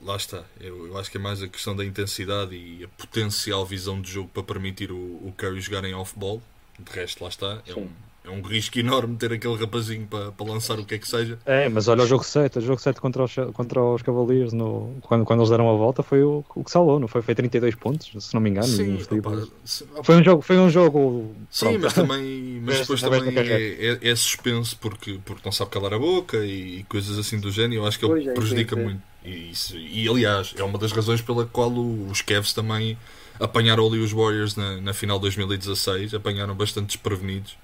[0.00, 0.44] lá está.
[0.60, 4.12] Eu, eu acho que é mais a questão da intensidade e a potencial visão de
[4.12, 6.40] jogo para permitir o, o Curry jogar em off-ball.
[6.78, 7.62] De resto, lá está.
[7.66, 7.88] É um,
[8.26, 11.38] é um risco enorme ter aquele rapazinho para, para lançar o que é que seja.
[11.46, 14.96] É, mas olha o jogo 7, o jogo 7 contra os, contra os Cavaliers, no,
[15.02, 17.22] quando, quando eles deram a volta, foi o, o que salvou, não foi?
[17.22, 18.66] Foi 32 pontos, se não me engano.
[18.66, 21.34] Sim, opa, se- opa, Foi um jogo, foi um jogo.
[21.50, 21.80] sim pronto.
[21.82, 23.60] mas também mas depois também carreira.
[23.60, 27.50] é, é, é suspenso porque, porque não sabe calar a boca e, coisas assim do
[27.50, 27.82] género.
[27.82, 29.00] Eu acho que ele Pois é, prejudica muito.
[29.24, 32.96] E, isso- e, aliás, é uma das razões pela qual o- os Cavs também
[33.38, 37.56] apanharam ali os Warriors na, na final de 2016, apanharam bastante desprevenidos.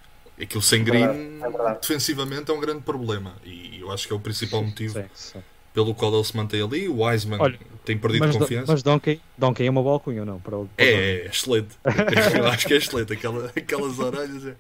[0.43, 1.79] Aquilo sem green, verdade, é verdade.
[1.83, 3.37] defensivamente, é um grande problema.
[3.45, 5.43] E eu acho que é o principal motivo Sim, sim.
[5.73, 6.89] pelo qual ele se mantém ali.
[6.89, 8.73] O Wiseman Olha, tem perdido Mas, confiança.
[8.73, 10.41] mas Donkey, Donkey é uma boa alcunha, não?
[10.41, 11.77] Para, o- para o É, é, excelente.
[12.37, 13.13] Eu acho que é excelente.
[13.13, 14.57] Aquela, aquelas orelhas é,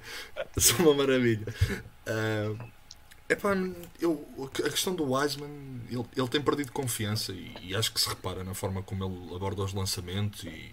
[0.57, 1.47] são uma maravilha.
[2.07, 2.55] Ah,
[3.29, 3.55] epá,
[4.01, 4.25] eu,
[4.65, 5.51] a questão do Wiseman,
[5.91, 9.35] ele, ele tem perdido confiança e, e acho que se repara na forma como ele
[9.37, 10.71] aborda os lançamentos e,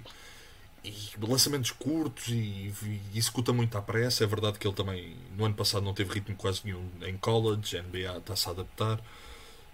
[0.83, 0.93] e
[1.25, 2.73] lançamentos curtos e,
[3.13, 4.23] e executa muito à pressa.
[4.23, 7.77] É verdade que ele também no ano passado não teve ritmo quase nenhum em college,
[7.77, 8.99] a NBA está-se a adaptar.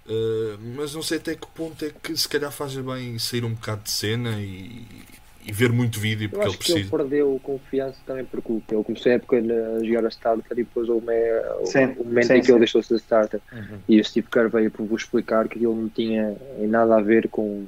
[0.08, 3.54] Uh, mas não sei até que ponto é que se calhar faz bem sair um
[3.56, 4.86] bocado de cena e,
[5.44, 6.98] e ver muito vídeo Eu porque ele acho que ele precisa.
[6.98, 11.08] perdeu confiança também porque ele começou a época a jogar a starter e depois houve
[11.60, 12.52] o, Sim, o momento sim, em que sim.
[12.52, 13.42] ele deixou de ser starter.
[13.52, 13.80] Uhum.
[13.90, 17.28] E o Steve Kerr veio para vos explicar que aquilo não tinha nada a ver
[17.30, 17.66] com,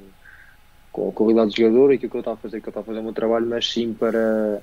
[0.92, 2.70] com a qualidade do jogador e que o que eu estava a fazer, que eu
[2.70, 4.62] estava a fazer o meu trabalho, mas sim para.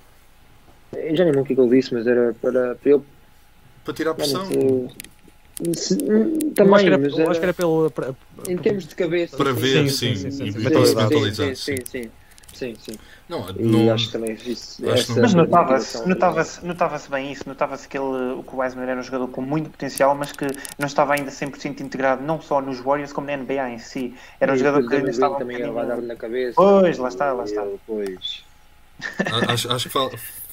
[0.94, 3.04] Eu já nem lembro o que é que ele disse, mas era para, para ele.
[3.84, 4.46] Para tirar pressão.
[4.46, 7.90] se- Eu acho que também, era, mas acho que era, pelo.
[7.92, 8.16] para-
[8.48, 9.38] em termos de cabeça.
[9.38, 11.86] Para ver, sim, sim, sim, sim, sim, sim, sim, sim, sim.
[11.86, 12.12] sim,
[12.56, 12.99] sim, sim.
[13.28, 17.43] Não, E não, acho também isso, acho que não- Mas notava-se notava-se notava-se bem isso,
[17.47, 20.45] notava-se que, ele, o que o Wiseman era um jogador com muito potencial, mas que
[20.78, 24.16] não estava ainda 100% integrado não só nos Warriors como na NBA em si.
[24.39, 26.08] Era um E jogador que ainda estava um também vai dar bocadinho...
[26.08, 26.56] na cabeça.
[26.56, 27.64] Pois, lá está, lá está.
[27.86, 28.45] Pois.
[29.49, 30.12] Acho, acho que fal-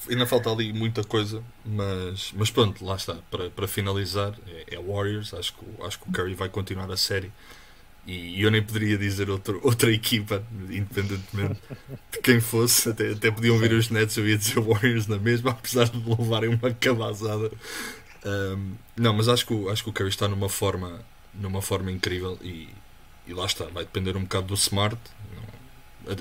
[0.09, 3.15] ainda falta ali muita coisa, mas, mas pronto, lá está.
[3.31, 5.35] Para, para finalizar, é, é Warriors.
[5.35, 7.33] Acho que, o- acho que o Curry vai continuar a série.
[8.05, 11.61] E eu nem poderia dizer outro, outra equipa, independentemente
[12.13, 12.89] de quem fosse.
[12.91, 16.51] Até, até podiam vir os Nets, eu ia dizer Warriors na mesma, apesar de levarem
[16.51, 17.51] uma cabazada.
[18.25, 21.01] Um, não, mas acho que, o- acho que o Curry está numa forma,
[21.35, 22.69] numa forma incrível e,
[23.27, 23.67] e lá está.
[23.67, 24.99] Vai depender um bocado do Smart.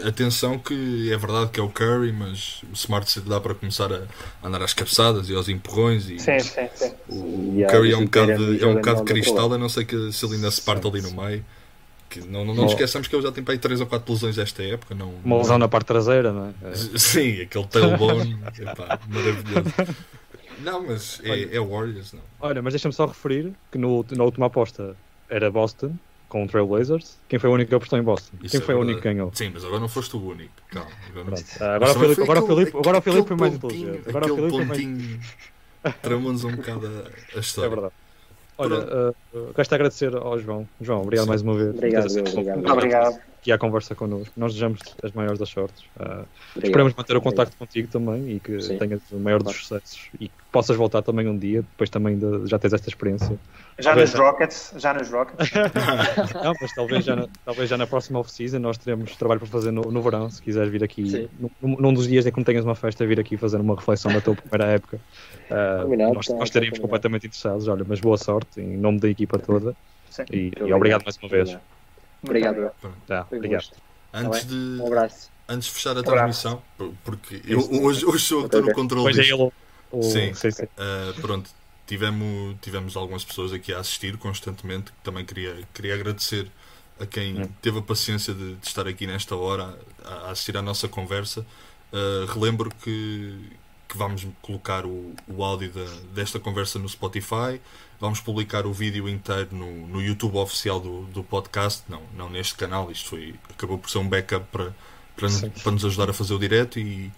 [0.05, 3.91] Atenção que é verdade que é o Curry, mas o Smart se dá para começar
[3.91, 4.03] a
[4.47, 6.91] andar às cabeçadas e aos empurrões e Sim, sim, sim.
[7.09, 10.11] o, o Curry é um bocado, é um bocado de cristal, a não sei que
[10.11, 11.43] se ele ainda se parte ali no meio.
[12.11, 14.13] Que não, não, não nos esqueçamos que ele já tem para aí 3 ou 4
[14.13, 14.93] lesões esta época.
[14.93, 16.71] Não, Uma lesão na parte traseira, não é?
[16.71, 16.75] É.
[16.99, 19.95] Sim, aquele tailbone, epá, maravilhoso.
[20.59, 22.21] Não, mas é, é Warriors, não.
[22.39, 24.95] Olha, mas deixa-me só referir que no, na última aposta
[25.29, 25.95] era Boston
[26.27, 27.17] com o Trailblazers.
[27.29, 28.37] Quem foi o único que apostou em Boston?
[28.43, 28.91] Isso Quem é foi o verdade.
[28.93, 29.31] único que ganhou?
[29.33, 30.51] Sim, mas agora não foste o único.
[30.69, 31.37] Calma, agora não.
[31.61, 33.73] Ah, Agora, o Filipe, foi agora, o aquele- Filipe, agora o Filipe foi mais aquele
[33.73, 34.09] inteligente.
[34.09, 35.19] Agora o Filipe mais pontinho
[36.01, 37.69] tramou-nos um bocado a, a É história.
[37.69, 37.93] verdade.
[38.61, 40.67] Olha, uh, gosto de agradecer ao João.
[40.79, 41.29] João, obrigado Sim.
[41.29, 41.69] mais uma vez.
[41.69, 42.27] Obrigado, obrigado.
[42.27, 42.71] aceito o convite.
[42.71, 43.30] Obrigado.
[43.41, 44.31] Aqui à conversa connosco.
[44.37, 45.81] Nós desejamos as maiores das sortes.
[45.81, 46.27] Uh, Obrigado.
[46.63, 48.77] esperamos manter o contacto contigo também e que Sim.
[48.77, 52.47] tenhas o maior dos sucessos e que possas voltar também um dia, depois também de,
[52.47, 53.39] já tens esta experiência.
[53.79, 55.51] Já Talvez nos Rockets, já nos Rockets.
[56.43, 59.71] Não, mas talvez já na, talvez já na próxima off-season nós teremos trabalho para fazer
[59.71, 62.63] no, no verão, se quiseres vir aqui, num, num dos dias em que não tenhas
[62.63, 64.99] uma festa, vir aqui fazer uma reflexão da tua primeira época.
[65.49, 67.67] Uh, Combinado, nós, tá, nós estaríamos completamente interessados.
[67.67, 69.75] Olha, mas boa sorte em nome da equipa toda
[70.11, 70.23] Sim.
[70.31, 71.49] e, e obrigado mais uma vez.
[71.49, 71.80] Obrigado.
[72.23, 72.71] Obrigado.
[73.07, 73.61] Tá, um obrigado.
[73.61, 73.77] gosto.
[74.13, 75.29] Antes Tá de, Um abraço.
[75.47, 76.15] antes de fechar a abraço.
[76.15, 79.41] transmissão, por- porque eu, hoje, hoje sou eu que estou no controle Depois é disto.
[79.41, 79.51] ele.
[79.91, 80.33] O, Sim.
[80.33, 80.63] sim, sim.
[80.63, 81.49] Uh, pronto,
[81.87, 84.91] tivemos, tivemos algumas pessoas aqui a assistir constantemente.
[84.91, 86.49] que Também queria, queria agradecer
[86.99, 87.49] a quem Hum.
[87.61, 91.45] teve a paciência de, de estar aqui nesta hora a, a assistir à nossa conversa.
[91.91, 93.37] Uh, relembro que,
[93.89, 97.59] que vamos colocar o, o áudio da- desta conversa no Spotify.
[98.01, 101.83] Vamos publicar o vídeo inteiro no, no YouTube oficial do, do podcast.
[101.87, 102.89] Não, não neste canal.
[102.91, 104.73] Isto foi, acabou por ser um backup para,
[105.15, 105.27] para,
[105.63, 106.79] para nos ajudar a fazer o direto.
[106.79, 107.11] E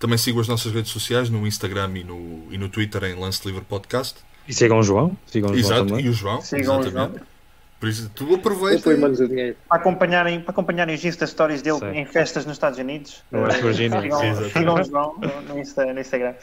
[0.00, 3.46] também sigam as nossas redes sociais no Instagram e no, e no Twitter em Lance
[3.46, 4.18] Livre Podcast.
[4.48, 5.16] E sigam o João.
[5.24, 6.04] Sigam o João Exato, também.
[6.04, 6.40] e o João.
[6.40, 7.14] Sigam o exatamente.
[7.18, 7.26] João.
[7.78, 8.90] Por isso, tu aproveita.
[8.90, 9.56] o dinheiro.
[9.68, 11.98] Para acompanharem, para acompanharem os Insta Stories dele Sim.
[11.98, 13.22] em festas nos Estados Unidos.
[13.30, 16.34] No West Virginia, Sigam, sigam o João no, no Insta- no Instagram.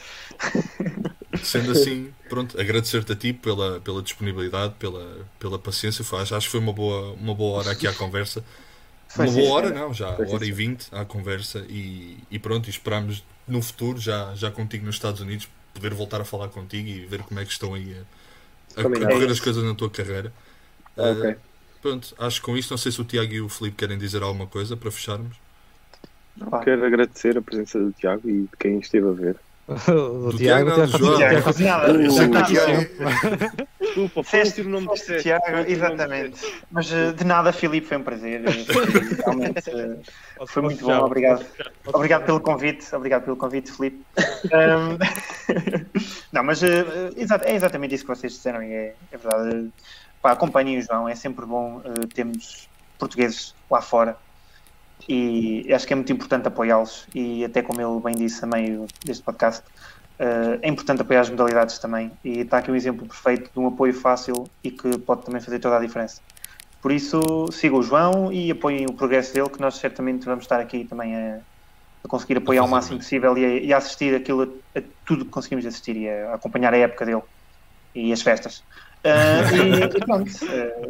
[1.41, 6.03] Sendo assim, pronto, agradecer-te a ti pela, pela disponibilidade, pela, pela paciência.
[6.03, 8.43] Foi- acho, acho que foi uma boa, uma boa hora aqui à conversa.
[9.07, 10.55] Foi uma boa hora, não, já Foi hora e senhora.
[10.55, 11.65] vinte à conversa.
[11.69, 16.21] E, e pronto, e esperamos no futuro, já, já contigo nos Estados Unidos, poder voltar
[16.21, 17.93] a falar contigo e ver como é que estão aí
[18.77, 20.33] a, a, a correr as coisas na tua carreira.
[20.97, 21.31] Ok.
[21.31, 21.39] Uh,
[21.81, 24.23] pronto, acho que com isto, não sei se o Tiago e o Filipe querem dizer
[24.23, 25.35] alguma coisa para fecharmos.
[26.49, 26.63] Pá.
[26.63, 29.39] Quero agradecer a presença do Tiago e de quem esteve a ver.
[29.71, 31.15] O Tiago, Tiago.
[31.15, 33.67] Tiago, Tiago, que Tiago-.
[33.79, 36.39] Desculpa, Feste- o nome de feste Tiago, exatamente.
[36.71, 38.41] Mas eh, de nada, Filipe, foi um prazer.
[39.25, 39.97] Realmente eh,
[40.47, 41.45] foi muito bom, obrigado.
[41.87, 44.01] Obrigado pelo convite, obrigado pelo convite, Filipe.
[46.31, 46.85] Não, mas eh,
[47.45, 49.69] é exatamente isso que vocês disseram e é, é verdade.
[50.21, 51.81] Pá, acompanhem o João, é sempre bom
[52.13, 52.69] termos
[52.99, 54.15] portugueses lá fora
[55.07, 58.85] e acho que é muito importante apoiá-los e até como ele bem disse a meio
[59.05, 59.63] deste podcast,
[60.19, 63.67] eh, é importante apoiar as modalidades também e está aqui um exemplo perfeito de um
[63.67, 66.21] apoio fácil e que pode também fazer toda a diferença.
[66.81, 70.59] Por isso, sigam o João e apoiem o progresso dele, que nós certamente vamos estar
[70.59, 71.39] aqui também a,
[72.03, 75.25] a conseguir apoiar o máximo possível e a, e a assistir aquilo, a, a tudo
[75.25, 77.23] que conseguimos assistir e a, acompanhar a época dele
[77.95, 78.63] e as festas.
[79.03, 80.89] Ah, e, e pronto, ah,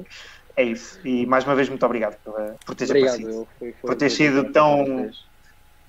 [0.55, 0.99] é isso.
[1.05, 3.15] E mais uma vez, muito obrigado pela, por teres Obrigado.
[3.15, 3.47] aparecido.
[3.59, 5.09] foi- foi Por ter um sido tão-.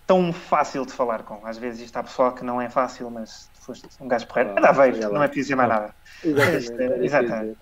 [0.04, 1.46] Tão fácil de falar com.
[1.46, 4.50] Às vezes isto há pessoal que não é fácil, mas foste um gajo porreiro.
[4.50, 5.94] Ah, Anda a ver, não é preciso dizer mais nada.
[6.24, 7.04] Exatamente.
[7.04, 7.56] Exatamente.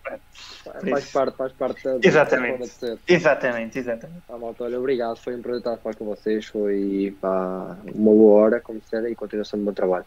[0.91, 2.71] Faz parte, faz parte da Exatamente.
[3.07, 4.23] Exatamente, exatamente.
[4.29, 5.19] Ah, malta, olha, obrigado.
[5.19, 6.47] Foi um prazer estar a falar com vocês.
[6.47, 10.07] Foi pá, uma boa hora, como disseram, e continuação de bom trabalho.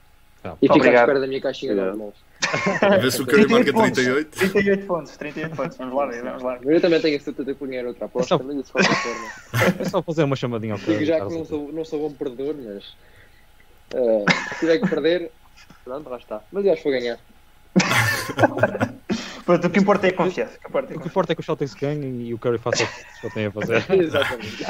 [0.61, 2.17] E fica à espera da minha caixinha de almoço.
[2.81, 3.91] A ver se o Curry marca pontos.
[3.93, 4.37] 38.
[4.37, 5.77] 38 pontos, 38 pontos.
[5.77, 6.59] Vamos lá vamos lá.
[6.63, 9.73] Eu também tenho a certeza de punhar outra aposta, só- mas isso qualquer forma.
[9.79, 12.15] É só fazer uma chamadinha ao Digo Pedro, já que não sou, não sou bom
[12.15, 12.83] perdedor, mas
[13.95, 15.31] ah, se tiver que perder,
[15.85, 16.41] pronto, lá está.
[16.51, 17.19] Mas eu acho que vou ganhar.
[19.45, 20.55] Pronto, o que importa é a confiança.
[20.55, 22.57] O que importa é O que importa é que o Celtics ganhem e o Curry
[22.57, 23.85] faça o que ele tem a fazer.
[23.91, 24.63] Exatamente.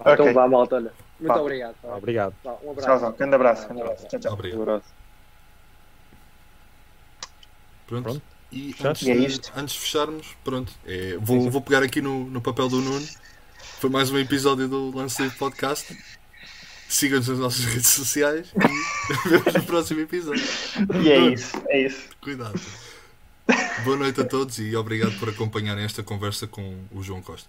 [0.00, 0.32] Então Ok.
[0.32, 0.92] vá, malta, olha.
[1.22, 1.40] Muito Vá.
[1.40, 1.74] obrigado.
[1.80, 1.96] tá?
[1.96, 2.34] Obrigado.
[2.42, 2.88] Vá, um abraço.
[2.88, 4.08] Tchauzão, grande abraço, grande abraço.
[4.08, 4.32] Tchau, tchau.
[4.32, 4.58] Obrigado.
[4.58, 4.86] Um abraço.
[7.86, 8.02] Pronto.
[8.04, 8.22] Pronto.
[8.50, 9.52] E antes, E é de, isto.
[9.56, 13.06] antes de fecharmos, pronto, é, vou, vou pegar aqui no, no papel do Nuno.
[13.80, 15.96] Foi mais um episódio do Lance Podcast.
[16.88, 20.44] Sigam-nos nas nossas redes sociais e vemos no próximo episódio.
[21.02, 22.08] E é isso, é isso.
[22.20, 22.60] Cuidado.
[23.84, 27.48] Boa noite a todos e obrigado por acompanharem esta conversa com o João Costa.